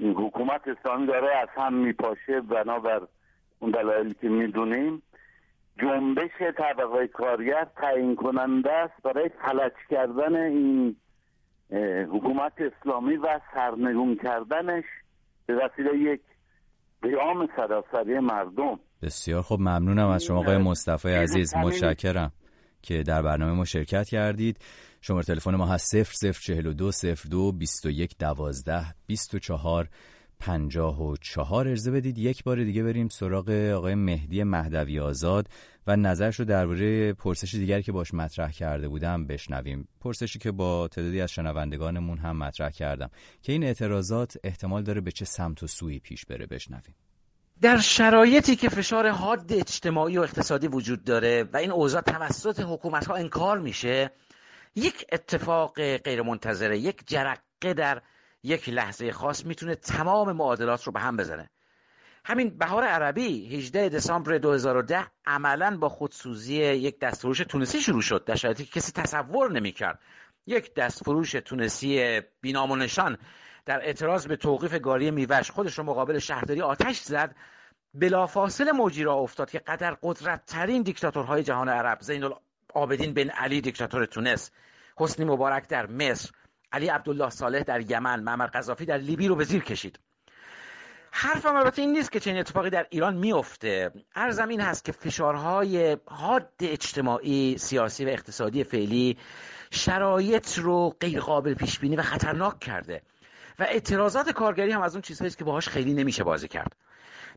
حکومت 0.00 0.68
اسلامی 0.68 1.06
داره 1.06 1.36
از 1.36 1.48
هم 1.56 1.74
میپاشه 1.74 2.40
بنابر 2.40 3.00
اون 3.58 3.70
دلایلی 3.70 4.14
که 4.20 4.28
می‌دونیم 4.28 5.02
جنبش 5.80 6.30
طبقه 6.56 7.06
کارگر 7.06 7.66
تعیین 7.76 8.16
کننده 8.16 8.72
است 8.72 9.02
برای 9.02 9.28
فلج 9.28 9.72
کردن 9.90 10.36
این 10.36 10.96
حکومت 12.12 12.52
اسلامی 12.58 13.16
و 13.16 13.40
سرنگون 13.54 14.16
کردنش 14.16 14.84
به 15.46 15.54
وسیله 15.54 15.98
یک 15.98 16.20
قیام 17.02 17.48
سراسری 17.56 18.18
مردم. 18.20 18.80
بسیار 19.02 19.42
خب 19.42 19.56
ممنونم 19.60 20.08
از 20.08 20.24
شما 20.24 20.38
آقای 20.38 20.58
مصطفی 20.58 21.08
عزیز. 21.08 21.56
متشکرم 21.56 22.32
که 22.82 23.02
در 23.02 23.22
برنامه 23.22 23.52
ما 23.52 23.64
شرکت 23.64 24.08
کردید. 24.08 24.58
شماره 25.00 25.24
تلفن 25.24 25.54
ما 25.54 25.66
هست 25.66 25.96
0042 25.96 26.90
02 27.30 27.52
21 27.52 28.18
12 28.18 28.84
24 29.06 29.88
54 30.40 31.68
ارزه 31.68 31.90
بدید. 31.90 32.18
یک 32.18 32.44
بار 32.44 32.64
دیگه 32.64 32.82
بریم 32.82 33.08
سراغ 33.08 33.50
آقای 33.50 33.94
مهدی 33.94 34.42
مهدوی 34.42 35.00
آزاد 35.00 35.48
و 35.86 35.96
نظرش 35.96 36.38
رو 36.38 36.44
درباره 36.44 37.12
پرسش 37.12 37.54
دیگری 37.54 37.82
که 37.82 37.92
باش 37.92 38.14
مطرح 38.14 38.50
کرده 38.50 38.88
بودم 38.88 39.26
بشنویم. 39.26 39.88
پرسشی 40.00 40.38
که 40.38 40.52
با 40.52 40.88
تعدادی 40.88 41.20
از 41.20 41.30
شنوندگانمون 41.30 42.18
هم 42.18 42.36
مطرح 42.36 42.70
کردم 42.70 43.10
که 43.42 43.52
این 43.52 43.64
اعتراضات 43.64 44.36
احتمال 44.44 44.82
داره 44.82 45.00
به 45.00 45.12
چه 45.12 45.24
سمت 45.24 45.62
و 45.62 45.66
سوی 45.66 45.98
پیش 45.98 46.26
بره 46.26 46.46
بشنویم. 46.46 46.94
در 47.60 47.78
شرایطی 47.78 48.56
که 48.56 48.68
فشار 48.68 49.08
حاد 49.08 49.52
اجتماعی 49.52 50.18
و 50.18 50.20
اقتصادی 50.20 50.68
وجود 50.68 51.04
داره 51.04 51.44
و 51.52 51.56
این 51.56 51.70
اوضاع 51.70 52.00
توسط 52.00 52.60
حکومت 52.60 53.06
ها 53.06 53.14
انکار 53.14 53.58
میشه 53.58 54.10
یک 54.74 55.06
اتفاق 55.12 55.96
غیرمنتظره 55.96 56.78
یک 56.78 57.06
جرقه 57.06 57.74
در 57.76 58.02
یک 58.42 58.68
لحظه 58.68 59.12
خاص 59.12 59.46
می‌تونه 59.46 59.74
تمام 59.74 60.32
معادلات 60.32 60.84
رو 60.84 60.92
به 60.92 61.00
هم 61.00 61.16
بزنه. 61.16 61.50
همین 62.24 62.58
بهار 62.58 62.84
عربی 62.84 63.56
18 63.56 63.88
دسامبر 63.88 64.38
2010 64.38 65.06
عملا 65.26 65.76
با 65.76 65.88
خودسوزی 65.88 66.54
یک 66.54 67.00
دستفروش 67.00 67.38
تونسی 67.38 67.80
شروع 67.80 68.02
شد 68.02 68.24
در 68.24 68.34
شرایطی 68.34 68.64
که 68.64 68.80
کسی 68.80 68.92
تصور 68.92 69.52
نمی‌کرد. 69.52 69.98
یک 70.46 70.74
دستفروش 70.74 71.32
تونسی 71.32 72.20
بینام 72.40 72.70
و 72.70 72.76
نشان 72.76 73.18
در 73.66 73.80
اعتراض 73.80 74.26
به 74.26 74.36
توقیف 74.36 74.74
گاری 74.74 75.10
میوش 75.10 75.50
خودش 75.50 75.78
رو 75.78 75.84
مقابل 75.84 76.18
شهرداری 76.18 76.62
آتش 76.62 77.00
زد. 77.00 77.36
بلافاصله 77.94 78.72
موجی 78.72 79.02
را 79.04 79.14
افتاد 79.14 79.50
که 79.50 79.58
قدر 79.58 79.96
قدرت 80.02 80.46
ترین 80.46 80.82
دیکتاتورهای 80.82 81.42
جهان 81.42 81.68
عرب 81.68 81.98
زین 82.00 82.24
العابدین 82.24 83.14
بن 83.14 83.30
علی 83.30 83.60
دیکتاتور 83.60 84.06
تونس 84.06 84.50
حسنی 84.96 85.24
مبارک 85.24 85.68
در 85.68 85.86
مصر 85.86 86.30
علی 86.72 86.88
عبدالله 86.88 87.30
صالح 87.30 87.62
در 87.62 87.90
یمن 87.90 88.20
معمر 88.20 88.46
قذافی 88.46 88.84
در 88.84 88.98
لیبی 88.98 89.28
رو 89.28 89.36
به 89.36 89.44
زیر 89.44 89.64
کشید. 89.64 89.98
حرفم 91.10 91.56
البته 91.56 91.82
این 91.82 91.92
نیست 91.92 92.12
که 92.12 92.20
چنین 92.20 92.38
اتفاقی 92.38 92.70
در 92.70 92.86
ایران 92.90 93.16
میفته. 93.16 93.90
ارزم 94.14 94.48
این 94.48 94.60
هست 94.60 94.84
که 94.84 94.92
فشارهای 94.92 95.96
حاد 96.06 96.52
اجتماعی 96.60 97.58
سیاسی 97.58 98.04
و 98.04 98.08
اقتصادی 98.08 98.64
فعلی 98.64 99.18
شرایط 99.70 100.58
رو 100.58 100.96
غیر 101.00 101.20
قابل 101.20 101.54
پیش 101.54 101.78
بینی 101.78 101.96
و 101.96 102.02
خطرناک 102.02 102.60
کرده 102.60 103.02
و 103.58 103.62
اعتراضات 103.62 104.30
کارگری 104.30 104.72
هم 104.72 104.82
از 104.82 104.94
اون 104.94 105.02
چیزهایی 105.02 105.34
که 105.34 105.44
باهاش 105.44 105.68
خیلی 105.68 105.94
نمیشه 105.94 106.24
بازی 106.24 106.48
کرد. 106.48 106.76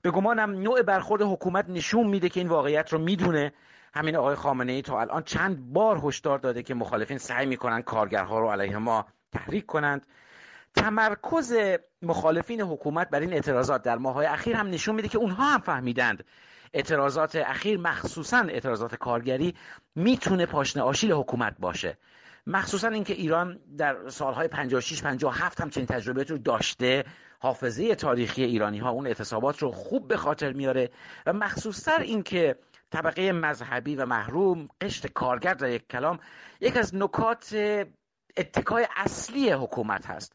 به 0.01 0.11
گمانم 0.11 0.51
نوع 0.51 0.81
برخورد 0.81 1.21
حکومت 1.21 1.69
نشون 1.69 2.07
میده 2.07 2.29
که 2.29 2.39
این 2.39 2.49
واقعیت 2.49 2.93
رو 2.93 2.99
می‌دونه. 2.99 3.53
همین 3.93 4.15
آقای 4.15 4.35
خامنه 4.35 4.71
ای 4.71 4.81
تا 4.81 5.01
الان 5.01 5.23
چند 5.23 5.73
بار 5.73 6.01
هشدار 6.03 6.39
داده 6.39 6.63
که 6.63 6.73
مخالفین 6.73 7.17
سعی 7.17 7.45
می‌کنن 7.45 7.81
کارگرها 7.81 8.39
رو 8.39 8.51
علیه 8.51 8.77
ما 8.77 9.05
تحریک 9.31 9.65
کنند. 9.65 10.05
تمرکز 10.75 11.53
مخالفین 12.01 12.61
حکومت 12.61 13.09
بر 13.09 13.19
این 13.19 13.33
اعتراضات 13.33 13.81
در 13.81 13.97
ماهای 13.97 14.25
اخیر 14.25 14.55
هم 14.55 14.67
نشون 14.67 14.95
میده 14.95 15.07
که 15.07 15.17
اونها 15.17 15.53
هم 15.53 15.59
فهمیدند 15.59 16.23
اعتراضات 16.73 17.35
اخیر 17.35 17.79
مخصوصا 17.79 18.37
اعتراضات 18.37 18.95
کارگری 18.95 19.55
می‌تونه 19.95 20.45
پاشنه 20.45 20.83
آشیل 20.83 21.11
حکومت 21.11 21.55
باشه. 21.59 21.97
مخصوصا 22.47 22.87
اینکه 22.87 23.13
ایران 23.13 23.59
در 23.77 24.09
سالهای 24.09 24.47
56 24.47 25.03
57 25.03 25.61
هم 25.61 25.69
چنین 25.69 25.85
تجربه 25.85 26.23
رو 26.23 26.37
داشته. 26.37 27.03
حافظه 27.39 27.95
تاریخی 27.95 28.43
ایرانی 28.43 28.79
ها 28.79 28.89
اون 28.89 29.07
اعتصابات 29.07 29.59
رو 29.59 29.71
خوب 29.71 30.07
به 30.07 30.17
خاطر 30.17 30.53
میاره. 30.53 30.89
و 31.25 31.33
مخصوصا 31.33 31.95
اینکه 31.95 32.55
طبقه 32.91 33.31
مذهبی 33.31 33.95
و 33.95 34.05
محروم 34.05 34.67
قشت 34.81 35.07
کارگر 35.07 35.53
در 35.53 35.69
یک 35.69 35.87
کلام 35.87 36.19
یک 36.61 36.77
از 36.77 36.95
نکات 36.95 37.55
اتکای 38.37 38.87
اصلی 38.95 39.51
حکومت 39.51 40.05
هست. 40.05 40.33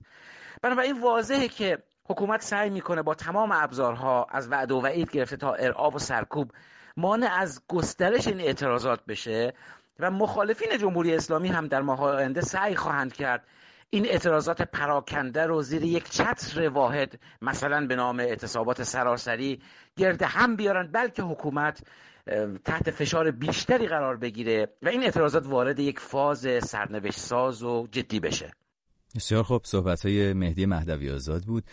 بنابراین 0.63 1.01
واضحه 1.01 1.49
که 1.49 1.79
حکومت 2.09 2.43
سعی 2.43 2.71
می‌کنه 2.71 3.03
با 3.03 3.15
تمام 3.15 3.53
ابزارها 3.53 4.27
از 4.31 4.51
وعد 4.51 4.73
و 4.73 4.81
وعید 4.81 5.11
گرفته 5.11 5.37
تا 5.37 5.55
ارعاب 5.55 5.95
و 5.95 5.99
سرکوب 5.99 6.53
مانع 6.97 7.33
از 7.33 7.63
گسترش 7.69 8.27
این 8.29 8.41
اعتراضات 8.41 9.05
بشه 9.05 9.53
و 9.99 10.11
مخالفین 10.11 10.79
جمهوری 10.79 11.15
اسلامی 11.15 11.49
هم 11.49 11.67
در 11.67 11.83
ماه 11.83 12.03
آینده 12.03 12.41
سعی 12.41 12.75
خواهند 12.75 13.13
کرد 13.13 13.47
این 13.91 14.07
اعتراضات 14.07 14.63
پراکنده 14.63 15.47
رو 15.47 15.63
زیر 15.63 15.85
یک 15.85 16.11
چتر 16.11 16.69
واحد 16.69 17.19
مثلا 17.43 17.87
به 17.87 17.97
نام 17.97 18.21
اعتصابات 18.21 18.83
سراسری 18.83 19.63
گرد 19.97 20.23
هم 20.23 20.57
بیارن 20.57 20.93
بلکه 20.93 21.23
حکومت 21.23 21.83
تحت 22.65 22.91
فشار 22.91 23.31
بیشتری 23.31 23.87
قرار 23.87 24.17
بگیره 24.17 24.69
و 24.83 24.89
این 24.89 25.03
اعتراضات 25.03 25.47
وارد 25.47 25.79
یک 25.79 26.01
فاز 26.01 26.47
سرنوشت 26.62 27.19
ساز 27.19 27.62
و 27.62 27.87
جدی 27.93 28.21
بشه. 28.21 28.53
بسیار 29.17 29.43
خوب. 29.43 29.62
صحبت 29.65 30.07
های 30.07 30.33
مهدی 30.33 30.67
مهدوی 30.67 31.11
آزاد 31.11 31.43
بود 31.43 31.65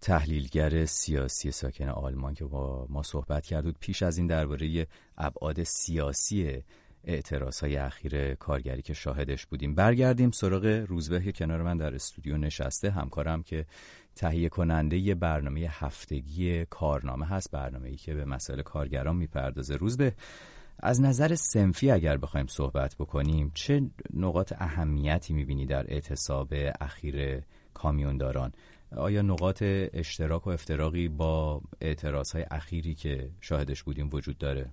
تحلیلگر 0.00 0.84
سیاسی 0.84 1.50
ساکن 1.50 1.88
آلمان 1.88 2.34
که 2.34 2.44
با 2.44 2.86
ما 2.90 3.02
صحبت 3.02 3.46
کرد 3.46 3.64
بود. 3.64 3.76
پیش 3.80 4.02
از 4.02 4.18
این 4.18 4.26
درباره 4.26 4.86
ابعاد 5.18 5.62
سیاسی 5.62 6.62
اعتراض 7.06 7.60
های 7.60 7.76
اخیر 7.76 8.34
کارگری 8.34 8.82
که 8.82 8.94
شاهدش 8.94 9.46
بودیم. 9.46 9.74
برگردیم 9.74 10.30
سراغ 10.30 10.66
روزبه 10.88 11.20
که 11.20 11.32
کنار 11.32 11.62
من 11.62 11.76
در 11.76 11.94
استودیو 11.94 12.36
نشسته 12.36 12.90
همکارم 12.90 13.42
که 13.42 13.66
تهیه 14.16 14.48
کننده 14.48 14.96
یه 14.96 15.14
برنامه 15.14 15.68
هفتگی 15.70 16.64
کارنامه 16.64 17.26
هست 17.26 17.50
برنامه 17.50 17.88
ای 17.88 17.96
که 17.96 18.14
به 18.14 18.24
مسائل 18.24 18.62
کارگران 18.62 19.16
می‌پردازه. 19.16 19.76
روزبه 19.76 20.12
از 20.78 21.00
نظر 21.00 21.34
سنفی 21.34 21.90
اگر 21.90 22.16
بخوایم 22.16 22.46
صحبت 22.46 22.94
بکنیم 22.94 23.50
چه 23.54 23.82
نقاط 24.14 24.52
اهمیتی 24.58 25.34
می‌بینی 25.34 25.66
در 25.66 25.92
اعتصاب 25.92 26.54
اخیر 26.80 27.42
کامیونداران؟ 27.74 28.52
آیا 28.96 29.22
نقاط 29.22 29.62
اشتراک 29.92 30.46
و 30.46 30.50
افتراقی 30.50 31.08
با 31.08 31.60
اعتراض 31.80 32.32
های 32.32 32.44
اخیری 32.50 32.94
که 32.94 33.30
شاهدش 33.40 33.82
بودیم 33.82 34.08
وجود 34.12 34.38
داره؟ 34.38 34.70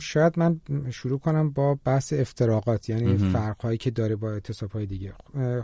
شاید 0.00 0.38
من 0.38 0.60
شروع 0.90 1.18
کنم 1.18 1.50
با 1.50 1.78
بحث 1.84 2.12
افتراقات 2.12 2.88
یعنی 2.88 3.16
فرق 3.32 3.60
هایی 3.60 3.78
که 3.78 3.90
داره 3.90 4.16
با 4.16 4.32
اعتصاب 4.32 4.70
های 4.70 4.86
دیگه 4.86 5.12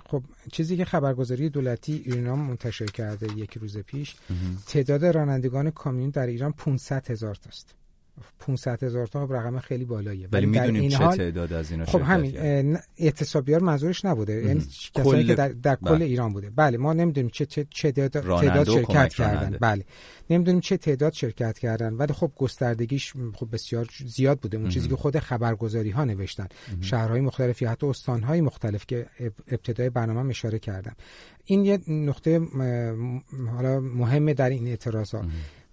خب 0.06 0.22
چیزی 0.52 0.76
که 0.76 0.84
خبرگزاری 0.84 1.50
دولتی 1.50 2.02
ایران 2.06 2.38
منتشر 2.38 2.86
کرده 2.86 3.38
یک 3.38 3.58
روز 3.58 3.78
پیش 3.78 4.16
تعداد 4.66 5.04
رانندگان 5.04 5.70
کامیون 5.70 6.10
در 6.10 6.26
ایران 6.26 6.52
500 6.52 7.10
هزار 7.10 7.34
تاست. 7.34 7.74
500 8.38 8.82
هزار 8.82 9.06
تا 9.06 9.24
رقم 9.24 9.58
خیلی 9.58 9.84
بالاییه. 9.84 10.28
ولی 10.32 10.46
می‌دونیم 10.46 10.90
چه 10.90 10.98
تعداد 10.98 11.52
از 11.52 11.70
اینا 11.70 11.84
خب 11.84 12.00
همین 12.00 12.78
اعتصابیار 12.98 13.62
منظورش 13.62 14.04
نبوده. 14.04 14.32
یعنی 14.32 14.62
کسایی 14.94 15.26
که 15.26 15.34
در, 15.34 15.48
در 15.48 15.76
کل 15.76 15.94
بله. 15.94 16.04
ایران 16.04 16.32
بوده. 16.32 16.50
بله 16.50 16.78
ما 16.78 16.92
نمی‌دونیم 16.92 17.30
چه 17.30 17.46
چه, 17.46 17.66
چه 17.70 17.92
تعداد 17.92 18.64
شرکت 18.64 19.14
کردن. 19.14 19.58
بله. 19.60 19.84
نمی‌دونیم 20.30 20.60
چه 20.60 20.76
تعداد 20.76 21.12
شرکت 21.12 21.58
کردن 21.58 21.94
ولی 21.94 22.12
خب 22.12 22.32
گستردگیش 22.36 23.12
خب 23.34 23.48
بسیار 23.52 23.88
زیاد 24.06 24.38
بوده. 24.38 24.56
اون 24.56 24.68
چیزی 24.68 24.88
که 24.88 24.96
خود 24.96 25.18
خبرگزاری 25.18 25.90
ها 25.90 26.04
نوشتن 26.04 26.46
شهرهای 26.80 27.20
مختلفی 27.20 27.64
حتی 27.64 27.86
استانهای 27.86 28.40
مختلف 28.40 28.86
که 28.86 29.06
ابتدای 29.48 29.90
برنامه 29.90 30.30
اشاره 30.30 30.58
کردم. 30.58 30.96
این 31.44 31.64
یه 31.64 31.78
نقطه 31.88 32.40
حالا 33.56 33.80
مهمه 33.80 34.34
در 34.34 34.50
این 34.50 34.68
اعتراضات 34.68 35.24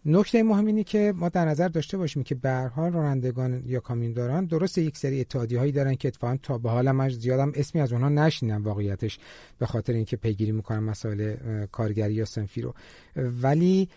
نکته 0.05 0.43
مهم 0.43 0.65
اینه 0.65 0.83
که 0.83 1.13
ما 1.15 1.29
در 1.29 1.45
نظر 1.45 1.67
داشته 1.67 1.97
باشیم 1.97 2.23
که 2.23 2.35
به 2.35 2.71
حال 2.75 2.93
رانندگان 2.93 3.63
یا 3.65 3.79
کامیونداران 3.79 4.45
درست 4.45 4.77
یک 4.77 4.97
سری 4.97 5.21
اتحادی 5.21 5.55
هایی 5.55 5.71
دارن 5.71 5.95
که 5.95 6.07
اتفاقا 6.07 6.37
تا 6.43 6.57
به 6.57 6.69
حال 6.69 6.91
من 6.91 7.09
زیادم 7.09 7.51
اسمی 7.55 7.81
از 7.81 7.93
اونها 7.93 8.09
نشینم 8.09 8.63
واقعیتش 8.63 9.19
به 9.59 9.65
خاطر 9.65 9.93
اینکه 9.93 10.17
پیگیری 10.17 10.51
می‌کنن 10.51 10.79
مسائل 10.79 11.35
کارگری 11.71 12.13
یا 12.13 12.25
سنفی 12.25 12.61
رو. 12.61 12.73
ولی 13.15 13.89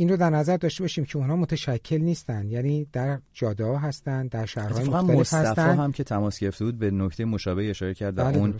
این 0.00 0.08
رو 0.08 0.16
در 0.16 0.30
نظر 0.30 0.56
داشته 0.56 0.84
باشیم 0.84 1.04
که 1.04 1.18
اونها 1.18 1.36
متشکل 1.36 1.98
نیستن. 1.98 2.48
یعنی 2.48 2.86
در 2.92 3.20
جاده 3.34 3.64
ها 3.64 3.78
هستن 3.78 4.26
در 4.26 4.46
شهرهای 4.46 4.88
مختلف 4.88 5.32
هستن 5.34 5.76
هم 5.76 5.92
که 5.92 6.04
تماس 6.04 6.38
گرفته 6.38 6.64
بود 6.64 6.78
به 6.78 6.90
نکته 6.90 7.24
مشابه 7.24 7.70
اشاره 7.70 7.94
کرد 7.94 8.14
بله 8.14 8.36
اون 8.36 8.54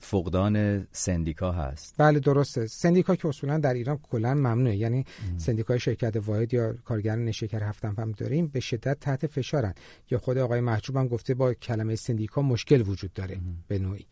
فقدان 0.00 0.86
سندیکا 0.92 1.52
هست. 1.52 1.94
بله 1.98 2.20
درسته. 2.20 2.66
سندیکا 2.66 3.16
که 3.16 3.28
اصولا 3.28 3.58
در 3.58 3.74
ایران 3.74 3.98
کلا 4.10 4.34
ممنوعه. 4.34 4.76
یعنی 4.76 5.04
سندیکای 5.36 5.80
شرکت 5.80 6.16
واحد 6.16 6.54
یا 6.54 6.74
کارگر 6.84 7.16
نشکر 7.16 7.62
هفتم 7.62 7.94
هم 7.98 8.12
داریم 8.12 8.46
به 8.46 8.60
شدت 8.60 9.00
تحت 9.00 9.26
فشارن. 9.26 9.74
یا 10.10 10.18
خود 10.18 10.38
آقای 10.38 10.60
محجوب 10.60 10.96
هم 10.96 11.08
گفته 11.08 11.34
با 11.34 11.54
کلمه 11.54 11.96
سندیکا 11.96 12.42
مشکل 12.42 12.82
وجود 12.88 13.12
داره 13.12 13.40
به 13.68 13.78
نوعی. 13.78 14.06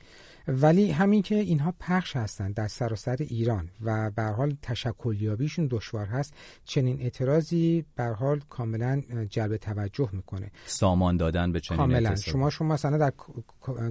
ولی 0.48 0.90
همین 0.90 1.22
که 1.22 1.34
اینها 1.34 1.74
پخش 1.80 2.16
هستند 2.16 2.54
در 2.54 2.68
سراسر 2.68 3.16
ایران 3.20 3.68
و 3.84 4.10
به 4.10 4.22
حال 4.22 4.56
تشکلیابیشون 4.62 5.68
دشوار 5.70 6.06
هست 6.06 6.34
چنین 6.64 7.00
اعتراضی 7.00 7.84
به 7.96 8.04
حال 8.04 8.40
کاملا 8.50 9.02
جلب 9.30 9.56
توجه 9.56 10.08
می‌کنه. 10.12 10.50
سامان 10.66 11.16
دادن 11.16 11.52
به 11.52 11.60
چنین 11.60 11.78
کاملا. 11.78 12.16
شما 12.16 12.50
شما 12.50 12.74
مثلا 12.74 12.98
در 12.98 13.12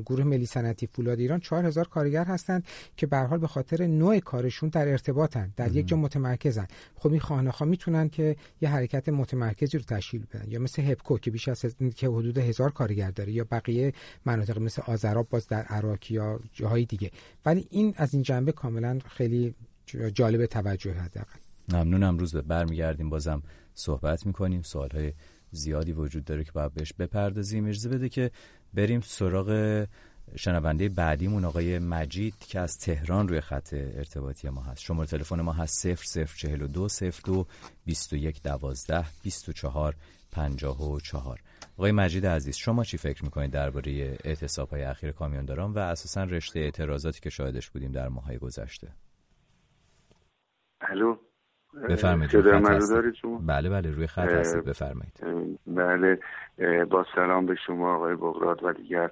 گروه 0.06 0.24
ملی 0.24 0.46
صنعتی 0.46 0.88
فولاد 0.88 1.20
ایران 1.20 1.40
4000 1.40 1.88
کارگر 1.88 2.26
هستند 2.26 2.64
که 2.98 3.08
به 3.08 3.18
حال 3.18 3.40
به 3.40 3.48
خاطر 3.48 3.88
نوع 3.88 4.20
کارشون 4.20 4.70
در 4.70 4.88
ارتباطن 4.88 5.54
در 5.56 5.76
یک 5.76 5.88
جا 5.88 5.98
متمرکزن. 5.98 6.68
خب 6.96 7.12
این 7.12 7.20
خانه 7.20 7.50
ها 7.50 7.66
می‌تونن 7.66 8.10
که 8.10 8.36
یه 8.62 8.70
حرکت 8.70 9.10
متمرکزی 9.10 9.78
رو 9.78 9.84
تشکیل 9.84 10.26
بدن 10.26 10.52
یا 10.52 10.60
مثل 10.60 10.82
هپکو 10.82 11.18
که 11.18 11.32
بیش 11.32 11.48
از 11.48 11.66
که 11.96 12.08
حدود 12.08 12.38
هزار 12.38 12.72
کارگر 12.72 13.12
داره 13.12 13.32
یا 13.32 13.46
بقیه 13.52 13.94
مناطق 14.26 14.60
مثل 14.60 14.82
آذراب 14.88 15.30
باز 15.30 15.48
در 15.48 15.64
عراق 15.64 16.12
یا 16.12 16.40
جاهای 16.54 16.86
دیگه. 16.86 17.12
ولی 17.46 17.68
این 17.70 17.94
از 17.98 18.14
این 18.14 18.24
جنبه 18.24 18.52
کاملا 18.52 19.00
خیلی 19.08 19.56
جالب 20.14 20.46
توجه 20.46 20.94
حداقل. 20.94 21.40
ممنون 21.70 22.04
امروز 22.04 22.32
به 22.32 22.42
برمیگردیم. 22.42 23.10
بازم 23.10 23.44
صحبت 23.74 24.26
می‌کنیم. 24.26 24.62
سوالهای 24.62 25.14
زیادی 25.52 25.92
وجود 25.92 26.26
داره 26.26 26.44
که 26.44 26.52
باید 26.52 26.74
بهش 26.74 26.94
بپردازیم. 26.94 27.66
اجازه 27.66 27.90
بده 27.90 28.10
که 28.10 28.32
بریم 28.74 29.02
سراغ 29.02 29.86
شنونده 30.36 30.90
بعدیمون 30.90 31.46
آقای 31.46 31.80
مجید 31.80 32.34
که 32.40 32.60
از 32.60 32.78
تهران 32.78 33.28
روی 33.28 33.42
خط 33.42 33.74
ارتباطی 33.74 34.50
ما 34.50 34.62
هست. 34.62 34.82
شماره 34.82 35.08
تلفن 35.08 35.42
ما 35.42 35.54
هست 35.54 35.88
0042 35.88 36.88
02 37.24 37.46
21 37.86 38.44
12 38.44 39.06
24 39.24 39.96
54 40.32 41.40
آقای 41.78 41.92
مجید 41.92 42.26
عزیز 42.26 42.56
شما 42.56 42.84
چی 42.84 42.98
فکر 42.98 43.24
می‌کنید 43.24 43.52
درباره 43.52 44.18
اعتصاب 44.24 44.70
های 44.70 44.84
اخیر 44.84 45.12
کامیونداران 45.12 45.74
و 45.74 45.78
اساسا 45.80 46.24
رشته 46.24 46.60
اعتراضاتی 46.60 47.20
که 47.20 47.30
شاهدش 47.30 47.70
بودیم 47.70 47.92
در 47.92 48.08
ماهای 48.08 48.38
گذشته؟ 48.38 48.88
الو؟ 50.82 51.18
بفرمایید 51.90 52.32
بله 53.48 53.70
بله 53.70 53.92
روی 53.92 54.08
خط 54.08 54.30
هستید. 54.30 54.64
بفرمایید. 54.64 55.14
بله 55.68 56.20
با 56.86 57.06
سلام 57.16 57.46
به 57.46 57.56
شما 57.56 57.96
آقای 57.96 58.16
بغراد 58.16 58.64
و 58.64 58.74
دیگر 58.74 59.12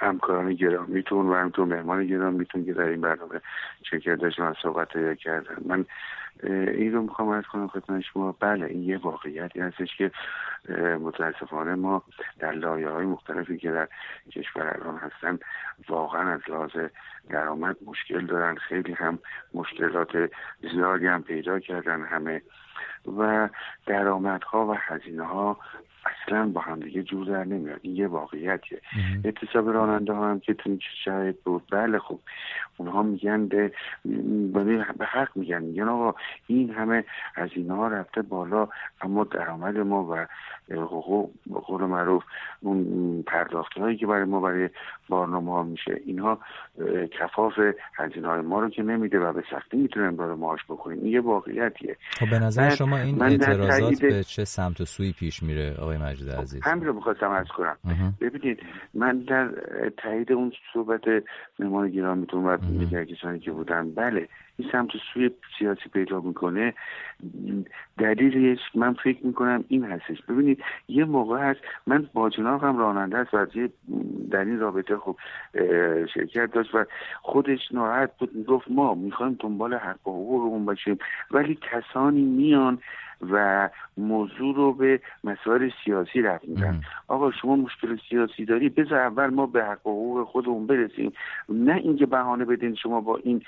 همکاران 0.00 0.54
گرامیتون 0.54 1.28
و 1.28 1.34
همینطور 1.34 1.64
مهمان 1.64 2.06
گرامیتون 2.06 2.64
که 2.64 2.72
در 2.72 2.82
این 2.82 3.00
برنامه 3.00 3.40
شرکت 3.90 4.38
من 4.38 4.54
صحبت 4.62 4.88
کردن 5.18 5.56
من 5.66 5.84
این 6.42 6.92
رو 6.92 7.02
می‌خوام 7.02 7.28
از 7.28 7.44
کنم 7.44 7.68
خدمت 7.68 8.00
شما. 8.00 8.32
بله 8.40 8.66
این 8.66 8.82
یه 8.82 8.98
واقعیتی 8.98 9.60
هستش 9.60 9.96
که 9.96 10.10
متاسفانه 11.00 11.74
ما 11.74 12.02
در 12.38 12.52
لایه 12.52 12.88
های 12.88 13.06
مختلفی 13.06 13.58
که 13.58 13.70
در 13.70 13.88
کشور 14.32 14.76
الان 14.80 14.98
هستن 14.98 15.38
واقعا 15.88 16.32
از 16.32 16.40
لحاظ 16.48 16.70
درآمد 17.30 17.76
مشکل 17.86 18.26
دارن. 18.26 18.54
خیلی 18.54 18.92
هم 18.92 19.18
مشکلات 19.54 20.30
زیادی 20.72 21.06
هم 21.06 21.22
پیدا 21.22 21.60
کردن 21.60 22.04
همه. 22.04 22.42
و 23.16 23.48
درآمدها 23.86 24.66
و 24.66 24.74
هزینه 24.74 25.24
ها 25.24 25.58
اصلا 26.08 26.46
با 26.46 26.60
هم 26.60 26.80
دیگه 26.80 27.02
جور 27.02 27.26
در 27.26 27.44
نمیاد. 27.44 27.80
این 27.82 27.96
یه 27.96 28.06
واقعیتیه. 28.06 28.80
اعتصاب 29.24 29.68
راننده 29.68 30.12
ها 30.12 30.30
هم 30.30 30.40
که 30.40 30.54
تو 30.54 30.70
این 30.70 30.80
شاید 31.04 31.42
بود. 31.44 31.62
بله 31.72 31.98
خب 31.98 32.18
اونها 32.76 33.02
میگن 33.02 33.46
به 33.46 33.72
به 34.98 35.06
حق 35.06 35.28
میگن. 35.34 35.62
میگن 35.62 35.88
آقا 35.88 36.14
این 36.46 36.70
همه 36.70 37.04
از 37.36 37.50
اینها 37.54 37.88
رفته 37.88 38.22
بالا 38.22 38.68
اما 39.00 39.24
درآمد 39.24 39.76
ما 39.76 40.04
و 40.04 40.26
حقوق 40.70 41.30
قول 41.66 41.84
معروف 41.84 42.24
اون 42.60 43.22
پرداخت 43.26 43.72
هایی 43.72 43.96
که 43.96 44.06
برای 44.06 44.24
ما 44.24 44.40
برای 44.40 44.68
برنامه 45.10 45.52
ها 45.52 45.62
میشه 45.62 46.00
اینها 46.06 46.38
کفاف 47.20 47.52
هزینه 47.94 48.28
های 48.28 48.40
ما 48.40 48.60
رو 48.60 48.70
که 48.70 48.82
نمیده 48.82 49.18
و 49.18 49.32
به 49.32 49.44
سختی 49.50 49.76
می‌تونیم 49.76 50.16
برای 50.16 50.36
ماش 50.36 50.60
بکنیم. 50.68 50.98
این 50.98 51.12
یه 51.12 51.20
واقعیتیه. 51.20 51.96
خب 52.10 52.30
به 52.30 52.38
نظر 52.38 52.70
شما 52.70 52.96
این 52.96 53.22
اعتراضات 53.22 54.00
به 54.00 54.24
چه 54.24 54.44
سمت 54.44 54.80
و 54.80 54.84
سوی 54.84 55.12
پیش 55.12 55.42
میره؟ 55.42 55.74
آقای 55.78 55.97
مجید 56.02 56.32
خب، 56.32 56.40
عزیز. 56.40 56.62
همین 56.62 56.84
رو 56.84 56.92
می‌خواستم 56.92 57.30
از 57.30 57.46
کنم. 57.48 57.76
ببینید 58.20 58.60
من 58.94 59.18
در 59.18 59.48
تایید 59.96 60.32
اون 60.32 60.52
صحبت 60.72 61.00
مهمان 61.58 61.90
گرامیتون 61.90 62.44
و 62.44 62.56
دیگر 62.56 63.04
کسانی 63.04 63.38
که 63.38 63.50
بودن 63.50 63.90
بله 63.90 64.28
این 64.58 64.70
سمت 64.72 64.90
سوی 65.14 65.30
سیاسی 65.58 65.88
پیدا 65.88 66.20
می‌کنه. 66.20 66.74
دلیلش 67.98 68.58
من 68.74 68.92
فکر 68.92 69.26
می‌کنم 69.26 69.64
این 69.68 69.84
هستش. 69.84 70.22
ببینید 70.22 70.62
یه 70.88 71.04
موقع 71.04 71.38
هست 71.38 71.60
من 71.86 72.08
با 72.14 72.30
هم 72.38 72.78
راننده 72.78 73.18
است 73.18 73.34
و 73.34 73.46
در 74.30 74.44
این 74.44 74.58
رابطه 74.58 74.96
خب 74.96 75.16
شرکت 76.14 76.52
داشت 76.52 76.74
و 76.74 76.84
خودش 77.22 77.72
ناراحت 77.72 78.18
بود. 78.18 78.46
گفت 78.46 78.70
ما 78.70 78.94
می‌خوایم 78.94 79.36
دنبال 79.40 79.74
حق 79.74 80.08
و 80.08 80.10
حقوقمون 80.10 80.64
باشیم. 80.64 80.98
ولی 81.30 81.58
کسانی 81.72 82.22
میان 82.22 82.78
و 83.30 83.68
موضوع 83.96 84.56
رو 84.56 84.72
به 84.72 85.00
مسائل 85.24 85.70
سیاسی 85.84 86.22
رفت 86.22 86.48
میدن 86.48 86.80
آقا 87.08 87.30
شما 87.30 87.56
مشکل 87.56 87.98
سیاسی 88.08 88.44
داری؟ 88.44 88.68
بذار 88.68 88.98
اول 88.98 89.26
ما 89.26 89.46
به 89.46 89.64
حق 89.64 89.86
و 89.86 89.90
حقوق 89.90 90.26
خودمون 90.28 90.66
برسیم. 90.66 91.12
نه 91.48 91.74
اینکه 91.74 92.06
بهانه 92.06 92.44
بدین 92.44 92.74
شما 92.74 93.00
با 93.00 93.16
این 93.16 93.42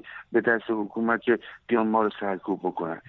حرکتتون 0.00 0.02
به 0.32 0.40
دست 0.40 0.64
حکومت 0.68 1.22
که 1.22 1.38
بیان 1.66 1.88
ما 1.88 2.02
رو 2.02 2.10
سرکوب 2.20 2.60
بکنن. 2.60 3.00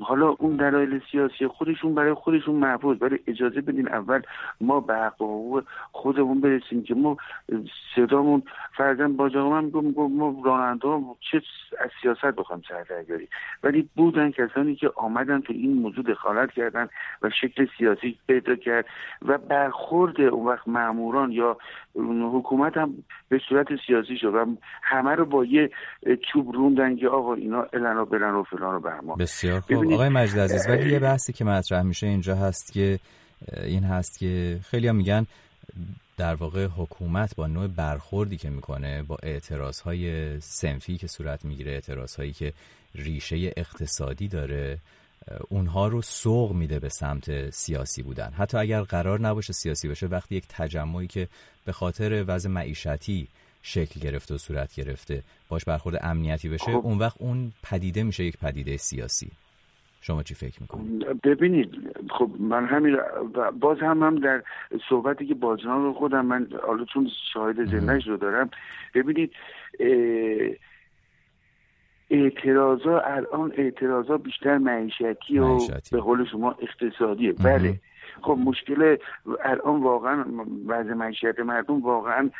حالا 0.00 0.28
اون 0.28 0.56
دلایل 0.56 1.00
سیاسی 1.10 1.46
خودشون 1.46 1.94
برای 1.94 2.14
خودشون 2.14 2.54
محفوظ. 2.54 2.98
برای 2.98 3.18
اجازه 3.26 3.60
بدین 3.60 3.88
اول 3.88 4.22
ما 4.60 4.80
به 4.80 4.94
حق 4.94 5.22
و 5.22 5.24
حقوق 5.24 5.64
خودمون 5.92 6.40
برسیم 6.40 6.82
که 6.82 6.94
ما 6.94 7.16
صدامون 7.96 8.42
فرضاً 8.76 9.08
با 9.08 9.28
من 9.28 9.64
میگم 9.64 10.12
ما 10.12 10.42
راننده 10.44 10.88
چه 11.20 11.42
از 11.78 11.90
سیاست 12.02 12.36
بخوام 12.36 12.62
سر 12.68 12.84
ولی 13.62 13.88
بودن 13.96 14.30
کسانی 14.30 14.74
که 14.74 14.90
آمدن 14.96 15.40
تو 15.40 15.52
این 15.52 15.72
موضوع 15.72 16.04
دخالت 16.04 16.52
کردن 16.52 16.88
و 17.22 17.30
شکل 17.30 17.66
سیاسی 17.78 18.18
پیدا 18.26 18.54
کرد 18.54 18.86
و 19.22 19.38
برخورد 19.38 20.20
اون 20.20 20.46
وقت 20.46 20.68
معموران 20.68 21.32
یا 21.32 21.56
حکومت 22.32 22.76
هم 22.76 22.94
به 23.28 23.40
صورت 23.48 23.66
سیاسی 23.86 24.16
شد 24.16 24.34
و 24.34 24.46
همه 24.82 25.14
رو 25.14 25.24
با 25.24 25.44
یه 25.44 25.70
چوب 26.32 26.52
روندن 26.54 26.96
که 26.96 27.08
آقا 27.08 27.34
اینا 27.34 27.66
الان 27.72 27.96
و 27.96 28.04
بلن 28.04 28.34
و 28.34 28.42
فلان 28.42 28.74
و 28.74 28.80
بهمان 28.80 29.18
بسیار 29.18 29.60
خوب. 29.60 29.92
آقای 29.92 30.08
مجید 30.08 30.38
عزیز 30.38 30.68
ولی 30.68 30.92
یه 30.92 30.98
بحثی 30.98 31.32
که 31.32 31.44
مطرح 31.44 31.82
میشه 31.82 32.06
اینجا 32.06 32.34
هست 32.34 32.72
که 32.72 32.98
این 33.62 33.84
هست 33.84 34.18
که 34.18 34.60
خیلی 34.62 34.88
هم 34.88 34.96
میگن 34.96 35.26
در 36.16 36.34
واقع 36.34 36.66
حکومت 36.66 37.36
با 37.36 37.46
نوع 37.46 37.66
برخوردی 37.66 38.36
که 38.36 38.50
می‌کنه 38.50 39.02
با 39.02 39.16
اعتراض 39.22 39.80
های 39.80 40.40
سنفی 40.40 40.96
که 40.96 41.06
صورت 41.06 41.44
می‌گیره 41.44 41.72
اعتراض 41.72 42.16
هایی 42.16 42.32
که 42.32 42.52
ریشه 42.94 43.52
اقتصادی 43.56 44.28
داره 44.28 44.78
اونها 45.48 45.88
رو 45.88 46.02
سوق 46.02 46.52
میده 46.52 46.78
به 46.78 46.88
سمت 46.88 47.50
سیاسی 47.50 48.02
بودن. 48.02 48.30
حتی 48.38 48.58
اگر 48.58 48.82
قرار 48.82 49.20
نباشه 49.20 49.52
سیاسی 49.52 49.88
بشه 49.88 50.06
وقتی 50.06 50.34
یک 50.34 50.44
تجمعی 50.48 51.06
که 51.06 51.28
به 51.64 51.72
خاطر 51.72 52.24
وضع 52.26 52.50
معیشتی 52.50 53.28
شکل 53.62 54.00
گرفته 54.00 54.34
و 54.34 54.38
صورت 54.38 54.74
گرفته 54.74 55.22
باش 55.48 55.64
برخورد 55.64 55.98
امنیتی 56.02 56.48
بشه 56.48 56.64
خب. 56.64 56.86
اون 56.86 56.98
وقت 56.98 57.16
اون 57.18 57.52
پدیده 57.70 58.02
میشه 58.02 58.24
یک 58.24 58.36
پدیده 58.36 58.76
سیاسی. 58.76 59.30
شما 60.02 60.22
چی 60.22 60.34
فکر 60.34 60.60
می‌کنید؟ 60.60 61.22
ببینید 61.22 61.70
خب 62.10 62.30
من 62.38 62.66
همین 62.66 62.96
باز 63.60 63.78
هم 63.78 64.02
هم 64.02 64.18
در 64.18 64.42
صحبتی 64.88 65.26
که 65.26 65.34
بازنام 65.34 65.92
خودم 65.92 66.26
من 66.26 66.48
حالا 66.66 66.84
چون 66.84 67.10
شاهد 67.32 67.64
زندگیش 67.64 68.06
رو 68.06 68.16
دارم 68.16 68.50
ببینید 68.94 69.32
اعتراضا 72.10 72.98
الان 72.98 73.52
اعتراضا 73.56 74.16
بیشتر 74.16 74.58
معیشتی 74.58 75.38
و 75.38 75.58
به 75.92 76.00
قول 76.00 76.26
شما 76.32 76.56
اقتصادیه. 76.62 77.32
بله. 77.32 77.80
خب 78.22 78.38
مشکل 78.44 78.96
الان 79.44 79.82
واقعا 79.82 80.24
وضع 80.66 80.94
معیشت 80.94 81.40
مردم 81.40 81.82
واقعا 81.82 82.30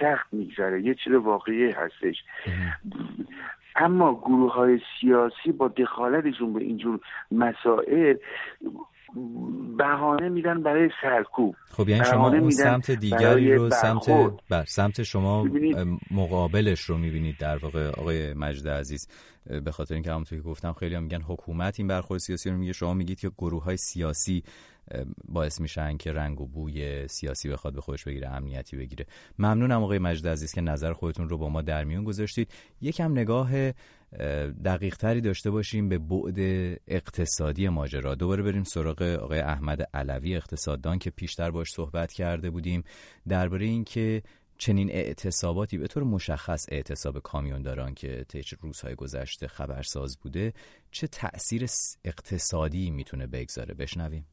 سخت 0.00 0.26
میگذره. 0.32 0.82
یه 0.82 0.94
چیز 0.94 1.12
واقعی 1.12 1.70
هستش. 1.70 2.24
اما 3.76 4.14
گروه 4.14 4.52
های 4.52 4.80
سیاسی 5.00 5.52
با 5.52 5.68
دخالتشون 5.68 6.52
به 6.52 6.60
اینجور 6.60 7.00
مسائل 7.32 8.16
بهانه 9.78 10.28
میدن 10.28 10.62
برای 10.62 10.90
سرکوب. 11.02 11.54
خب 11.70 11.88
یعنی 11.88 12.04
شما 12.04 12.28
اون 12.28 12.50
سمت 12.50 12.90
دیگری 12.90 13.54
رو 13.54 13.70
سمت 13.70 14.10
بر 14.48 14.64
سمت 14.64 15.02
شما 15.02 15.48
مقابلش 16.10 16.80
رو 16.80 16.98
می‌بینید 16.98 17.36
در 17.38 17.58
واقع 17.58 17.88
آقای 17.88 18.34
مجد 18.34 18.68
عزیز. 18.68 19.08
به 19.64 19.70
خاطر 19.70 19.94
اینکه 19.94 20.12
همونطور 20.12 20.38
که 20.38 20.44
گفتم 20.44 20.72
خیلی 20.72 20.94
هم 20.94 21.02
میگن 21.02 21.22
حکومت 21.22 21.80
این 21.80 21.88
برخورد 21.88 22.20
سیاسی 22.20 22.50
رو 22.50 22.56
میگه. 22.56 22.72
شما 22.72 22.94
میگید 22.94 23.20
که 23.20 23.30
گروه 23.38 23.64
های 23.64 23.76
سیاسی 23.76 24.42
باعث 25.28 25.60
میشن 25.60 25.96
که 25.96 26.12
رنگ 26.12 26.40
و 26.40 26.46
بوی 26.46 27.08
سیاسی 27.08 27.48
بخواد 27.48 27.74
به 27.74 27.80
خودش 27.80 28.04
بگیره 28.04 28.28
امنیتی 28.28 28.76
بگیره. 28.76 29.06
ممنونم 29.38 29.82
آقای 29.82 29.98
مجد 29.98 30.28
عزیز 30.28 30.52
که 30.52 30.60
نظر 30.60 30.92
خودتون 30.92 31.28
رو 31.28 31.38
با 31.38 31.48
ما 31.48 31.62
در 31.62 31.84
میون 31.84 32.04
گذاشتید. 32.04 32.50
یکم 32.80 33.12
نگاه 33.12 33.50
دقیق 34.64 34.96
تری 34.96 35.20
داشته 35.20 35.50
باشیم 35.50 35.88
به 35.88 35.98
بعد 35.98 36.38
اقتصادی 36.88 37.68
ماجرا. 37.68 38.14
دوباره 38.14 38.42
بریم 38.42 38.64
سراغ 38.64 39.02
آقای 39.02 39.40
احمد 39.40 39.82
علوی 39.94 40.36
اقتصاددان 40.36 40.98
که 40.98 41.10
پیشتر 41.10 41.50
باش 41.50 41.68
صحبت 41.70 42.12
کرده 42.12 42.50
بودیم. 42.50 42.84
درباره 43.28 43.66
اینکه 43.66 44.22
چنین 44.58 44.90
اعتصاباتی 44.90 45.78
به 45.78 45.86
طور 45.86 46.02
مشخص 46.02 46.66
اعتصاب 46.68 47.18
کامیونداران 47.18 47.94
که 47.94 48.24
طی 48.28 48.42
روزهای 48.60 48.94
گذشته 48.94 49.48
خبرساز 49.48 50.18
بوده 50.18 50.52
چه 50.90 51.06
تأثیر 51.06 51.66
اقتصادی 52.04 52.90
می‌تونه 52.90 53.26
بگذاره؟ 53.26 53.74
بشنویم. 53.74 54.26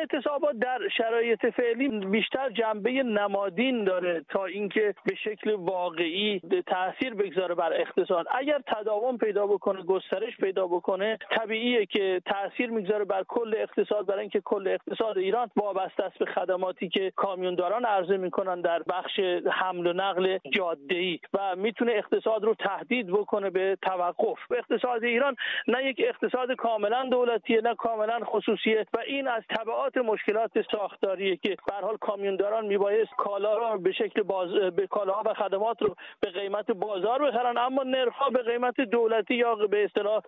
اعتصابات 0.00 0.56
در 0.56 0.78
شرایط 0.96 1.46
فعلی 1.46 1.88
بیشتر 1.88 2.50
جنبه 2.50 2.90
نمادین 2.90 3.84
داره 3.84 4.24
تا 4.28 4.44
اینکه 4.44 4.94
به 5.04 5.14
شکل 5.14 5.50
واقعی 5.50 6.40
تاثیر 6.66 7.14
بگذاره 7.14 7.54
بر 7.54 7.72
اقتصاد. 7.72 8.26
اگر 8.30 8.60
تداوم 8.66 9.18
پیدا 9.18 9.46
بکنه 9.46 9.82
گسترش 9.82 10.36
پیدا 10.36 10.66
بکنه 10.66 11.18
طبیعیه 11.30 11.86
که 11.86 12.22
تاثیر 12.26 12.70
می‌گذاره 12.70 13.04
بر 13.04 13.22
کل 13.28 13.54
اقتصاد 13.56 14.06
برای 14.06 14.20
اینکه 14.20 14.40
کل 14.40 14.68
اقتصاد 14.68 15.18
ایران 15.18 15.50
وابسته 15.56 16.04
است 16.04 16.18
به 16.18 16.26
خدماتی 16.26 16.88
که 16.88 17.12
کامیونداران 17.16 17.84
عرضه 17.84 18.16
می‌کنن 18.16 18.60
در 18.60 18.82
بخش 18.82 19.20
حمل 19.52 19.86
و 19.86 19.92
نقل 19.92 20.38
جاده 20.52 20.94
ای 20.94 21.18
و 21.34 21.56
می‌تونه 21.56 21.92
اقتصاد 21.92 22.44
رو 22.44 22.54
تهدید 22.54 23.06
بکنه 23.06 23.50
به 23.50 23.78
توقف. 23.82 24.38
اقتصاد 24.50 25.04
ایران 25.04 25.36
نه 25.68 25.84
یک 25.84 26.02
اقتصاد 26.08 26.52
کاملا 26.52 27.08
دولتیه 27.10 27.60
نه 27.60 27.74
کاملا 27.74 28.18
خصوصیه 28.24 28.86
و 28.94 28.98
این 29.06 29.28
از 29.28 29.42
تبعات 29.50 29.96
مشکلات 30.02 30.50
ساختاریه 30.72 31.36
که 31.36 31.56
به 31.66 31.74
حال 31.82 31.96
کامیونداران 31.96 32.66
میبایست 32.66 33.10
کالا 33.16 33.58
رو 33.58 33.78
به 33.78 33.92
شکل 33.92 34.22
باز 34.22 34.50
به 34.50 34.86
کالاها 34.86 35.22
و 35.26 35.34
خدمات 35.34 35.82
رو 35.82 35.96
به 36.20 36.30
قیمت 36.30 36.70
بازار 36.70 37.22
بخرن. 37.22 37.58
اما 37.58 37.82
نرخها 37.82 38.30
به 38.30 38.42
قیمت 38.42 38.80
دولتی 38.80 39.34
یا 39.34 39.54
به 39.54 39.84
اصطلاح 39.84 40.22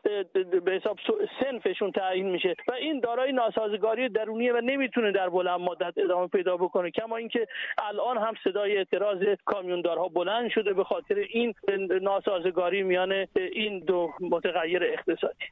به 0.65 0.73
حساب 0.73 0.99
سنفشون 1.41 1.93
تعیین 1.93 2.31
میشه 2.31 2.55
و 2.69 2.73
این 2.73 3.01
دارای 3.01 3.33
ناسازگاری 3.33 4.09
درونیه 4.09 4.53
و 4.53 4.61
نمی‌تونه 4.61 5.13
در 5.13 5.29
بلند 5.29 5.61
مدت 5.61 5.99
ادامه 5.99 6.27
پیدا 6.27 6.57
بکنه. 6.57 6.91
کما 6.91 7.17
اینکه 7.17 7.47
الان 7.79 8.19
هم 8.19 8.35
صدای 8.45 8.77
اعتراض 8.77 9.19
کامیوندارها 9.45 10.09
بلند 10.09 10.51
شده 10.51 10.73
به 10.73 10.85
خاطر 10.85 11.15
این 11.15 11.55
ناسازگاری 12.03 12.83
میان 12.83 13.27
این 13.37 13.79
دو 13.79 14.11
متغیر 14.21 14.85
اقتصادی. 14.85 15.45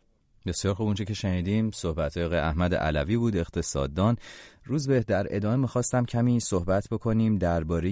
بسیار 0.47 0.75
خوب 0.75 0.87
اونچه 0.87 1.05
که 1.05 1.15
شنیدیم 1.15 1.71
صحبت 1.71 2.17
احمد 2.17 2.75
علوی 2.75 3.17
بود 3.17 3.37
اقتصاددان. 3.37 4.17
روز 4.65 4.89
به 4.89 5.01
در 5.01 5.37
ادامه 5.37 5.57
می‌خواستم 5.57 6.05
کمی 6.05 6.41
صحبت 6.41 6.89
بکنیم 6.91 7.39
درباره 7.39 7.91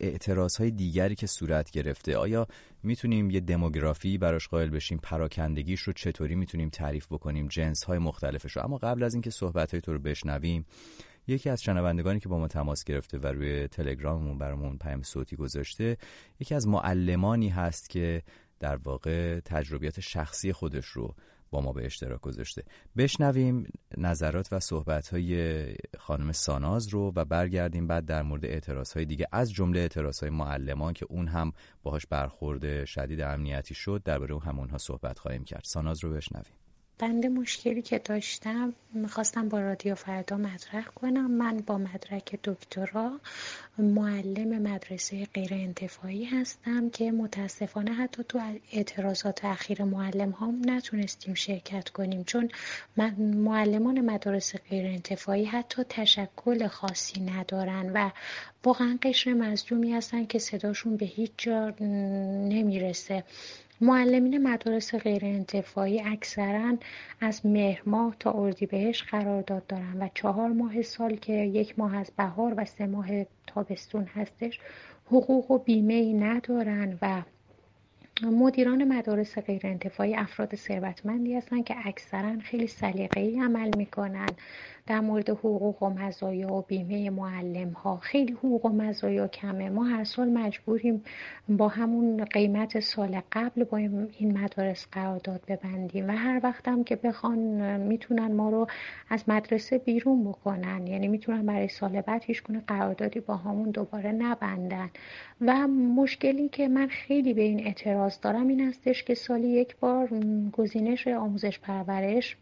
اعتراض 0.00 0.56
های 0.56 0.70
دیگری 0.70 1.14
که 1.14 1.26
صورت 1.26 1.70
گرفته. 1.70 2.16
آیا 2.16 2.46
می‌تونیم 2.82 3.30
یه 3.30 3.40
دموگرافی 3.40 4.18
براش 4.18 4.48
قائل 4.48 4.70
بشیم؟ 4.70 4.98
پراکندگیش 5.02 5.80
رو 5.80 5.92
چطوری 5.92 6.34
می‌تونیم 6.34 6.68
تعریف 6.68 7.06
بکنیم؟ 7.06 7.48
جنس 7.48 7.84
های 7.84 7.98
مختلفش 7.98 8.56
رو. 8.56 8.64
اما 8.64 8.76
قبل 8.76 9.02
از 9.02 9.14
اینکه 9.14 9.30
صحبت 9.30 9.70
های 9.70 9.80
تو 9.80 9.92
رو 9.92 9.98
بشنویم 9.98 10.66
یکی 11.26 11.50
از 11.50 11.62
شنوندگانی 11.62 12.20
که 12.20 12.28
با 12.28 12.38
ما 12.38 12.48
تماس 12.48 12.84
گرفته 12.84 13.18
و 13.18 13.26
روی 13.26 13.68
تلگراممون 13.68 14.38
برامون 14.38 14.78
پیام 14.78 15.02
صوتی 15.02 15.36
گذاشته 15.36 15.96
یکی 16.40 16.54
از 16.54 16.68
معلمانی 16.68 17.48
هست 17.48 17.90
که 17.90 18.22
در 18.60 18.76
واقع 18.76 19.40
تجربیات 19.40 20.00
شخصی 20.00 20.52
خودش 20.52 20.86
رو 20.86 21.14
با 21.50 21.60
ما 21.60 21.72
به 21.72 21.86
اشتراک 21.86 22.20
گذاشته. 22.20 22.62
بشنویم 22.96 23.72
نظرات 23.96 24.52
و 24.52 24.60
صحبت 24.60 25.08
های 25.08 25.64
خانم 25.98 26.32
ساناز 26.32 26.88
رو 26.88 27.12
و 27.16 27.24
برگردیم 27.24 27.86
بعد 27.86 28.04
در 28.04 28.22
مورد 28.22 28.44
اعتراض 28.44 28.92
های 28.92 29.04
دیگه. 29.04 29.26
از 29.32 29.52
جمله 29.52 29.80
اعتراض 29.80 30.20
های 30.20 30.30
معلمان 30.30 30.92
که 30.92 31.06
اون 31.08 31.28
هم 31.28 31.52
باهاش 31.82 32.06
برخورد 32.06 32.84
شدید 32.84 33.20
امنیتی 33.20 33.74
شد 33.74 34.02
درباره 34.04 34.32
اون 34.32 34.42
هم 34.42 34.58
اونها 34.58 34.78
صحبت 34.78 35.18
خواهیم 35.18 35.44
کرد. 35.44 35.64
ساناز 35.64 36.04
رو 36.04 36.10
بشنویم. 36.10 36.57
بنده 36.98 37.28
مشکلی 37.28 37.82
که 37.82 37.98
داشتم 37.98 38.74
می‌خواستم 38.92 39.48
با 39.48 39.60
رادیو 39.60 39.94
فردا 39.94 40.36
مطرح 40.36 40.84
کنم. 40.84 41.30
من 41.30 41.56
با 41.56 41.78
مدرک 41.78 42.38
دکترا 42.44 43.20
معلم 43.78 44.62
مدرسه 44.62 45.26
غیر 45.34 45.54
انتفاعی 45.54 46.24
هستم 46.24 46.90
که 46.90 47.12
متاسفانه 47.12 47.92
حتی 47.92 48.24
تو 48.24 48.40
اعتراضات 48.72 49.44
اخیر 49.44 49.84
معلم 49.84 50.30
ها 50.30 50.50
نتونستیم 50.66 51.34
شرکت 51.34 51.88
کنیم. 51.88 52.24
چون 52.24 52.48
معلمان 53.18 54.00
مدارس 54.00 54.56
غیر 54.56 54.86
انتفاعی 54.86 55.44
حتی 55.44 55.82
تشکل 55.88 56.66
خاصی 56.66 57.20
ندارن 57.20 57.90
و 57.94 58.10
واقعا 58.64 58.98
قشر 59.02 59.32
مظلومی 59.32 59.92
هستن 59.92 60.26
که 60.26 60.38
صداشون 60.38 60.96
به 60.96 61.06
هیچ 61.06 61.30
جا 61.38 61.74
نمی‌رسه. 62.48 63.24
معلمین 63.80 64.38
مدارس 64.38 64.94
غیر 64.94 65.24
انتفاعی 65.24 66.00
اکثرا 66.00 66.76
از 67.20 67.46
مهر 67.46 67.82
ماه 67.86 68.16
تا 68.20 68.32
اردیبهشت 68.32 69.04
قرارداد 69.10 69.66
دارن 69.66 69.96
و 70.00 70.08
چهار 70.14 70.48
ماه 70.48 70.82
سال 70.82 71.16
که 71.16 71.32
یک 71.32 71.78
ماه 71.78 71.96
از 71.96 72.10
بهار 72.16 72.54
و 72.56 72.64
سه 72.64 72.86
ماه 72.86 73.08
تابستون 73.46 74.04
هستش 74.04 74.60
حقوق 75.06 75.50
و 75.50 75.58
بیمه 75.58 75.94
ای 75.94 76.14
ندارن 76.14 76.98
و 77.02 77.22
مدیران 78.22 78.84
مدارس 78.84 79.38
غیر 79.38 79.60
انتفاعی 79.64 80.14
افراد 80.14 80.54
ثروتمندی 80.54 81.34
هستند 81.34 81.64
که 81.64 81.74
اکثرا 81.84 82.38
خیلی 82.38 82.66
سلیقه‌ای 82.66 83.40
عمل 83.40 83.70
می‌کنن. 83.76 84.26
در 84.88 85.00
مورد 85.00 85.30
حقوق 85.30 85.82
و 85.82 85.90
مزایا 85.90 86.52
و 86.52 86.62
بیمه 86.62 87.10
معلم 87.10 87.70
ها 87.70 87.96
خیلی 87.96 88.32
حقوق 88.32 88.66
و 88.66 88.68
مزایا 88.68 89.28
کمه. 89.28 89.70
ما 89.70 89.84
هر 89.84 90.04
سال 90.04 90.28
مجبوریم 90.28 91.04
با 91.48 91.68
همون 91.68 92.24
قیمت 92.24 92.80
سال 92.80 93.20
قبل 93.32 93.64
با 93.64 93.76
این 93.76 94.38
مدارس 94.38 94.86
قرارداد 94.92 95.40
ببندیم 95.48 96.08
و 96.08 96.12
هر 96.12 96.40
وقت 96.42 96.68
هم 96.68 96.84
که 96.84 96.96
بخوان 96.96 97.38
می‌تونن 97.80 98.32
ما 98.32 98.50
رو 98.50 98.66
از 99.10 99.24
مدرسه 99.28 99.78
بیرون 99.78 100.24
بکنن. 100.24 100.86
یعنی 100.86 101.08
می‌تونن 101.08 101.46
برای 101.46 101.68
سال 101.68 102.00
بعد 102.00 102.22
هیچ 102.24 102.42
کنه 102.42 102.62
قراردادی 102.66 103.20
با 103.20 103.36
همون 103.36 103.70
دوباره 103.70 104.12
نبندن. 104.12 104.90
و 105.40 105.68
مشکلی 105.68 106.48
که 106.48 106.68
من 106.68 106.86
خیلی 106.86 107.34
به 107.34 107.42
این 107.42 107.66
اعتراض 107.66 108.20
دارم 108.20 108.48
این 108.48 108.68
هستش 108.68 109.04
که 109.04 109.14
سالی 109.14 109.48
یک 109.48 109.76
بار 109.76 110.08
گزینش 110.52 111.08
آموزش 111.08 111.58
پرورش 111.58 112.36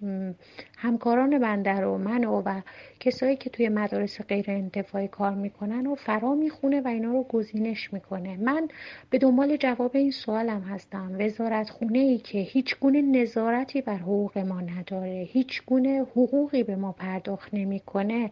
همکاران 0.77 1.39
بنده 1.39 1.81
رو 1.81 1.99
من 1.99 2.25
و 2.25 2.36
و 2.47 2.61
کسایی 3.01 3.37
که 3.37 3.51
توی 3.51 3.69
مدارس 3.69 4.21
غیر 4.21 4.45
انتفاعی 4.49 5.09
کار 5.09 5.35
می‌کنن 5.35 5.85
رو 5.85 5.95
فرا 5.95 6.35
می‌خونه 6.35 6.81
و 6.81 6.89
اینا 6.89 7.13
رو 7.13 7.23
گزینش 7.23 7.93
می‌کنه. 7.93 8.37
من 8.37 8.69
به 9.11 9.19
دنبال 9.19 9.57
جواب 9.57 9.91
این 9.95 10.11
سوالم 10.11 10.61
هستم. 10.61 11.17
وزارت 11.19 11.71
خونه 11.71 11.99
ای 11.99 12.19
که 12.19 12.39
هیچ 12.39 12.77
گونه 12.81 13.03
نظارتی 13.03 13.81
بر 13.81 13.97
حقوق 13.97 14.39
ما 14.39 14.61
نداره 14.61 15.29
هیچ 15.33 15.63
گونه 15.67 16.07
حقوقی 16.11 16.63
به 16.63 16.77
ما 16.77 16.93
پرداخت 16.93 17.55
نمی‌کنه 17.55 18.31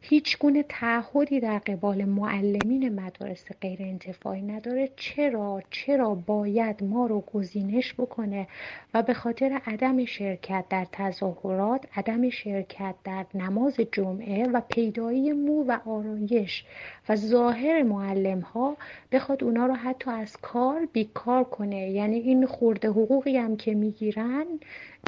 هیچ 0.00 0.38
گونه 0.38 0.64
تعهدی 0.68 1.40
در 1.40 1.58
قبال 1.58 2.04
معلمین 2.04 3.00
مدارس 3.00 3.44
غیر 3.60 3.78
انتفاعی 3.82 4.42
نداره 4.42 4.90
چرا؟ 4.96 5.62
چرا 5.70 6.14
باید 6.14 6.84
ما 6.84 7.06
رو 7.06 7.20
گزینش 7.20 7.94
بکنه؟ 7.94 8.48
و 8.94 9.02
به 9.02 9.14
خاطر 9.14 9.60
عدم 9.66 10.04
شرکت 10.04 10.64
در 10.70 10.86
تظاهرات 10.92 11.86
عدم 11.96 12.30
شرکت 12.30 12.94
در 13.04 13.26
نماز 13.46 13.80
جمعه 13.92 14.48
و 14.48 14.60
پیدایی 14.68 15.32
مو 15.32 15.64
و 15.64 15.78
آرایش 15.86 16.64
و 17.08 17.16
ظاهر 17.16 17.82
معلم 17.82 18.40
ها 18.40 18.76
بخواد 19.12 19.44
اونا 19.44 19.66
رو 19.66 19.74
حتی 19.74 20.10
از 20.10 20.36
کار 20.36 20.88
بیکار 20.92 21.44
کنه. 21.44 21.90
یعنی 21.90 22.16
این 22.16 22.46
خورده 22.46 22.88
حقوقی 22.88 23.36
هم 23.36 23.56
که 23.56 23.74
می‌گیرن 23.74 24.46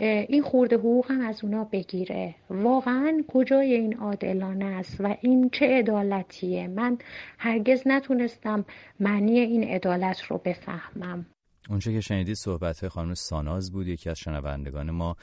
این 0.01 0.43
خورده 0.43 0.77
حقوق 0.77 1.11
هم 1.11 1.21
از 1.21 1.45
اونا 1.45 1.65
بگیره. 1.65 2.35
واقعا 2.51 3.25
کجای 3.29 3.75
این 3.75 3.97
عادلانه 3.97 4.65
است 4.65 5.01
و 5.01 5.17
این 5.21 5.51
چه 5.51 5.67
عدالتیه؟ 5.79 6.69
من 6.69 6.99
هرگز 7.39 7.83
نتونستم 7.87 8.65
معنی 9.01 9.39
این 9.39 9.65
عدالت 9.65 10.23
رو 10.23 10.39
بفهمم. 10.45 11.27
اونچه 11.71 11.93
که 11.93 12.01
شنیدید 12.01 12.35
صحبت 12.35 12.89
خانم 12.89 13.15
ساناز 13.15 13.73
بود 13.73 13.87
یکی 13.87 14.11
از 14.11 14.19
شنوندگان 14.19 14.91
ما 14.91 15.17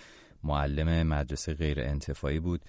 معلم 0.44 1.08
مدرسه 1.08 1.54
غیر 1.54 1.80
انتفاعی 1.80 2.40
بود. 2.40 2.62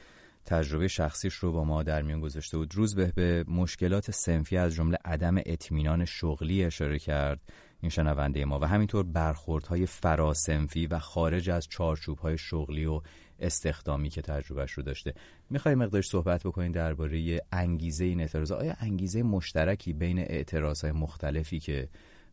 تجربه 0.47 0.89
شخصیش 0.89 1.35
رو 1.35 1.53
با 1.53 1.65
ما 1.65 1.83
در 1.83 2.03
میان 2.03 2.21
گذاشته 2.21 2.59
بود. 2.59 2.75
روز 2.75 2.95
به 2.95 3.13
به 3.15 3.45
مشکلات 3.49 4.11
سنفی 4.11 4.57
از 4.57 4.75
جمله 4.75 4.99
عدم 5.05 5.37
اطمینان 5.47 6.05
شغلی 6.05 6.65
اشاره 6.65 6.99
کرد 6.99 7.41
این 7.81 7.91
شنونده 7.91 8.45
ما 8.45 8.59
و 8.59 8.65
همینطور 8.65 9.05
برخوردهای 9.05 9.87
فراسنفی 9.87 10.87
و 10.87 10.99
خارج 10.99 11.51
از 11.51 11.69
چارچوبهای 11.69 12.39
شغلی 12.39 12.85
و 12.85 13.01
استخدامی 13.39 14.09
که 14.09 14.23
تجربهش 14.23 14.73
رو 14.73 14.83
داشته. 14.83 15.15
می‌خوای 15.51 15.75
مقدارش 15.75 16.09
صحبت 16.09 16.43
بکنین 16.47 16.73
درباره 16.73 17.41
انگیزه 17.53 18.05
این 18.05 18.21
اعتراض 18.21 18.53
آیا 18.53 18.75
انگیزه 18.81 19.23
مشترکی 19.23 19.93
بین 19.93 20.19
اعتراضهای 20.19 20.93
مختلفی 20.93 21.61
که 21.61 21.89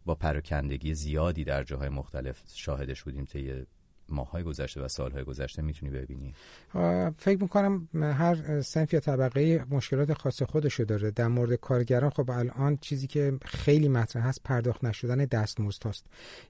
با 0.05 0.16
پراکندگی 0.16 0.93
زیادی 0.93 1.43
در 1.43 1.64
جاهای 1.64 1.89
مختلف 1.89 2.41
شاهدش 2.53 3.03
بودیم 3.03 3.26
طی 3.26 3.66
ماهای 4.10 4.43
گذشته 4.43 4.82
و 4.82 4.88
سالهای 4.88 5.24
گذشته 5.24 5.62
می‌تونی 5.62 5.91
ببینی. 5.91 6.34
فکر 7.18 7.41
می‌کنم 7.41 7.89
هر 7.93 8.62
سنف 8.62 8.93
یا 8.93 8.99
طبقه 8.99 9.66
مشکلات 9.70 10.14
خاص 10.14 10.43
خودشو 10.43 10.84
داره. 10.84 11.12
در 11.12 11.28
مورد 11.28 11.54
کارگران 11.54 12.10
خب 12.10 12.32
الان 12.32 12.78
چیزی 12.78 13.08
که 13.08 13.38
خیلی 13.45 13.89
مطرح 13.89 14.28
هست 14.28 14.41
پرداخت 14.43 14.84
نشدن 14.84 15.26
دستمزد 15.26 15.86
هست 15.86 16.06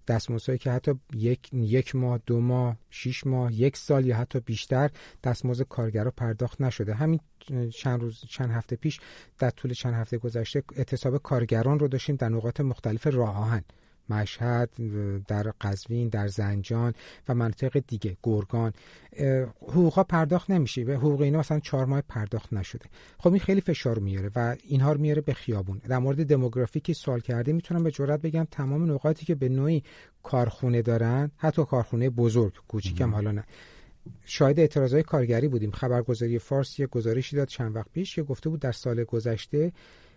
دستمزدهایی 0.07 0.59
که 0.59 0.71
حتی 0.71 0.91
یک, 1.13 1.53
یک 1.53 1.95
ماه 1.95 2.19
دو 2.25 2.39
ماه 2.39 2.77
شیش 2.89 3.27
ماه 3.27 3.53
یک 3.53 3.77
سال 3.77 4.05
یا 4.05 4.17
حتی 4.17 4.39
بیشتر 4.39 4.89
دستمزد 5.23 5.63
کارگرا 5.63 6.11
پرداخت 6.11 6.61
نشده. 6.61 6.93
همین 6.93 7.19
چند 7.75 8.01
روز 8.01 8.25
چند 8.29 8.51
هفته 8.51 8.75
پیش 8.75 8.99
در 9.39 9.49
طول 9.49 9.73
چند 9.73 9.93
هفته 9.93 10.17
گذشته 10.17 10.63
اعتصاب 10.75 11.17
کارگران 11.17 11.79
رو 11.79 11.87
داشتیم 11.87 12.15
در 12.15 12.29
نقاط 12.29 12.61
مختلف 12.61 13.07
راه 13.07 13.37
آهن 13.37 13.63
مشهد 14.09 14.69
در 15.27 15.53
قزوین 15.61 16.07
در 16.07 16.27
زنجان 16.27 16.93
و 17.29 17.33
مناطق 17.33 17.83
دیگه 17.87 18.17
گرگان. 18.23 18.73
حقوقا 19.61 20.03
پرداخت 20.03 20.49
نمیشه. 20.49 20.83
به 20.83 20.95
حقوق 20.95 21.21
اینا 21.21 21.39
مثلا 21.39 21.59
چهار 21.59 21.85
ماه 21.85 22.01
پرداخت 22.01 22.53
نشده. 22.53 22.85
خب 23.17 23.29
این 23.29 23.39
خیلی 23.39 23.61
فشار 23.61 23.99
میاره 23.99 24.31
و 24.35 24.55
اینها 24.63 24.91
رو 24.91 25.01
میاره 25.01 25.21
به 25.21 25.33
خیابون. 25.33 25.77
در 25.77 25.97
مورد 25.99 26.25
دموگرافی 26.25 26.79
که 26.79 26.93
سوال 26.93 27.19
کرده 27.19 27.53
می‌تونم 27.53 27.83
به 27.83 27.91
جرات 27.91 28.21
بگم 28.21 28.47
تمام 28.51 28.91
نقاطی 28.91 29.25
که 29.25 29.35
به 29.35 29.49
نوعی 29.49 29.83
کارخونه 30.23 30.81
دارن 30.81 31.31
حتی 31.37 31.65
کارخونه 31.65 32.09
بزرگ 32.09 32.53
کوچیکم 32.67 33.13
حالا 33.13 33.31
نه. 33.31 33.43
شاهد 34.25 34.59
اعتراضای 34.59 35.03
کارگری 35.03 35.47
بودیم. 35.47 35.71
خبرگزاری 35.71 36.39
فارس 36.39 36.79
یه 36.79 36.87
گزارشی 36.87 37.35
داد. 37.35 37.47
چند 37.47 37.75
وقت 37.75 37.91
پیش 37.93 38.15
که 38.15 38.23
گفته 38.23 38.49
بود 38.49 38.59
در 38.59 38.71
سال 38.71 39.03
گذشته 39.03 39.71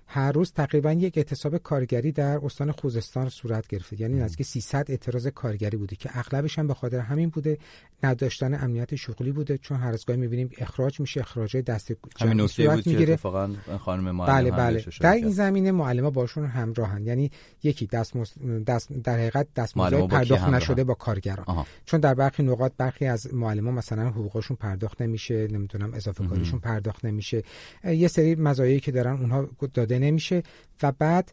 هر 0.06 0.32
روز 0.32 0.52
تقریبا 0.52 0.92
یک 0.92 1.18
اعتصاب 1.18 1.56
کارگری 1.56 2.12
در 2.12 2.38
استان 2.44 2.72
خوزستان 2.72 3.28
صورت 3.28 3.66
گرفته. 3.66 4.00
یعنی 4.00 4.20
نزدیک 4.20 4.46
300 4.46 4.90
اعتراض 4.90 5.26
کارگری 5.26 5.76
بوده 5.76 5.96
که 5.96 6.10
اغلبش 6.18 6.58
هم 6.58 6.66
به 6.66 6.74
خاطر 6.74 6.98
همین 6.98 7.28
بوده 7.28 7.58
نداشتن 8.02 8.54
امنیت 8.54 8.94
شغلی 8.94 9.32
بوده 9.32 9.58
چون 9.58 9.76
هر 9.76 9.92
از 9.92 10.04
گاهی 10.06 10.20
می‌بینیم 10.20 10.50
اخراج 10.58 11.00
میشه 11.00 11.20
اخراج 11.20 11.56
دست 11.56 11.92
همین 12.20 12.40
نکته 12.40 12.68
بود 12.68 12.76
می‌گیره. 12.76 13.06
که 13.06 13.12
اتفاقا 13.12 13.54
خانم 13.78 14.10
معلم 14.10 14.32
بله 14.32 14.50
بله. 14.50 14.84
در 15.00 15.12
این 15.12 15.30
زمینه 15.30 15.72
معلم 15.72 16.10
باشون 16.10 16.46
همراهن. 16.46 17.06
یعنی 17.06 17.30
یکی 17.62 17.86
دست, 17.86 18.16
مز... 18.16 18.32
دست 18.66 18.92
در 18.92 19.14
حقیقت 19.14 19.46
دستمزد 19.56 20.06
پرداخت 20.06 20.48
نشده 20.48 20.84
با 20.84 20.94
کارگران. 20.94 21.44
آها. 21.46 21.66
چون 21.84 22.00
در 22.00 22.14
برخی 22.14 22.42
نقاط 22.42 22.72
برخی 22.78 23.06
از 23.06 23.34
معلمان 23.34 23.74
مثلا 23.74 24.08
حقوقشون 24.08 24.56
پرداخت 24.56 25.02
نمیشه 25.02 25.48
نمی‌دونم 25.48 25.94
اضافه 25.94 26.26
کاریشون 26.26 26.60
پرداخت 26.60 27.04
نمیشه. 27.04 27.42
یه 27.84 28.08
سری 28.08 28.34
مزایایی 28.34 28.80
که 28.80 28.92
دارن 28.92 29.12
اونها 29.12 29.48
داده 29.74 29.95
نمیشه. 29.98 30.42
و 30.82 30.92
بعد 30.92 31.32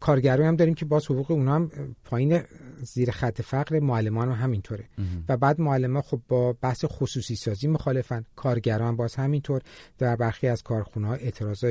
کارگرایی 0.00 0.48
هم 0.48 0.56
داریم 0.56 0.74
که 0.74 0.84
باز 0.84 1.04
حقوق 1.04 1.30
اونا 1.30 1.54
هم 1.54 1.70
پایین 2.04 2.42
زیر 2.82 3.10
خط 3.10 3.42
فقر 3.42 3.80
معلمان 3.80 4.28
هم 4.28 4.44
همینطوره. 4.44 4.84
و 5.28 5.36
بعد 5.36 5.60
معلمان 5.60 6.02
خب 6.02 6.20
با 6.28 6.52
بحث 6.52 6.84
خصوصی 6.84 7.36
سازی 7.36 7.68
مخالفن. 7.68 8.24
کارگران 8.36 8.96
باز 8.96 9.14
همینطور. 9.14 9.62
در 9.98 10.16
برخی 10.16 10.48
از 10.48 10.62
کارخونه 10.62 11.06
ها 11.06 11.14
اعتراض 11.14 11.64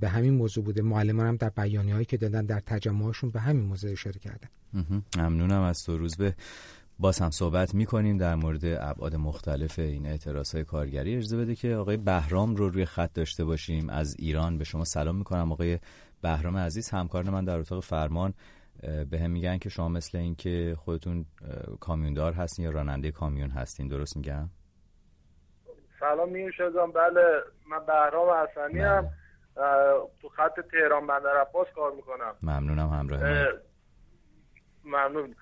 به 0.00 0.08
همین 0.08 0.34
موضوع 0.34 0.64
بوده. 0.64 0.82
معلمان 0.82 1.26
هم 1.26 1.36
در 1.36 1.50
بیانی 1.50 1.92
هایی 1.92 2.04
که 2.04 2.16
دادن 2.16 2.44
در 2.44 2.60
تجمعشون 2.60 3.30
به 3.30 3.40
همین 3.40 3.62
موضوع 3.66 3.92
اشاره 3.92 4.18
کردن. 4.18 4.48
ممنونم 5.16 5.62
از 5.62 5.82
تو. 5.82 5.98
روز 5.98 6.16
به 6.16 6.34
باز 6.98 7.18
هم 7.18 7.30
صحبت 7.30 7.74
می‌کنیم 7.74 8.18
در 8.18 8.34
مورد 8.34 8.64
ابعاد 8.64 9.16
مختلف 9.16 9.78
این 9.78 10.06
اعتراض 10.06 10.54
های 10.54 10.64
کارگری. 10.64 11.16
اجازه 11.16 11.36
بده 11.36 11.54
که 11.54 11.74
آقای 11.74 11.96
بهرام 11.96 12.56
رو 12.56 12.68
روی 12.68 12.84
خط 12.84 13.12
داشته 13.12 13.44
باشیم. 13.44 13.90
از 13.90 14.16
ایران 14.18 14.58
به 14.58 14.64
شما 14.64 14.84
سلام 14.84 15.16
می‌کنم. 15.16 15.52
آقای 15.52 15.78
بهرام 16.22 16.56
عزیز 16.56 16.90
همکار 16.90 17.30
من 17.30 17.44
در 17.44 17.58
اتاق 17.58 17.82
فرمان 17.82 18.34
به 19.10 19.18
هم 19.18 19.30
میگن 19.30 19.58
که 19.58 19.68
شما 19.68 19.88
مثل 19.88 20.18
این 20.18 20.34
که 20.34 20.76
خودتون 20.78 21.26
کامیوندار 21.80 22.32
هستین 22.32 22.64
یا 22.64 22.70
راننده 22.70 23.10
کامیون 23.10 23.50
هستین. 23.50 23.88
درست 23.88 24.16
میگم؟ 24.16 24.48
سلام 26.00 26.28
میوش 26.28 26.60
بله 26.60 27.22
من 27.70 27.86
بهرام 27.86 28.28
حسنی 28.30 28.80
هم 28.80 29.08
تو 30.22 30.28
خط 30.28 30.60
تهران 30.72 31.06
بندر 31.06 31.40
عباس 31.48 31.66
کار 31.74 31.92
می‌کنم. 31.92 32.34
ممنونم 32.42 32.88
همراه 32.88 33.20
ممنون. 34.84 35.34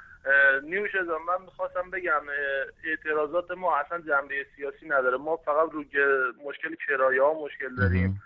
نیوش 0.62 0.94
من 0.94 1.44
می‌خواستم 1.44 1.90
بگم 1.90 2.22
اعتراضات 2.84 3.50
ما 3.50 3.76
اصلا 3.76 4.00
جنبه 4.00 4.46
سیاسی 4.56 4.86
نداره. 4.86 5.16
ما 5.16 5.36
فقط 5.36 5.70
رو 5.72 5.84
مشکل 6.44 6.74
کرایه 6.88 7.22
ها 7.22 7.44
مشکل 7.44 7.74
داریم. 7.74 8.22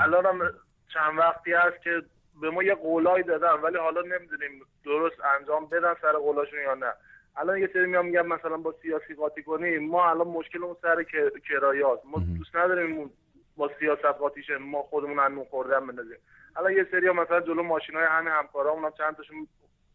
الان 0.00 0.26
هم 0.26 0.52
چند 0.94 1.18
وقتی 1.18 1.52
هست 1.52 1.82
که 1.82 2.02
به 2.40 2.50
ما 2.50 2.62
یه 2.62 2.74
قولایی 2.74 3.24
دادن 3.24 3.52
ولی 3.52 3.76
حالا 3.76 4.00
نمی‌دونیم 4.00 4.62
درست 4.84 5.16
انجام 5.38 5.66
بدن 5.66 5.94
سر 6.02 6.12
قولاشون 6.12 6.60
یا 6.60 6.74
نه. 6.74 6.92
الان 7.36 7.58
یه 7.58 7.70
سری 7.72 7.86
میام 7.86 8.06
میگم 8.06 8.26
مثلا 8.26 8.56
با 8.56 8.74
سیاسی 8.82 9.14
قاطی 9.14 9.42
کنیم. 9.42 9.88
ما 9.88 10.10
الان 10.10 10.28
مشکلمون 10.28 10.76
سر 10.82 11.02
کرایه 11.48 11.84
ما 11.84 12.22
دوست 12.38 12.56
نداریم 12.56 13.10
با 13.56 13.70
سیاست 13.78 14.04
قاطیشه 14.04 14.58
ما 14.58 14.82
خودمون 14.82 15.18
انو 15.18 15.44
خوردن 15.44 15.86
بندازیم. 15.86 16.18
الان 16.56 16.72
یه 16.72 16.86
سری 16.90 17.10
مثلا 17.10 17.40
جلو 17.40 17.62
ماشین 17.62 17.94
های 17.94 18.04
همه 18.04 18.30
همکارامون 18.30 18.84
هم 18.84 18.92
چند 18.98 19.16
تاشون 19.16 19.46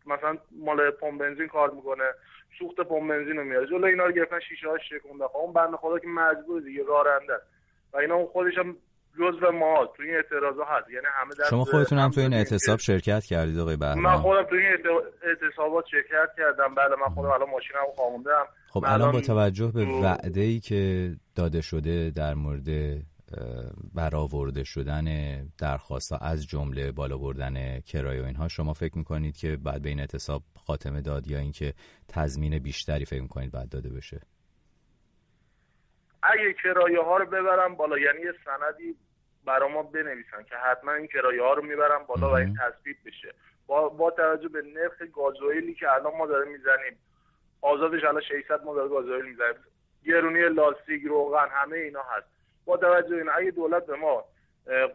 مثلا 0.07 0.37
مال 0.65 0.91
پمپ 0.91 1.19
بنزین 1.19 1.47
کار 1.47 1.71
می‌کنه 1.71 2.03
سوخت 2.59 2.75
پمپ 2.75 3.09
بنزین 3.09 3.37
رو 3.37 3.43
میاره. 3.43 3.67
جلو 3.67 3.85
اینا 3.85 4.05
رو 4.05 4.11
گرفتن 4.11 4.39
شیشه 4.49 4.67
ها 4.69 4.77
شکونده. 4.77 5.27
خب 5.27 5.37
اون 5.37 5.53
بنده 5.53 5.77
خدا 5.77 5.99
که 5.99 6.07
مجبور 6.07 6.61
دیگه 6.61 6.83
راننده. 6.87 7.33
و 7.93 7.97
اینا 7.97 8.15
اون 8.15 8.27
خودش 8.27 8.57
هم 8.57 8.75
جزء 9.19 9.51
ما 9.51 9.85
تو 9.97 10.03
این 10.03 10.15
اعتراضا 10.15 10.63
هست. 10.63 10.89
یعنی 10.89 11.05
همه 11.13 11.35
در 11.39 11.45
شما 11.49 11.63
خودتون 11.63 11.97
هم 11.97 12.09
تو 12.09 12.21
این 12.21 12.33
اعتصاب 12.33 12.79
شرکت 12.79 13.23
کردید 13.23 13.59
آقای 13.59 13.75
بهرام. 13.75 13.99
من 13.99 14.17
خودم 14.17 14.43
تو 14.43 14.55
این 14.55 14.65
اعتصابات 15.23 15.85
شرکت 15.91 16.29
کردم. 16.37 16.75
بله 16.75 16.95
من 17.01 17.15
خودم 17.15 17.29
الان 17.29 17.49
ماشینم 17.49 17.85
خوابوندم 17.95 18.45
خب 18.69 18.83
الان 18.87 19.11
با 19.11 19.21
توجه 19.21 19.71
به 19.75 19.85
وعده 19.85 20.41
ای 20.41 20.59
که 20.59 21.11
داده 21.35 21.61
شده 21.61 22.11
در 22.15 22.33
مورد 22.33 22.67
برآورده 23.95 24.63
شدن 24.63 25.05
درخواست 25.57 26.13
از 26.21 26.47
جمله 26.47 26.91
بالا 26.91 27.17
بردن 27.17 27.79
کرایه 27.79 28.21
و 28.21 28.25
اینها 28.25 28.47
شما 28.47 28.73
فکر 28.73 28.97
می‌کنید 28.97 29.37
که 29.37 29.57
بعد 29.57 29.81
به 29.81 29.89
این 29.89 29.99
اعتصاب 29.99 30.43
خاتمه 30.67 31.01
داد 31.01 31.27
یا 31.27 31.37
اینکه 31.37 31.73
تضمین 32.07 32.59
بیشتری 32.59 33.05
فکر 33.05 33.21
می‌کنید 33.21 33.51
بعد 33.51 33.69
داده 33.69 33.89
بشه؟ 33.89 34.21
اگه 36.23 36.53
کرایه 36.63 37.01
ها 37.01 37.17
رو 37.17 37.25
ببرم 37.25 37.75
بالا 37.75 37.99
یعنی 37.99 38.19
یه 38.19 38.33
سندی 38.45 38.95
برا 39.45 39.67
ما 39.67 39.83
بنویسن 39.83 40.43
که 40.49 40.55
حتما 40.55 40.93
این 40.93 41.07
کرایه 41.07 41.41
ها 41.41 41.53
رو 41.53 41.65
می‌برم 41.65 42.05
بالا 42.07 42.29
و 42.29 42.33
این 42.33 42.57
تثبیت 42.61 42.97
بشه. 43.05 43.33
با, 43.67 43.89
با 43.89 44.11
توجه 44.11 44.47
به 44.47 44.61
نرخ 44.61 45.11
گازوئیلی 45.13 45.73
که 45.73 45.91
الان 45.93 46.17
ما 46.17 46.27
داره 46.27 46.49
می‌زنیم 46.49 46.97
آزادش 47.61 48.03
الان 48.03 48.21
600 48.21 48.63
ما 48.63 48.75
داره 48.75 48.89
گازوئیل 48.89 49.25
می‌زنیم. 49.25 49.55
گرونی 50.05 50.49
لاستیک 50.49 51.03
روغن 51.03 51.47
همه 51.51 51.77
اینا 51.77 52.01
هست. 52.01 52.34
با 52.65 52.77
توجه 52.77 53.15
این 53.15 53.29
اگه 53.35 53.51
دولت 53.51 53.85
به 53.85 53.95
ما 53.95 54.25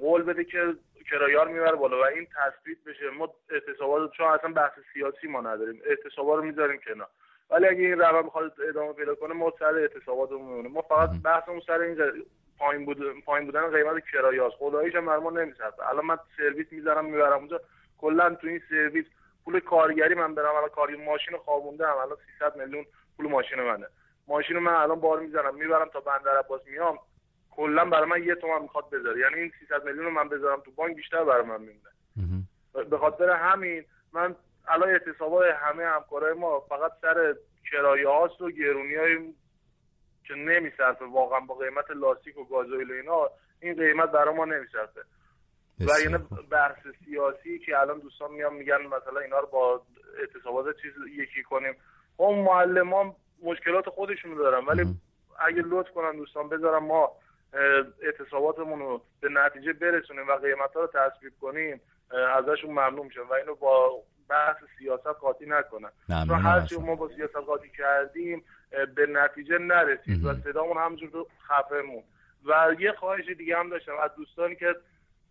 قول 0.01 0.23
بده 0.23 0.45
که 0.45 0.75
کرایار 1.11 1.49
می‌بره 1.49 1.77
بالا 1.77 2.01
و 2.01 2.05
این 2.05 2.27
تثبیت 2.27 2.79
بشه 2.87 3.11
ما 3.11 3.35
اعتصابات 3.51 4.13
چون 4.13 4.27
اصلا 4.27 4.53
بحث 4.53 4.73
سیاسی 4.93 5.29
ما 5.29 5.41
نداریم 5.41 5.83
اعتصابات 5.85 6.37
رو 6.39 6.45
می‌ذاریم 6.45 6.81
کنار. 6.87 7.09
ولی 7.51 7.67
اگه 7.67 7.81
این 7.81 7.99
روند 7.99 8.27
بخواد 8.27 8.53
ادامه 8.69 8.93
پیدا 8.93 9.15
کنه 9.15 9.35
ما 9.35 9.53
سر 9.59 9.75
اعتصابات 9.75 10.31
میمونه 10.31 10.69
ما 10.69 10.83
فقط 10.83 11.11
بحثمون 11.25 11.61
سر 11.67 11.81
این 11.81 12.25
پایین 12.59 12.85
بود 12.85 13.25
پایین 13.25 13.47
بودن 13.47 13.71
قیمت 13.71 14.05
کرایه 14.13 14.45
است 14.45 14.57
خداییش 14.57 14.95
هم 14.95 15.17
ما 15.17 15.31
نمیصرفه 15.31 15.89
الان 15.89 16.07
من 16.07 16.19
سرویس 16.37 16.67
می‌ذارم 16.71 17.05
می‌برم 17.05 17.39
اونجا. 17.39 17.61
کلا 17.99 18.35
تو 18.35 18.47
این 18.47 18.63
سرویس 18.71 19.05
پول 19.45 19.61
کارگری 19.61 20.15
من 20.15 20.35
برم. 20.35 20.55
الان 20.55 20.69
کاری 20.69 20.97
ماشین 20.97 21.37
خوابوندم 21.37 21.97
الان 21.97 22.17
300 22.39 22.57
میلیون 22.57 22.87
پول 23.17 23.27
ماشین 23.29 23.61
منه. 23.61 23.87
ماشین 24.29 24.59
من 24.59 24.75
الان 24.75 25.01
بار 25.01 25.21
می‌زنم. 25.21 25.55
می‌برم 25.55 25.89
تا 25.89 26.01
بندر 26.01 26.39
عباس 26.39 26.61
میام. 26.67 26.99
کلا 27.61 27.85
برای 27.85 28.09
من 28.09 28.23
یه 28.23 28.35
تومن 28.35 28.63
می‌خواد 28.63 28.91
بذاره. 28.91 29.21
یعنی 29.21 29.35
این 29.35 29.53
300 29.61 29.85
میلیون 29.85 30.05
رو 30.05 30.11
من 30.11 30.29
بذارم 30.29 30.61
تو 30.61 30.71
بانک 30.71 30.97
بیشتر 30.97 31.25
برای 31.25 31.47
من 31.47 31.61
میمونه. 31.61 32.47
به 32.91 32.99
خاطر 32.99 33.31
همین 33.31 33.85
من 34.13 34.35
الان 34.69 34.89
اعتصابات 34.89 35.55
همه 35.55 35.85
همکارای 35.85 36.35
ما 36.35 36.61
فقط 36.61 36.93
سر 37.03 37.35
کرایه 37.71 38.09
هاست 38.09 38.41
و 38.41 38.51
گرونی 38.51 38.95
های 38.95 39.35
که 40.25 40.35
نمیصرفه 40.35 41.05
واقعا 41.05 41.41
با 41.41 41.55
قیمت 41.55 41.91
لاستیک 41.91 42.39
و 42.39 42.45
گازوئیل 42.45 42.91
و 42.91 42.95
اینا 42.95 43.31
این 43.61 43.75
قیمت 43.75 44.11
برای 44.11 44.35
ما 44.35 44.45
نمیصرفه. 44.45 45.01
و 45.81 45.91
یعنی 46.05 46.25
بحث 46.51 46.79
سیاسی 47.05 47.59
که 47.59 47.79
الان 47.79 47.99
دوستان 47.99 48.33
میان 48.33 48.55
میگن 48.55 48.87
مثلا 48.87 49.21
اینا 49.21 49.39
رو 49.39 49.47
با 49.47 49.83
اعتصابات 50.19 50.67
چیز 50.83 50.93
یکی 51.17 51.43
کنیم. 51.43 51.75
اون 52.17 52.45
خب 52.45 52.51
معلمان 52.51 53.15
مشکلات 53.43 53.89
خودشون 53.89 54.35
دارن 54.35 54.65
ولی 54.67 54.85
اگه 55.39 55.63
لطف 55.63 55.91
کنن 55.91 56.17
دوستان 56.17 56.49
بذارم 56.49 56.85
ما 56.85 57.13
اعتصاباتمون 58.03 58.79
رو 58.79 59.03
به 59.21 59.29
نتیجه 59.29 59.73
برسونیم 59.73 60.29
و 60.29 60.33
قیمت 60.33 60.73
ها 60.75 60.81
رو 60.81 60.87
تصویب 60.87 61.33
کنیم 61.41 61.81
ازشون 62.37 62.71
ممنون 62.71 63.07
میشن 63.07 63.21
و 63.21 63.33
اینو 63.33 63.55
با 63.55 64.03
بحث 64.29 64.57
سیاست 64.79 65.07
قاطی 65.07 65.47
نکنن 65.47 65.91
چون 66.09 66.41
هر 66.41 66.67
ما 66.81 66.95
با 66.95 67.09
سیاست 67.17 67.37
قاطی 67.37 67.71
کردیم 67.79 68.45
به 68.95 69.07
نتیجه 69.07 69.59
نرسید 69.59 70.25
و 70.25 70.35
صدامون 70.35 70.77
همجور 70.77 71.27
خفه 71.49 71.83
و 72.45 72.77
یه 72.79 72.93
خواهش 72.93 73.29
دیگه 73.29 73.59
هم 73.59 73.71
داشتم 73.71 73.93
از 74.03 74.11
دوستانی 74.17 74.57
که 74.57 74.75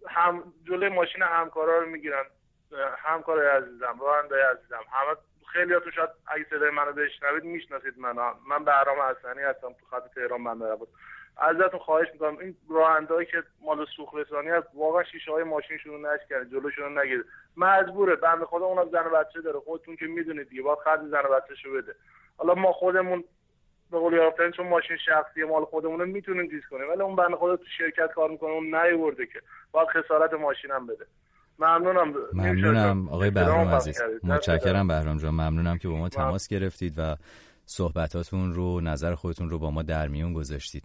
هم 0.08 0.54
جلوی 0.68 0.90
ماشین 0.90 1.24
همکارا 1.24 1.80
رو 1.80 1.90
می‌گیرن 1.90 2.24
همکارای 2.98 3.48
عزیزم 3.48 4.00
راننده 4.02 4.36
عزیزم 4.46 4.84
همه 4.92 5.16
خیلی 5.54 5.74
تو 5.80 5.92
شاید 5.92 6.10
اگه 6.28 6.46
صدای 6.50 6.70
منو 6.70 6.94
بشنوید 6.94 7.44
می‌شناسید 7.44 7.98
منو. 7.98 8.34
من 8.50 8.66
بهرام 8.66 8.98
حسنی 9.00 9.44
هستم 9.44 9.74
تو 9.74 9.86
خط 9.92 10.14
تهران 10.16 10.44
بندر 10.44 10.76
بود 10.76 10.90
ازتون 11.42 11.80
خواهش 11.80 12.08
می‌کنم. 12.14 12.38
این 12.38 12.56
راهندهایی 12.70 13.26
که 13.26 13.44
مال 13.66 13.86
سوخت 13.96 14.16
رسانی 14.16 14.50
هست 14.50 14.68
واقعا 14.74 15.04
شیشه 15.04 15.32
های 15.32 15.44
ماشینشون 15.44 15.94
رو 15.94 16.14
نشکنه 16.14 16.46
جلوشون 16.52 16.84
رو 16.84 17.04
نگیره. 17.04 17.24
مجبوره 17.58 18.16
بنده 18.16 18.46
خدا 18.46 18.66
اونم 18.66 18.90
زن 18.92 19.06
و 19.06 19.10
بچه 19.10 19.42
داره. 19.42 19.60
خودتون 19.60 19.96
که 19.96 20.06
می‌دونید 20.06 20.50
دیگه 20.50 20.62
باید 20.62 20.80
خرج 20.80 21.00
زن 21.00 21.22
و 21.30 21.40
بچه‌شو 21.40 21.74
بده. 21.74 21.96
حالا 22.38 22.54
ما 22.56 22.72
خودمون 22.72 23.24
به 23.92 24.00
قول 24.00 24.14
یافتن 24.14 24.52
چون 24.52 24.68
ماشین 24.68 24.98
شخصی 25.06 25.44
مال 25.44 25.66
خودمون 25.66 26.10
می‌تونیم 26.10 26.50
چیز 26.50 26.62
کنیم. 26.72 26.90
ولی 26.90 27.02
اون 27.02 27.16
بنده 27.16 27.36
خدا 27.36 27.56
تو 27.56 27.66
شرکت 27.78 28.14
کار 28.16 28.30
می‌کنه 28.30 28.50
اون 28.50 28.76
نیورده 28.76 29.26
که. 29.26 29.42
باید 29.72 29.88
خسارت 29.90 30.34
ماشینم 30.34 30.88
بده. 30.88 31.06
ممنونم. 31.60 32.14
ممنونم 32.34 33.10
آقای 33.10 33.30
بهرام 33.30 33.68
عزیز. 33.68 34.02
متشکرم 34.24 34.88
بهرام 34.88 35.18
جان. 35.18 35.32
ممنونم 35.32 35.78
که 35.78 35.88
با 35.88 35.96
ما 35.96 36.10
تماس 36.10 36.48
گرفتید 36.48 36.94
و 36.98 37.16
صحبتاتون 37.66 38.54
رو 38.54 38.82
نظر 38.82 39.16
خودتون 39.16 39.50
رو 39.50 39.60
با 39.60 39.72
ما 39.72 39.84
در 39.84 40.08
میون 40.08 40.34
گذاشتید. 40.34 40.84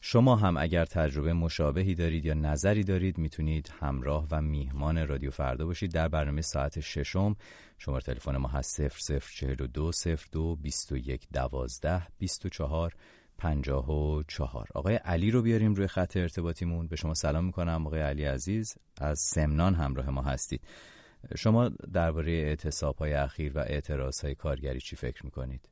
شما 0.00 0.36
هم 0.36 0.56
اگر 0.56 0.84
تجربه 0.84 1.32
مشابهی 1.32 1.94
دارید 1.94 2.24
یا 2.24 2.34
نظری 2.34 2.84
دارید 2.84 3.18
می‌تونید 3.18 3.72
همراه 3.80 4.26
و 4.30 4.42
میهمان 4.42 5.08
رادیو 5.08 5.30
فردا 5.30 5.66
باشید 5.66 5.92
در 5.92 6.08
برنامه 6.08 6.42
ساعت 6.42 6.80
ششم. 6.80 7.36
شماره 7.78 8.02
تلفن 8.02 8.36
ما 8.36 8.48
هست 8.48 8.88
0042 8.88 9.92
02 10.32 10.56
21 10.56 11.26
12 11.32 12.06
24 12.18 12.92
54 13.38 14.66
آقای 14.74 14.94
علی 14.94 15.30
رو 15.30 15.42
بیاریم 15.42 15.74
روی 15.74 15.86
خط 15.86 16.16
ارتباطیمون. 16.16 16.86
به 16.86 16.96
شما 16.96 17.14
سلام 17.14 17.44
می‌کنم. 17.44 17.86
آقای 17.86 18.00
علی 18.00 18.24
عزیز 18.24 18.76
از 19.00 19.18
سمنان 19.18 19.74
همراه 19.74 20.10
ما 20.10 20.22
هستید. 20.22 20.60
شما 21.36 21.68
درباره 21.68 22.32
اعتصاب 22.32 22.96
های 22.96 23.12
اخیر 23.12 23.52
و 23.54 23.58
اعتراض 23.58 24.20
های 24.20 24.34
کارگری 24.34 24.80
چی 24.80 24.96
فکر 24.96 25.24
می‌کنید؟ 25.24 25.68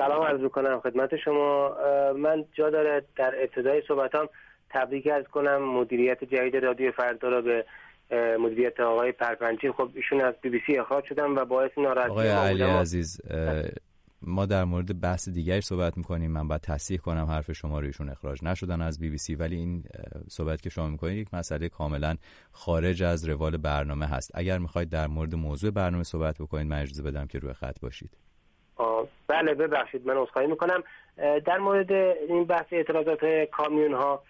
سلام 0.00 0.22
عرض 0.22 0.50
کنم 0.50 0.80
خدمت 0.80 1.16
شما. 1.16 1.76
من 2.16 2.44
جا 2.52 2.70
داره 2.70 3.02
در 3.16 3.34
ابتدای 3.42 3.82
صحبتام 3.88 4.28
تبریک 4.70 5.06
از 5.06 5.24
کنم 5.24 5.56
مدیریت 5.56 6.24
جدید 6.24 6.56
رادیو 6.56 6.92
فردا 6.92 7.28
را 7.28 7.40
به 7.40 7.64
مدیریت 8.38 8.80
آقای 8.80 9.12
پرپنچی. 9.12 9.72
خب 9.72 9.90
ایشون 9.94 10.20
از 10.20 10.34
بی 10.42 10.48
بی 10.48 10.60
سی 10.66 10.78
اخراج 10.78 11.04
شدن 11.04 11.24
و 11.24 11.44
باعث 11.44 11.70
ناراحتی 11.78 12.10
آقای 12.10 12.28
علی 12.28 12.62
عزیز 12.62 13.20
ما 14.22 14.46
در 14.46 14.64
مورد 14.64 15.00
بحث 15.00 15.28
دیگری 15.28 15.60
صحبت 15.60 15.96
می‌کنیم. 15.96 16.30
من 16.30 16.48
باید 16.48 16.60
تصحیح 16.60 16.98
کنم 16.98 17.24
حرف 17.24 17.52
شما 17.52 17.80
رو 17.80 17.86
ایشون 17.86 18.08
اخراج 18.08 18.44
نشدن 18.44 18.82
از 18.82 19.00
بی 19.00 19.10
بی 19.10 19.18
سی 19.18 19.34
ولی 19.34 19.56
این 19.56 19.84
صحبت 20.28 20.62
که 20.62 20.70
شما 20.70 20.88
می‌کنید 20.88 21.16
یک 21.16 21.34
مسئله 21.34 21.68
کاملا 21.68 22.16
خارج 22.52 23.02
از 23.02 23.28
روال 23.28 23.56
برنامه 23.56 24.06
هست. 24.06 24.30
اگر 24.34 24.58
می‌خواید 24.58 24.88
در 24.88 25.06
مورد 25.06 25.34
موضوع 25.34 25.70
برنامه 25.70 26.04
صحبت 26.04 26.38
بکنید 26.38 26.66
من 26.66 26.82
اجازه 26.82 27.02
بدم 27.02 27.26
که 27.26 27.38
روی 27.38 27.52
خط 27.52 27.80
باشید. 27.80 28.10
بله 29.28 29.54
ببخشید 29.54 30.06
من 30.06 30.16
عذرخواهی 30.16 30.48
می‌کنم. 30.48 30.82
در 31.46 31.58
مورد 31.58 31.92
این 31.92 32.44
بحث 32.44 32.66
اعتراضات 32.72 33.24
کامیون 33.50 33.94
ها 33.94 34.22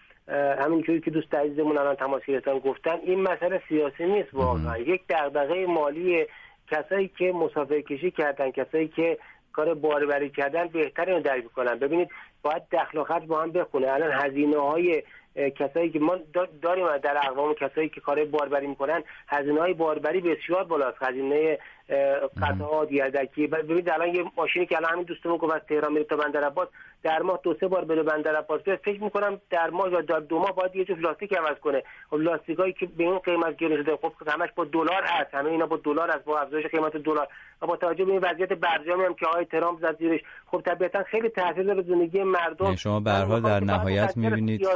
همینجوری 0.58 1.00
که 1.00 1.10
دوست 1.10 1.34
عزیزمون 1.34 1.78
الان 1.78 1.94
تماس 1.94 2.22
گرفتن 2.22 2.58
گفتن 2.58 2.98
این 3.04 3.20
مسئله 3.22 3.62
سیاسی 3.68 4.06
نیست 4.06 4.28
واقعا. 4.32 4.78
یک 4.78 5.02
دغدغه 5.08 5.66
مالی 5.66 6.26
کسایی 6.70 7.10
که 7.18 7.32
مسافر 7.32 7.80
کشی 7.80 8.10
کردن 8.10 8.50
کسایی 8.50 8.88
که 8.88 9.18
کار 9.52 9.74
باربری 9.74 10.30
کردن 10.30 10.66
بهتر 10.66 11.04
اینو 11.04 11.20
درک 11.20 11.52
کنن. 11.52 11.78
ببینید 11.78 12.08
باید 12.42 12.62
دخل 12.72 12.98
و 12.98 13.04
خرج 13.04 13.26
با 13.26 13.42
هم 13.42 13.52
بخونه. 13.52 13.92
الان 13.92 14.12
هزینه 14.12 14.58
های 14.58 15.02
کسایی 15.58 15.90
که 15.90 15.98
ما 15.98 16.18
داریم 16.62 16.96
در 16.96 17.16
اقوام 17.16 17.54
کسایی 17.54 17.88
که 17.88 18.00
کار 18.00 18.24
باربری 18.24 18.66
می‌کنن 18.66 19.02
هزینه 19.28 19.60
های 19.60 19.74
باربری 19.74 20.20
بسیار 20.20 20.64
بالاست. 20.64 21.02
هزینه 21.02 21.58
قطعات 22.42 22.92
یدکی 22.92 23.46
ببینید 23.46 23.90
الان 23.90 24.14
یه 24.14 24.24
ماشینی 24.36 24.66
که 24.66 24.76
الان 24.76 24.92
همین 24.92 25.04
دوستمون 25.04 25.36
گفت 25.36 25.54
از 25.54 25.60
تهران 25.68 25.92
میره 25.92 26.04
تا 26.04 26.16
بندر 26.16 26.44
عباس 26.44 26.68
در 27.02 27.22
ماه 27.22 27.40
دو 27.42 27.54
سه 27.60 27.68
بار 27.68 27.84
بره 27.84 28.02
بندر 28.02 28.36
عباس 28.36 28.60
فکر 28.60 29.02
می‌کنم 29.02 29.40
در 29.50 29.70
ماه 29.70 29.92
یا 29.92 30.00
در 30.00 30.20
دو 30.20 30.38
ماه 30.38 30.54
باید 30.54 30.76
یه 30.76 30.84
جفت 30.84 31.00
لاستیک 31.00 31.32
عوض 31.32 31.58
کنه 31.58 31.82
خب 32.10 32.16
لاستیکایی 32.16 32.72
که 32.72 32.86
به 32.86 33.04
این 33.04 33.18
قیمت 33.18 33.56
گرفته 33.56 33.82
شده 33.82 33.96
خب 33.96 34.12
همش 34.28 34.48
با 34.56 34.64
دلار 34.64 35.02
هست 35.04 35.34
همه 35.34 35.50
اینا 35.50 35.66
با 35.66 35.76
دلار 35.84 36.10
هست 36.10 36.24
با 36.24 36.40
افزایش 36.40 36.66
قیمت 36.66 36.96
دلار 36.96 37.28
و 37.62 37.66
با 37.66 37.76
توجه 37.76 38.04
به 38.04 38.12
این 38.12 38.20
وضعیت 38.24 38.52
برجامی 38.52 39.04
هم 39.04 39.14
که 39.14 39.26
آقای 39.26 39.44
ترامپ 39.44 39.80
زد 39.80 39.98
زیرش 39.98 40.20
خب 40.46 40.62
طبیعتا 40.66 41.02
خیلی 41.02 41.28
تاثیر 41.28 41.62
داره 41.62 41.82
زندگی 41.82 42.22
مردم 42.22 42.64
یعنی 42.64 42.76
شما 42.76 43.00
به 43.00 43.10
حال 43.12 43.40
در 43.40 43.60
نهایت 43.60 44.16
می‌بینید 44.16 44.68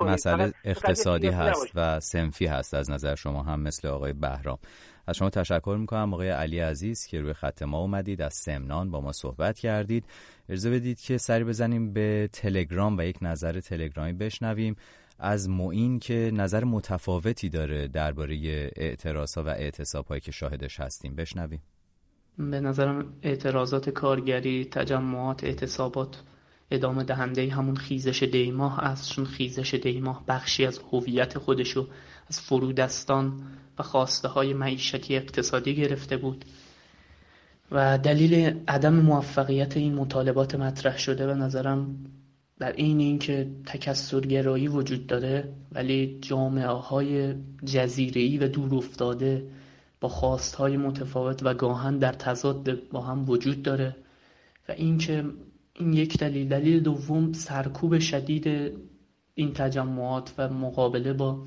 مسئله 0.00 0.52
اقتصادی 0.64 1.28
هست 1.28 1.72
و 1.74 2.00
سنفی 2.00 2.46
هست 2.46 2.74
از 2.74 2.90
نظر 2.90 3.14
شما 3.14 3.42
هم 3.42 3.62
مثل 3.62 3.88
آقای 3.88 4.12
بهرام 4.12 4.58
از 5.06 5.16
شما 5.16 5.30
تشکر 5.30 5.76
می‌کنم. 5.80 6.14
آقای 6.14 6.28
علی 6.28 6.58
عزیز 6.58 7.06
که 7.06 7.20
روی 7.20 7.32
خط 7.32 7.62
ما 7.62 7.78
اومدید 7.78 8.22
از 8.22 8.34
سمنان 8.34 8.90
با 8.90 9.00
ما 9.00 9.12
صحبت 9.12 9.58
کردید. 9.58 10.04
اجازه 10.48 10.70
بدید 10.70 11.00
که 11.00 11.18
سری 11.18 11.44
بزنیم 11.44 11.92
به 11.92 12.28
تلگرام 12.32 12.98
و 12.98 13.02
یک 13.02 13.18
نظر 13.22 13.60
تلگرامی 13.60 14.12
بشنویم. 14.12 14.76
از 15.18 15.48
معین 15.48 15.98
که 15.98 16.30
نظر 16.34 16.64
متفاوتی 16.64 17.48
داره 17.48 17.88
درباره 17.88 18.36
اعتراض 18.76 19.38
و 19.38 19.48
اعتصاب 19.48 20.06
هایی 20.06 20.20
که 20.20 20.32
شاهدش 20.32 20.80
هستیم. 20.80 21.14
بشنویم. 21.14 21.62
به 22.38 22.60
نظرم 22.60 23.12
اعتراضات 23.22 23.90
کارگری 23.90 24.64
تجمعات 24.64 25.44
اعتصابات. 25.44 26.22
ادامه 26.74 27.04
دهنده 27.04 27.50
همون 27.50 27.76
خیزش 27.76 28.22
دیماه 28.22 28.80
است. 28.80 29.12
چون 29.12 29.24
خیزش 29.24 29.74
دیماه 29.74 30.24
بخشی 30.28 30.66
از 30.66 30.80
هویت 30.92 31.38
خودشو 31.38 31.88
از 32.30 32.40
فرودستان 32.40 33.42
و 33.78 33.82
خواسته 33.82 34.28
های 34.28 34.54
معیشتی 34.54 35.16
اقتصادی 35.16 35.74
گرفته 35.74 36.16
بود. 36.16 36.44
و 37.70 37.98
دلیل 37.98 38.60
عدم 38.68 38.94
موفقیت 38.94 39.76
این 39.76 39.94
مطالبات 39.94 40.54
مطرح 40.54 40.98
شده 40.98 41.26
به 41.26 41.34
نظرم 41.34 41.96
در 42.58 42.72
این 42.72 43.00
اینکه 43.00 43.50
تکسرگرایی 43.66 44.68
وجود 44.68 45.06
داره 45.06 45.52
ولی 45.72 46.18
جامعه 46.20 46.66
های 46.66 47.34
جزیره‌ای 47.64 48.38
و 48.38 48.48
دور 48.48 48.74
افتاده 48.74 49.46
با 50.00 50.08
خواست 50.08 50.54
های 50.54 50.76
متفاوت 50.76 51.40
و 51.42 51.54
گاهن 51.54 51.98
در 51.98 52.12
تضاد 52.12 52.88
با 52.88 53.00
هم 53.00 53.30
وجود 53.30 53.62
داره 53.62 53.96
و 54.68 54.72
اینکه 54.72 55.24
این 55.74 55.92
یک 55.92 56.18
دلیل. 56.18 56.48
دلیل 56.48 56.80
دوم 56.80 57.32
سرکوب 57.32 57.98
شدید 57.98 58.72
این 59.34 59.52
تجمعات 59.52 60.34
و 60.38 60.48
مقابله 60.48 61.12
با 61.12 61.44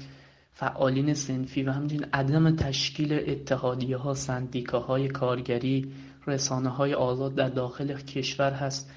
فعالین 0.51 1.13
سنفی 1.13 1.63
و 1.63 1.71
همچنین 1.71 2.05
عدم 2.13 2.55
تشکیل 2.55 3.13
اتحادیه 3.13 3.97
ها 3.97 4.13
سندیکاهای 4.13 5.07
کارگری 5.07 5.91
رسانه 6.27 6.69
های 6.69 6.93
آزاد 6.93 7.35
در 7.35 7.49
داخل 7.49 7.93
کشور 7.93 8.51
هست 8.51 8.91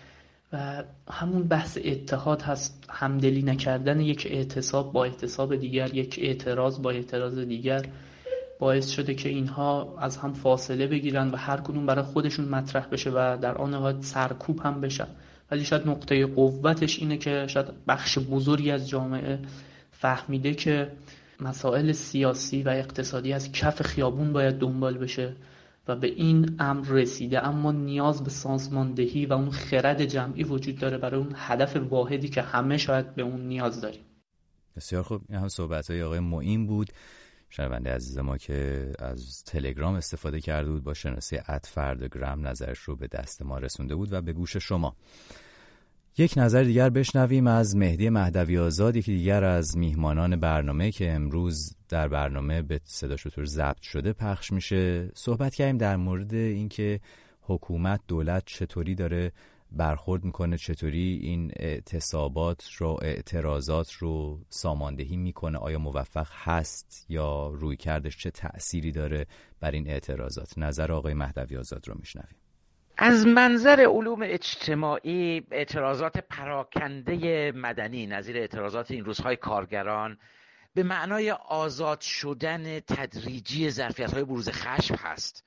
و 0.53 0.85
همون 1.11 1.43
بحث 1.43 1.79
اتحاد 1.85 2.43
هست. 2.43 2.85
همدلی 2.89 3.43
نکردن 3.43 4.01
یک 4.01 4.29
اعتصاب 4.31 4.93
با 4.93 5.05
اعتصاب 5.05 5.57
دیگر 5.57 5.95
یک 5.95 6.19
اعتراض 6.23 6.83
با 6.83 6.91
اعتراض 6.91 7.39
دیگر. 7.39 7.87
باعث 8.59 8.89
شده 8.89 9.15
که 9.15 9.29
اینها 9.29 9.97
از 9.99 10.17
هم 10.17 10.33
فاصله 10.33 10.87
بگیرن 10.87 11.31
و 11.31 11.37
هر 11.37 11.57
کدوم 11.57 11.87
برای 11.87 12.05
خودشون 12.05 12.49
مطرح 12.49 12.87
بشه 12.87 13.11
و 13.11 13.39
در 13.43 13.59
آن 13.59 13.71
نهایت 13.71 14.03
سرکوب 14.03 14.61
هم 14.61 14.81
بشن. 14.81 15.09
ولی 15.51 15.65
شاید 15.65 15.89
نقطه 15.89 16.27
قوتش 16.27 16.99
اینه 16.99 17.17
که 17.17 17.47
شاید 17.49 17.67
بخش 17.89 18.19
بزرگی 18.19 18.71
از 18.71 18.89
جامعه 18.89 19.39
فهمیده 19.91 20.55
که 20.55 20.93
مسائل 21.41 21.93
سیاسی 21.93 22.63
و 22.63 22.69
اقتصادی 22.69 23.33
از 23.33 23.53
کف 23.53 23.83
خیابون 23.83 24.33
باید 24.33 24.59
دنبال 24.59 24.99
بشه 24.99 25.37
و 25.89 25.97
به 25.97 26.07
این 26.07 26.57
امر 26.59 26.87
رسیده. 26.89 27.47
اما 27.47 27.73
نیاز 27.73 28.25
به 28.25 28.31
سازماندهی 28.31 29.27
و 29.27 29.33
اون 29.33 29.51
خرد 29.51 30.05
جمعی 30.05 30.45
وجود 30.45 30.79
داره 30.79 30.99
برای 30.99 31.21
اون 31.21 31.33
هدف 31.35 31.77
واحدی 31.77 32.29
که 32.29 32.43
همه 32.43 32.77
شاید 32.77 33.15
به 33.15 33.23
اون 33.23 33.49
نیاز 33.49 33.81
داریم. 33.81 34.01
بسیار 34.77 35.03
خوب. 35.03 35.23
این 35.29 35.39
هم 35.39 35.49
صحبت 35.49 35.91
های 35.91 36.03
آقای 36.03 36.21
معین 36.21 36.67
بود. 36.67 36.89
شنونده 37.51 37.95
عزیز 37.95 38.19
ما 38.19 38.37
که 38.37 38.91
از 38.99 39.45
تلگرام 39.45 39.95
استفاده 39.95 40.41
کرده 40.41 40.71
بود 40.71 40.85
با 40.85 40.95
شناسی 40.95 41.37
ات 41.49 41.67
فردگرام 41.67 42.47
نظرش 42.49 42.79
رو 42.79 42.97
به 42.97 43.07
دست 43.07 43.43
ما 43.43 43.59
رسونده 43.59 43.95
بود 43.95 44.13
و 44.13 44.23
به 44.23 44.33
گوش 44.33 44.57
شما. 44.57 44.97
یک 46.19 46.35
نظر 46.37 46.63
دیگر 46.63 46.91
بشنویم 46.91 47.47
از 47.47 47.77
مهدی 47.77 48.09
مهدوی 48.11 48.59
آزاد 48.59 48.97
یکی 48.97 49.13
دیگر 49.13 49.45
از 49.45 49.77
میهمانان 49.77 50.37
برنامه 50.37 50.91
که 50.91 51.13
امروز 51.13 51.77
در 51.89 52.09
برنامه 52.09 52.63
به 52.63 52.81
صدا 52.85 53.17
شطور 53.17 53.45
ضبط 53.45 53.81
شده 53.83 54.13
پخش 54.13 54.53
میشه. 54.53 55.11
صحبت 55.15 55.55
کردیم 55.55 55.79
در 55.79 55.97
مورد 55.97 56.35
اینکه 56.35 57.01
حکومت 57.41 58.01
دولت 58.09 58.43
چطوری 58.47 58.95
داره 58.95 59.33
برخورد 59.73 60.25
می‌کنه 60.25 60.59
چطوری 60.59 61.21
این 61.23 61.53
اعتصابات 61.57 62.73
رو 62.73 62.99
اعتراضات 63.03 63.93
رو 63.93 64.41
ساماندهی 64.49 65.17
می‌کنه؟ 65.17 65.59
آیا 65.59 65.79
موفق 65.79 66.29
هست 66.33 67.07
یا 67.09 67.49
روی 67.49 67.77
کردش 67.77 68.17
چه 68.17 68.31
تأثیری 68.31 68.93
داره 68.93 69.27
بر 69.61 69.71
این 69.71 69.91
اعتراضات؟ 69.91 70.59
نظر 70.59 70.93
آقای 70.93 71.15
مهدوی 71.15 71.57
آزاد 71.57 71.89
رو 71.89 71.95
میشنویم. 71.99 72.37
از 73.01 73.27
منظر 73.27 73.87
علوم 73.91 74.21
اجتماعی 74.23 75.43
اعتراضات 75.51 76.19
پراکنده 76.19 77.53
مدنی 77.53 78.07
نظیر 78.07 78.37
اعتراضات 78.37 78.91
این 78.91 79.05
روزهای 79.05 79.37
کارگران 79.37 80.19
به 80.75 80.83
معنای 80.83 81.31
آزاد 81.31 82.01
شدن 82.01 82.81
تدریجی 82.81 83.71
ظرفیت 83.71 84.15
های 84.15 84.25
بروز 84.25 84.49
خشم 84.49 84.95
هست. 84.95 85.45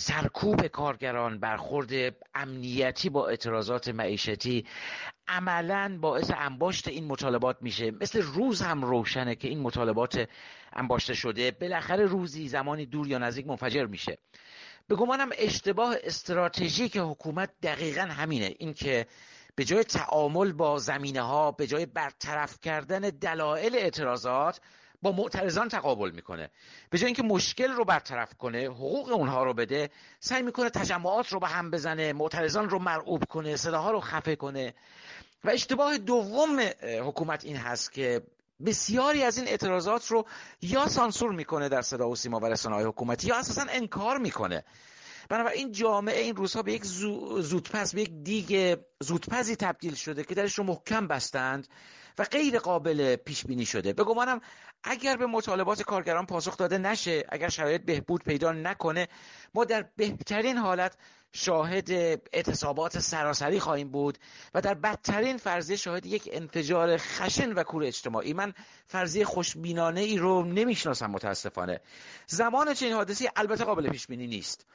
سرکوب 0.00 0.66
کارگران 0.66 1.38
برخورد 1.38 1.90
امنیتی 2.34 3.08
با 3.08 3.28
اعتراضات 3.28 3.88
معیشتی 3.88 4.66
عملا 5.28 5.98
باعث 6.00 6.30
انباشت 6.36 6.88
این 6.88 7.04
مطالبات 7.04 7.56
میشه. 7.60 7.90
مثل 7.90 8.22
روز 8.22 8.62
هم 8.62 8.84
روشنه 8.84 9.34
که 9.34 9.48
این 9.48 9.60
مطالبات 9.60 10.28
انباشته 10.72 11.14
شده. 11.14 11.50
بالاخره 11.50 12.04
روزی 12.04 12.48
زمانی 12.48 12.86
دور 12.86 13.08
یا 13.08 13.18
نزدیک 13.18 13.46
منفجر 13.46 13.86
میشه. 13.86 14.18
به 14.88 14.96
گمانم 14.96 15.28
اشتباه 15.38 15.96
استراتژیک 16.04 16.96
حکومت 16.96 17.50
دقیقا 17.62 18.02
همینه. 18.02 18.54
اینکه 18.58 19.06
به 19.54 19.64
جای 19.64 19.84
تعامل 19.84 20.52
با 20.52 20.78
زمینه 20.78 21.20
ها 21.20 21.52
به 21.52 21.66
جای 21.66 21.86
برطرف 21.86 22.60
کردن 22.60 23.00
دلایل 23.00 23.76
اعتراضات 23.76 24.60
با 25.02 25.12
معترضان 25.12 25.68
تقابل 25.68 26.10
می‌کنه. 26.10 26.50
به 26.90 26.98
جای 26.98 27.06
اینکه 27.06 27.22
مشکل 27.22 27.72
رو 27.72 27.84
برطرف 27.84 28.34
کنه 28.34 28.64
حقوق 28.64 29.12
اونها 29.12 29.44
رو 29.44 29.54
بده 29.54 29.90
سعی 30.20 30.42
می‌کنه 30.42 30.70
تجمعات 30.70 31.28
رو 31.28 31.40
به 31.40 31.48
هم 31.48 31.70
بزنه 31.70 32.12
معترضان 32.12 32.70
رو 32.70 32.78
مرعوب 32.78 33.24
کنه 33.24 33.56
صداها 33.56 33.90
رو 33.90 34.00
خفه 34.00 34.36
کنه. 34.36 34.74
و 35.44 35.50
اشتباه 35.50 35.98
دوم 35.98 36.60
حکومت 36.82 37.44
این 37.44 37.56
هست 37.56 37.92
که 37.92 38.22
بسیاری 38.66 39.22
از 39.22 39.38
این 39.38 39.48
اعتراضات 39.48 40.06
رو 40.06 40.26
یا 40.62 40.88
سانسور 40.88 41.32
می‌کنه 41.32 41.68
در 41.68 41.82
صدا 41.82 42.08
و 42.08 42.16
سیما 42.16 42.38
و 42.40 42.46
رسانه‌های 42.46 42.84
حکومتی 42.84 43.26
یا 43.26 43.36
اساسا 43.36 43.66
انکار 43.70 44.18
می‌کنه. 44.18 44.64
بنابراین 45.28 45.72
جامعه 45.72 46.20
این 46.20 46.36
روزها 46.36 46.62
به 46.62 46.72
یک 46.72 46.84
زودپس 46.84 47.94
به 47.94 48.02
یک 48.02 48.10
دیگ 48.22 48.78
زودپزی 49.00 49.56
تبدیل 49.56 49.94
شده 49.94 50.24
که 50.24 50.34
درش 50.34 50.58
رو 50.58 50.64
محکم 50.64 51.06
بستند. 51.06 51.68
و 52.18 52.24
غیر 52.24 52.58
قابل 52.58 53.16
پیش 53.16 53.44
بینی 53.46 53.66
شده. 53.66 53.92
به 53.92 54.04
گمانم 54.04 54.40
اگر 54.84 55.16
به 55.16 55.26
مطالبات 55.26 55.82
کارگران 55.82 56.26
پاسخ 56.26 56.56
داده 56.56 56.78
نشه 56.78 57.24
اگر 57.28 57.48
شرایط 57.48 57.82
بهبود 57.82 58.24
پیدا 58.24 58.52
نکنه 58.52 59.08
ما 59.54 59.64
در 59.64 59.84
بهترین 59.96 60.56
حالت 60.56 60.96
شاهد 61.32 61.90
اعتصابات 62.32 62.98
سراسری 62.98 63.60
خواهیم 63.60 63.90
بود 63.90 64.18
و 64.54 64.60
در 64.60 64.74
بدترین 64.74 65.36
فرضیه 65.36 65.76
شاهد 65.76 66.06
یک 66.06 66.28
انفجار 66.32 66.96
خشن 66.96 67.52
و 67.52 67.62
کور 67.62 67.84
اجتماعی. 67.84 68.32
من 68.32 68.54
فرضیه 68.86 69.24
خوشبینانه 69.24 70.00
ای 70.00 70.18
رو 70.18 70.44
نمی‌شناسم 70.44 71.10
متاسفانه. 71.10 71.80
زمان 72.26 72.74
چنین 72.74 72.92
حادثی 72.92 73.28
البته 73.36 73.64
قابل 73.64 73.90
پیش 73.90 74.06
بینی 74.06 74.26
نیست. 74.26 74.66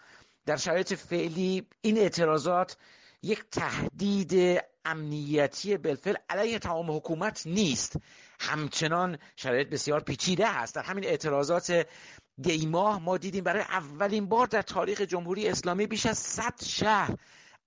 در 0.45 0.57
شرایط 0.57 0.93
فعلی 0.93 1.67
این 1.81 1.97
اعتراضات 1.97 2.77
یک 3.21 3.43
تهدید 3.51 4.61
امنیتی 4.85 5.77
بالفعل 5.77 6.15
علیه 6.29 6.59
تمام 6.59 6.91
حکومت 6.91 7.47
نیست. 7.47 7.95
همچنان 8.39 9.17
شرایط 9.35 9.69
بسیار 9.69 9.99
پیچیده 9.99 10.47
هست 10.47 10.75
در 10.75 10.81
همین 10.81 11.05
اعتراضات 11.05 11.87
دیماه 12.41 12.99
ما 13.03 13.17
دیدیم 13.17 13.43
برای 13.43 13.61
اولین 13.61 14.25
بار 14.25 14.47
در 14.47 14.61
تاریخ 14.61 15.01
جمهوری 15.01 15.47
اسلامی 15.47 15.87
بیش 15.87 16.05
از 16.05 16.17
100 16.17 16.53
شهر 16.65 17.15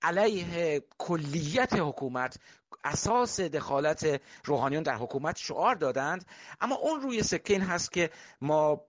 علیه 0.03 0.83
کلیت 0.99 1.73
حکومت 1.73 2.39
اساس 2.85 3.41
دخالت 3.41 4.21
روحانیون 4.45 4.83
در 4.83 4.95
حکومت 4.95 5.37
شعار 5.37 5.75
دادند 5.75 6.25
اما 6.61 6.75
اون 6.75 7.01
روی 7.01 7.23
سکه 7.23 7.61
هست 7.61 7.93
که 7.93 8.11
ما 8.41 8.81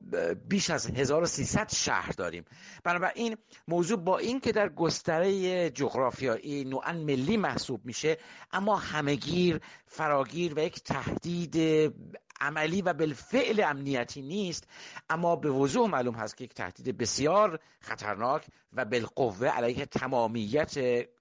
بیش 0.48 0.70
از 0.70 0.88
1300 0.90 1.70
شهر 1.70 2.12
داریم. 2.12 2.46
بنابراین 2.84 3.38
موضوع 3.68 3.98
با 3.98 4.18
این 4.18 4.40
که 4.40 4.52
در 4.52 4.70
گستره 4.70 5.70
جغرافیایی 5.70 6.64
نوعا 6.64 6.94
ملی 6.94 7.38
محسوب 7.38 7.86
میشه 7.86 8.18
اما 8.52 8.76
همگیر 8.76 9.60
فراگیر 9.86 10.54
و 10.56 10.60
یک 10.60 10.84
تهدید 10.84 11.56
عملی 12.42 12.82
و 12.82 12.94
بالفعل 12.94 13.64
امنیتی 13.64 14.22
نیست 14.22 14.64
اما 15.10 15.36
به 15.36 15.50
وضوح 15.52 15.90
معلوم 15.90 16.16
هست 16.16 16.38
که 16.38 16.44
یک 16.44 16.54
تهدید 16.54 16.98
بسیار 16.98 17.60
خطرناک 17.82 18.46
و 18.74 18.86
بالقوه 18.86 19.48
علیه 19.48 19.86
تمامیت 19.86 20.74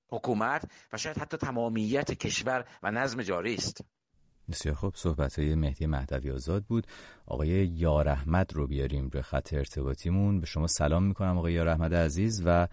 حکومت 0.09 0.71
و 0.93 0.97
شاید 0.97 1.19
حتی 1.19 1.37
تمامیت 1.37 2.13
کشور 2.13 2.65
و 2.83 2.91
نظم 2.91 3.23
جاری 3.23 3.55
است. 3.55 3.85
بسیار 4.51 4.75
خوب. 4.75 4.93
صحبت 4.97 5.39
های 5.39 5.55
مهدی 5.55 5.87
مهدوی 5.87 6.31
آزاد 6.31 6.65
بود. 6.65 6.87
آقای 7.27 7.49
یار 7.49 8.09
احمد 8.09 8.53
رو 8.55 8.67
بیاریم 8.67 9.09
به 9.09 9.23
خط 9.23 9.55
ارتباطیمون. 9.55 10.41
به 10.41 10.47
شما 10.47 10.67
سلام 10.67 11.05
می‌کنم 11.05 11.39
آقای 11.39 11.53
یار 11.53 11.69
احمد 11.69 11.95
عزیز 11.95 12.43
و 12.47 12.69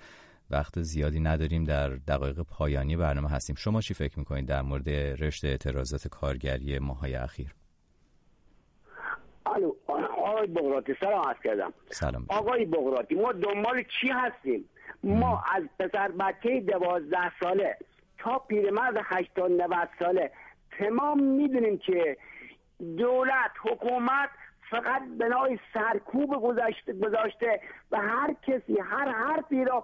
وقت 0.49 0.81
زیادی 0.81 1.19
نداریم 1.19 1.63
در 1.63 1.89
دقایق 1.89 2.41
پایانی 2.41 2.97
برنامه 2.97 3.29
هستیم. 3.29 3.55
شما 3.55 3.81
چی 3.81 3.93
فکر 3.93 4.19
می‌کنید 4.19 4.45
در 4.45 4.61
مورد 4.61 4.89
رشته 4.89 5.47
اعتراضات 5.47 6.07
کارگری 6.07 6.79
ماهای 6.79 7.15
اخیر؟ 7.15 7.55
الو 9.45 9.71
آقای 10.25 10.47
بغراتی 10.47 10.93
سلام 10.99 11.27
عرض 11.27 11.38
کردم. 11.43 11.73
سلام. 11.89 12.25
آقای 12.29 12.65
بغراتی 12.65 13.15
ما 13.15 13.31
دنبال 13.31 13.83
چی 14.01 14.07
هستیم؟ 14.07 14.65
ما 15.06 15.43
از 15.56 15.64
پسر 15.80 16.08
بچه 16.08 16.60
دوازده 16.60 17.32
ساله 17.39 17.78
تا 18.18 18.39
پیرمرد 18.39 18.97
هشتاد 19.03 19.51
نوت 19.51 19.89
ساله 19.99 20.32
تمام 20.80 21.24
می‌دونیم 21.24 21.78
که 21.78 22.18
دولت 22.97 23.51
حکومت 23.62 24.30
فقط 24.70 25.01
بنای 25.20 25.60
سرکوب 25.74 26.41
گذاشته, 26.41 26.93
گذاشته 26.93 27.62
و 27.91 27.97
هر 27.97 28.36
کسی 28.47 28.79
هر 28.79 29.11
حرفی 29.11 29.65
را 29.65 29.83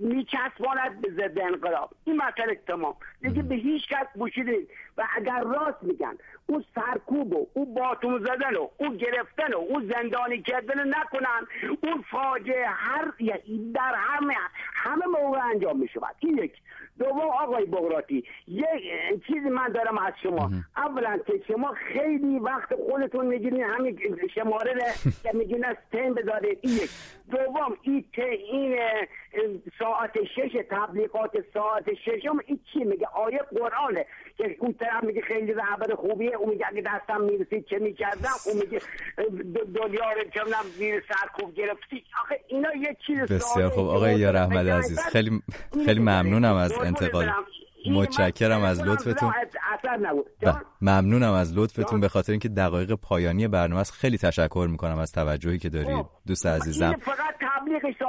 میچسباند 0.00 0.94
می 0.94 1.00
به 1.00 1.10
ضد 1.10 1.38
انقلاب. 1.38 1.90
این 2.04 2.16
مسئله 2.16 2.60
تمام. 2.66 2.94
دیگه 3.22 3.42
به 3.42 3.54
هیچ 3.54 3.88
کس 3.88 4.06
گوشیدید 4.18 4.70
و 4.96 5.04
اگر 5.16 5.40
راست 5.40 5.82
میگن 5.82 6.14
او 6.46 6.62
سرکوب 6.74 7.32
و 7.32 7.46
او 7.54 7.74
باتون 7.74 8.18
زدن 8.18 8.56
و 8.56 8.68
او 8.78 8.94
گرفتن 8.96 9.52
و 9.54 9.58
او 9.58 9.80
زندانی 9.80 10.42
کردن 10.42 10.88
نکنن. 10.88 11.46
اون 11.82 12.04
فاجعه 12.10 12.66
هر 12.66 13.12
در 13.74 13.94
همه 13.96 14.34
همه 14.74 15.06
موقع 15.06 15.38
انجام 15.54 15.78
می 15.78 15.88
شود 15.88 16.14
این 16.18 16.38
یک. 16.38 16.52
دوم 16.98 17.20
آقای 17.20 17.64
بغراتی 17.64 18.24
یه 18.48 18.66
چیزی 19.26 19.48
من 19.48 19.68
دارم 19.68 19.98
از 19.98 20.12
شما. 20.22 20.50
اولا 20.76 21.18
که 21.26 21.42
شما 21.48 21.74
خیلی 21.92 22.38
وقت 22.38 22.74
خودتون 22.74 23.26
می‌گیرین. 23.26 23.64
همین 23.64 23.98
شماره 24.34 24.74
که 25.22 25.30
میگین 25.34 25.64
از 25.64 25.76
تیم 25.92 26.14
بذارید 26.14 26.58
این 26.62 26.72
یک. 26.72 26.90
دوم 27.30 27.76
این 27.82 28.04
این 28.12 29.62
ساعت 29.78 30.10
شش 30.24 30.52
تبلیغات 30.70 31.30
ساعت 31.54 31.94
ششم 31.94 32.38
این 32.46 32.60
چی 32.72 32.84
میگه؟ 32.84 33.06
آیه 33.06 33.38
قرآنه 33.38 34.06
که 34.38 34.56
اون 34.58 34.72
طرف 34.72 35.04
میگه 35.04 35.20
خیلی 35.20 35.52
رهبر 35.52 35.94
خوبیه 35.94 36.36
اون 36.36 36.50
میگه 36.50 36.66
اگه 36.68 36.82
دستم 36.86 37.20
می‌رسید 37.20 37.66
چه 37.66 37.78
می‌کردم؟ 37.78 38.36
اون 38.46 38.56
میگه 38.56 38.80
دنیا 39.74 40.12
رو 40.12 40.30
چمنم 40.34 40.64
زیر 40.78 41.04
سرکوب 41.08 41.54
گرفتی. 41.54 42.04
آخه 42.24 42.40
اینا 42.48 42.74
یه 42.74 42.96
چیز 43.06 43.20
بسیار 43.20 43.68
خوب. 43.68 43.88
آقای 43.88 44.18
یار 44.18 44.36
احمد 44.36 44.68
عزیز 44.68 45.00
خیلی 45.00 45.42
خیلی 45.84 46.00
ممنونم 46.00 46.54
از 46.54 46.72
انتقاد. 46.72 47.26
متشکرم 47.86 48.62
از 48.62 48.80
لطفتون. 48.80 49.32
ممنونم 50.80 51.32
از 51.32 51.58
لطفتون. 51.58 52.00
به 52.00 52.08
خاطر 52.08 52.32
اینکه 52.32 52.48
دقایق 52.48 52.92
پایانی 52.92 53.48
برنامه 53.48 53.80
است 53.80 53.92
خیلی 53.92 54.18
تشکر 54.18 54.68
می‌کنم 54.70 54.98
از 54.98 55.12
توجهی 55.12 55.58
که 55.58 55.68
دارید 55.68 55.96
خب. 55.96 56.06
دوست 56.26 56.46
عزیزم. 56.46 56.94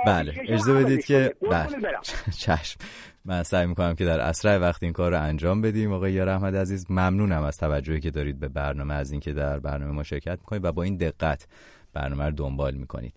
بله 0.05 0.33
اجازه 0.47 0.73
بدید 0.73 1.05
که 1.05 1.35
بله 1.51 1.77
چشم. 2.45 2.79
من 3.25 3.43
سعی 3.43 3.67
می‌کنم 3.67 3.95
که 3.95 4.05
در 4.05 4.19
اسرع 4.19 4.57
وقت 4.57 4.83
این 4.83 4.93
کار 4.93 5.11
رو 5.11 5.21
انجام 5.21 5.61
بدیم. 5.61 5.93
آقای 5.93 6.13
یار 6.13 6.29
احمد 6.29 6.55
عزیز 6.55 6.85
ممنونم 6.89 7.43
از 7.43 7.57
توجهی 7.57 7.99
که 7.99 8.11
دارید 8.11 8.39
به 8.39 8.47
برنامه 8.47 8.93
از 8.93 9.11
اینکه 9.11 9.33
در 9.33 9.59
برنامه 9.59 9.91
ما 9.91 10.03
شرکت 10.03 10.39
می‌کنید 10.39 10.65
و 10.65 10.71
با 10.71 10.83
این 10.83 10.97
دقت 10.97 11.47
برنامه 11.93 12.25
رو 12.25 12.31
دنبال 12.31 12.73
می‌کنید. 12.73 13.13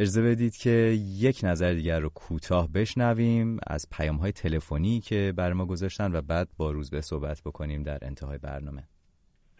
اجازه 0.00 0.22
بدید 0.22 0.56
که 0.56 0.70
یک 1.18 1.40
نظر 1.42 1.72
دیگر 1.72 2.00
رو 2.00 2.08
کوتاه 2.08 2.68
بشنویم 2.68 3.58
از 3.66 3.86
پیام 3.90 4.16
های 4.16 4.32
تلفنی 4.32 5.00
که 5.00 5.32
بر 5.36 5.52
ما 5.52 5.66
گذاشتن 5.66 6.12
و 6.16 6.22
بعد 6.22 6.48
با 6.56 6.70
روز 6.70 6.90
به 6.90 7.00
صحبت 7.00 7.40
بکنیم 7.40 7.82
در 7.82 7.98
انتهای 8.02 8.38
برنامه. 8.38 8.88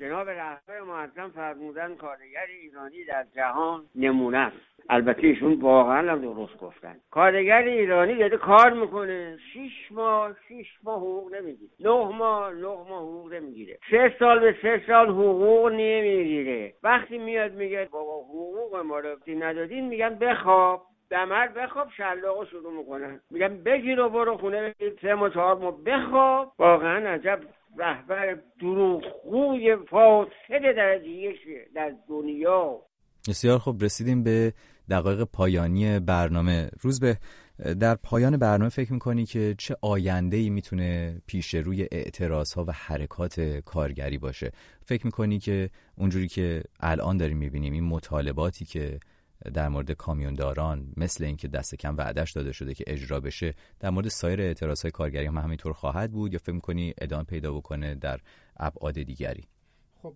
جناب 0.01 0.29
رهبر 0.29 0.81
معظم 0.81 1.29
فرمودن 1.29 1.95
کارگر 1.95 2.47
ایرانی 2.63 3.05
در 3.05 3.27
جهان 3.37 3.85
نمونه 3.95 4.39
است 4.39 4.57
البته 4.89 5.27
ایشون 5.27 5.55
واقعا 5.61 6.17
درست 6.17 6.59
گفتن. 6.59 6.97
کارگر 7.11 7.63
ایرانی 7.63 8.17
داره 8.17 8.37
کار 8.37 8.73
می‌کنه. 8.73 9.39
شیش 9.53 9.93
ماه 9.93 10.33
شیش 10.49 10.79
ماه 10.83 10.97
حقوق 10.99 11.35
نمی‌گیره. 11.35 11.71
نه 11.81 12.17
ماه 12.17 12.53
نه 12.53 12.67
ماه 12.67 13.03
حقوق 13.03 13.33
نمی‌گیره. 13.33 13.79
سه 13.91 14.15
سال 14.19 14.39
به 14.39 14.55
سه 14.63 14.83
سال 14.87 15.09
حقوق 15.09 15.73
نمی‌گیره. 15.73 16.75
وقتی 16.83 17.19
میاد 17.19 17.53
میگه 17.53 17.89
بابا 17.91 18.21
حقوق 18.21 18.77
ما 18.77 18.99
رو 18.99 19.17
ندادین 19.27 19.89
میگن 19.89 20.15
بخواب. 20.15 20.83
دمر 21.11 21.49
بخواب 21.49 21.89
شلاقو 21.97 22.45
شروع 22.45 22.73
می‌کنن. 22.73 23.21
میگن 23.31 23.63
بگیر 23.63 24.01
و 24.01 24.09
برو 24.09 24.37
خونه 24.37 24.75
سه 25.03 25.15
ماه 25.15 25.31
چهار 25.31 25.57
ماه 25.57 25.85
بخواب. 25.85 26.53
واقعا 26.59 27.11
عجب 27.11 27.41
رهبر 27.79 28.39
دروغگوی 28.61 29.77
فاسد 29.91 30.63
درجه 30.77 31.35
در 31.75 31.95
دنیا. 32.09 32.83
بسیار 33.29 33.59
خوب 33.59 33.85
رسیدیم 33.85 34.23
به 34.23 34.53
دقایق 34.91 35.25
پایانی 35.25 36.01
برنامه. 36.01 36.71
روز 36.81 37.01
به 37.01 37.17
در 37.81 37.95
پایان 37.95 38.37
برنامه 38.37 38.69
فکر 38.69 38.93
می‌کنی 38.93 39.27
که 39.27 39.55
چه 39.59 39.77
آینده 39.83 40.37
ای 40.37 40.51
می‌تونه 40.51 41.21
پیش 41.27 41.55
روی 41.55 41.89
اعتراض 41.93 42.53
ها 42.53 42.65
و 42.65 42.73
حرکات 42.73 43.41
کارگری 43.65 44.19
باشه؟ 44.19 44.53
فکر 44.85 45.07
می‌کنی 45.07 45.39
که 45.39 45.71
اونجوری 45.97 46.29
که 46.29 46.63
الان 46.81 47.17
داریم 47.17 47.37
می‌بینیم 47.37 47.73
این 47.73 47.85
مطالباتی 47.85 48.65
که 48.65 49.01
در 49.55 49.69
مورد 49.69 49.93
کامیونداران 49.93 50.93
مثل 50.97 51.25
اینکه 51.25 51.49
دست 51.49 51.75
کم 51.75 51.97
وعدش 51.97 52.33
داده 52.33 52.53
شده 52.53 52.75
که 52.75 52.85
اجرا 52.87 53.21
بشه 53.21 53.55
در 53.81 53.91
مورد 53.91 54.09
سایر 54.09 54.41
اعتراض 54.41 54.83
های 54.83 54.91
کارگری 54.91 55.27
هم 55.27 55.39
همینطور 55.39 55.73
خواهد 55.73 56.13
بود 56.13 56.33
یا 56.33 56.39
فکر 56.39 56.53
می‌کنی 56.53 56.95
ادامه 56.99 57.25
پیدا 57.25 57.53
بکنه 57.53 57.95
در 57.95 58.21
ابعاد 58.57 59.03
دیگری؟ 59.03 59.45
خب 60.03 60.15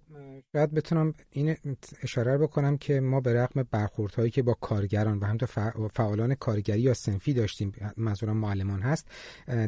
شاید 0.53 0.75
بتونم 0.75 1.14
این 1.31 1.57
اشاره 2.03 2.39
بکنم 2.39 2.79
که 2.79 3.01
ما 3.01 3.20
به 3.20 3.35
رغم 3.35 3.62
برخوردهایی 3.70 4.31
که 4.31 4.43
با 4.43 4.55
کارگران 4.55 5.18
و 5.18 5.25
همینطور 5.25 5.89
فعالان 5.93 6.35
کارگری 6.35 6.81
یا 6.81 6.95
سنفی 6.95 7.33
داشتیم 7.33 7.73
منظورم 7.97 8.37
معلمان 8.37 8.83
هست 8.83 9.11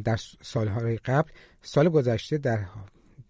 در 0.04 0.16
سالهای 0.42 0.96
قبل 0.96 1.30
سال 1.62 1.88
گذشته 1.88 2.38
در 2.38 2.64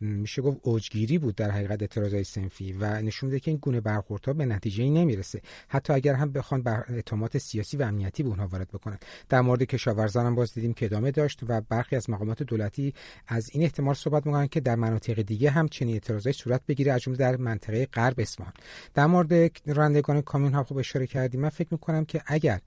میشه 0.04 0.42
گفت 0.42 0.58
اوجگیری 0.62 1.18
بود 1.18 1.34
در 1.34 1.50
حقیقت 1.50 1.82
اعتراضای 1.82 2.24
سنفی 2.24 2.72
و 2.72 3.02
نشون 3.02 3.28
میده 3.28 3.40
که 3.40 3.50
این 3.50 3.58
گونه 3.62 3.80
برخوردها 3.80 4.32
به 4.32 4.46
نتیجه 4.46 4.84
ای 4.84 4.90
نمی‌رسه. 4.90 5.40
حتی 5.68 5.92
اگر 5.92 6.14
هم 6.14 6.32
بخوان 6.32 6.62
بر 6.62 6.84
اتهامات 6.88 7.38
سیاسی 7.38 7.76
و 7.76 7.82
امنیتی 7.82 8.22
به 8.22 8.28
اونها 8.28 8.46
وارد 8.46 8.68
بکنن. 8.68 8.98
در 9.28 9.40
مورد 9.40 9.62
کشاورزان 9.62 10.26
هم 10.26 10.34
باز 10.34 10.54
دیدیم 10.54 10.72
که 10.72 10.86
ادامه 10.86 11.10
داشت 11.10 11.40
و 11.48 11.60
برخی 11.60 11.96
از 11.96 12.10
مقامات 12.10 12.42
دولتی 12.42 12.94
از 13.28 13.50
این 13.52 13.62
احتمال 13.62 13.94
صحبت 13.94 14.26
می‌کنن 14.26 14.46
که 14.46 14.60
در 14.60 14.76
مناطق 14.76 15.22
دیگه 15.22 15.50
هم 15.50 15.68
چنین 15.68 15.94
اعتراضای 15.94 16.32
صورت 16.32 16.60
بگیره 16.68 16.92
از 16.92 17.00
جمله 17.00 17.16
در 17.16 17.36
منطقه 17.36 17.86
غرب 17.86 18.20
اصفهان. 18.20 18.52
در 18.94 19.06
مورد 19.06 19.32
رانندگان 19.66 20.22
کامیون 20.22 20.52
ها 20.52 20.64
خوب 20.64 20.78
اشاره 20.78 21.06
کردیم. 21.06 21.40
من 21.40 21.48
فکر 21.48 21.68
می‌کنم 21.70 22.04
که 22.04 22.22
اگر 22.26 22.60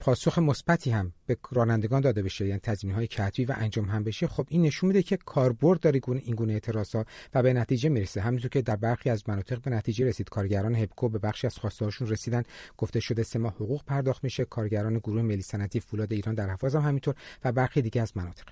پاسخ 0.00 0.38
مثبتی 0.38 0.90
هم 0.90 1.12
به 1.26 1.36
رانندگان 1.52 2.00
داده 2.00 2.22
بشه 2.22 2.46
یعنی 2.46 2.60
تضمین 2.60 2.94
های 2.94 3.06
کتبی 3.06 3.44
و 3.44 3.54
انجام 3.56 3.84
هم 3.84 4.04
بشه. 4.04 4.26
خب 4.26 4.46
این 4.48 4.62
نشون 4.62 4.88
میده 4.88 5.02
که 5.02 5.16
کاربرد 5.16 5.80
داره 5.80 6.00
این 6.06 6.34
گونه 6.34 6.52
اعتراض 6.52 6.94
ها 6.94 7.04
و 7.34 7.42
به 7.42 7.52
نتیجه 7.52 7.88
می‌رسه. 7.88 8.20
همینطور 8.20 8.50
که 8.50 8.62
در 8.62 8.76
برخی 8.76 9.10
از 9.10 9.28
مناطق 9.28 9.60
به 9.60 9.70
نتیجه 9.70 10.06
رسید. 10.06 10.28
کارگران 10.28 10.74
هبکو 10.74 11.08
به 11.08 11.18
بخشی 11.18 11.46
از 11.46 11.56
خواسته 11.56 11.84
هاشون 11.84 12.08
رسیدن. 12.08 12.42
گفته 12.76 13.00
شده 13.00 13.22
سه 13.22 13.38
ماه 13.38 13.54
حقوق 13.54 13.84
پرداخت 13.84 14.24
میشه. 14.24 14.44
کارگران 14.44 14.98
گروه 14.98 15.22
ملی 15.22 15.42
صنعتی 15.42 15.80
فولاد 15.80 16.12
ایران 16.12 16.34
در 16.34 16.50
حفاظ 16.50 16.76
هم 16.76 16.82
همینطور 16.82 17.14
و 17.44 17.52
برخی 17.52 17.82
دیگه 17.82 18.02
از 18.02 18.16
مناطق. 18.16 18.44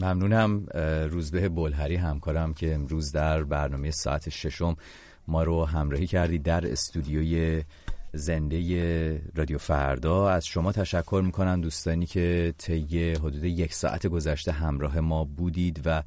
ممنونم. 0.00 0.66
روزبه 1.10 1.48
بلهری 1.48 1.96
همکارم 1.96 2.54
که 2.54 2.74
امروز 2.74 3.12
در 3.12 3.44
برنامه 3.44 3.90
ساعت 3.90 4.28
ششم 4.28 4.76
ما 5.28 5.42
رو 5.42 5.64
همراهی 5.64 6.06
کردی 6.06 6.38
در 6.38 6.72
استودیوی 6.72 7.64
زنده 8.12 9.22
رادیو 9.34 9.58
فردا. 9.58 10.30
از 10.30 10.46
شما 10.46 10.72
تشکر 10.72 11.22
می‌کنم 11.24 11.60
دوستانی 11.60 12.06
که 12.06 12.54
طی 12.58 13.12
حدود 13.12 13.44
یک 13.44 13.74
ساعت 13.74 14.06
گذشته 14.06 14.52
همراه 14.52 15.00
ما 15.00 15.24
بودید 15.24 15.82
و 15.84 16.02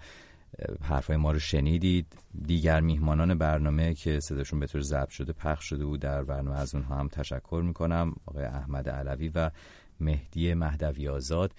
حرفای 0.82 1.18
ما 1.18 1.32
رو 1.32 1.40
شنیدید. 1.40 2.06
دیگر 2.42 2.82
میهمانان 2.82 3.38
برنامه 3.38 3.94
که 3.94 4.20
صداشون 4.20 4.60
به 4.60 4.68
طور 4.68 4.82
ضبط 4.82 5.10
شده 5.10 5.34
پخش 5.34 5.66
شده 5.66 5.86
بود 5.86 6.00
در 6.00 6.24
برنامه 6.24 6.60
از 6.60 6.76
اونها 6.76 6.96
هم 6.96 7.08
تشکر 7.08 7.62
می‌کنم. 7.66 8.16
آقای 8.26 8.46
احمد 8.46 8.90
علوی 8.90 9.32
و 9.36 9.52
مهدی 10.00 10.54
مهدوی 10.54 11.08
آزاد. 11.08 11.54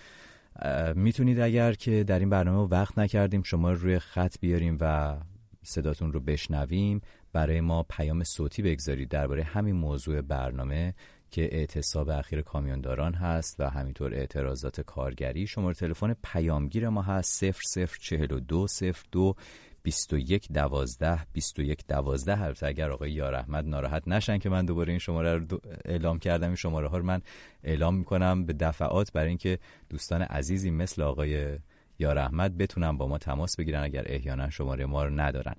می‌تونید 0.95 1.41
اگر 1.41 1.73
که 1.73 2.05
در 2.05 2.19
این 2.19 2.31
برنامه 2.31 2.69
وقت 2.69 2.99
نکردیم 2.99 3.43
شما 3.43 3.73
روی 3.73 3.99
خط 3.99 4.37
بیاریم 4.41 4.79
و 4.81 5.17
صداتون 5.63 6.13
رو 6.13 6.21
بشنویم. 6.21 7.01
برای 7.35 7.61
ما 7.61 7.83
پیام 7.83 8.25
صوتی 8.25 8.63
بگذارید 8.63 9.09
درباره 9.09 9.43
همین 9.43 9.77
موضوع 9.77 10.21
برنامه 10.21 10.95
که 11.31 11.43
اعتصاب 11.43 12.09
اخیر 12.09 12.43
کامیونداران 12.43 13.15
هست 13.15 13.61
و 13.61 13.71
همینطور 13.71 14.15
اعتراضات 14.15 14.81
کارگری. 14.81 15.47
شماره 15.47 15.75
تلفن 15.75 16.17
پیامگیر 16.25 16.89
ما 16.89 17.03
هست 17.03 17.45
0042 17.45 18.67
02 19.13 19.35
21 19.83 20.49
12 20.53 21.27
21 21.33 21.87
12 21.89 22.43
البته 22.43 22.67
اگر 22.67 22.91
آقای 22.91 23.13
یار 23.13 23.35
احمد 23.35 23.65
ناراحت 23.65 24.09
نشن 24.09 24.39
که 24.39 24.49
من 24.49 24.67
دوباره 24.67 24.91
این 24.91 24.99
شماره 24.99 25.37
رو 25.37 25.61
اعلام 25.85 26.19
کردم 26.19 26.47
این 26.47 26.57
شماره 26.57 26.89
ها 26.89 26.99
رو 26.99 27.05
من 27.05 27.23
اعلام 27.65 27.95
می‌کنم 27.95 28.47
به 28.47 28.53
دفعات. 28.53 29.13
برای 29.13 29.29
اینکه 29.29 29.59
دوستان 29.89 30.23
عزیزی 30.23 30.71
مثل 30.71 31.03
آقای 31.03 31.59
یار 31.99 32.19
احمد 32.19 32.59
بتونن 32.59 32.97
با 32.97 33.07
ما 33.07 33.19
تماس 33.19 33.57
بگیرن 33.57 33.83
اگر 33.83 34.03
احیانا 34.07 34.51
شماره 34.51 34.87
ما 34.87 35.05
رو 35.05 35.11
ندارن. 35.11 35.55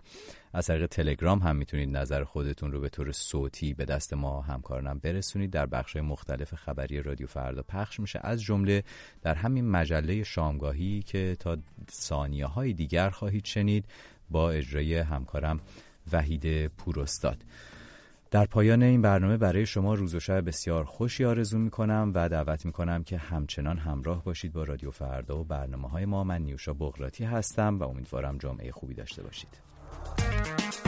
از 0.53 0.67
طریق 0.67 0.86
تلگرام 0.86 1.39
هم 1.39 1.55
می‌تونید 1.55 1.97
نظر 1.97 2.23
خودتون 2.23 2.71
رو 2.71 2.81
به 2.81 2.89
طور 2.89 3.11
صوتی 3.11 3.73
به 3.73 3.86
دست 3.86 4.13
ما 4.13 4.41
همکارانم 4.41 4.99
برسونید. 4.99 5.51
در 5.51 5.65
بخش 5.65 5.95
مختلف 5.95 6.55
خبری 6.55 7.01
رادیو 7.01 7.27
فردا 7.27 7.61
پخش 7.61 7.99
میشه. 7.99 8.19
از 8.23 8.41
جمله 8.41 8.83
در 9.21 9.36
همین 9.36 9.69
مجله 9.69 10.23
شامگاهی 10.23 11.01
که 11.01 11.36
تا 11.39 11.57
ثانیه 11.91 12.45
های 12.45 12.73
دیگر 12.73 13.09
خواهید 13.09 13.45
شنید 13.45 13.86
با 14.29 14.51
اجرای 14.51 14.97
همکارم 14.97 15.59
وحید 16.11 16.67
پوراستاد. 16.67 17.43
در 18.32 18.45
پایان 18.45 18.84
این 18.84 19.01
برنامه 19.01 19.38
برای 19.38 19.65
شما 19.65 19.93
روز 19.93 20.15
و 20.15 20.19
شب 20.19 20.47
بسیار 20.47 20.84
خوشی 20.84 21.26
آرزو 21.26 21.57
می 21.57 21.69
کنم 21.69 22.11
و 22.15 22.30
دعوت 22.30 22.65
می 22.65 22.71
کنم 22.71 23.03
که 23.03 23.17
همچنان 23.17 23.78
همراه 23.78 24.23
باشید 24.23 24.53
با 24.53 24.63
رادیو 24.63 24.91
فردا 24.91 25.39
و 25.39 25.43
برنامه 25.43 25.89
های 25.89 26.05
ما. 26.05 26.23
من 26.23 26.41
نیوشا 26.41 26.73
بغراتی 26.73 27.23
هستم 27.23 27.80
و 27.80 27.84
امیدوارم 27.84 28.38
جامعه 28.38 28.71
خوبی 28.71 28.93
داشته 28.93 29.23
باشید. 29.23 30.84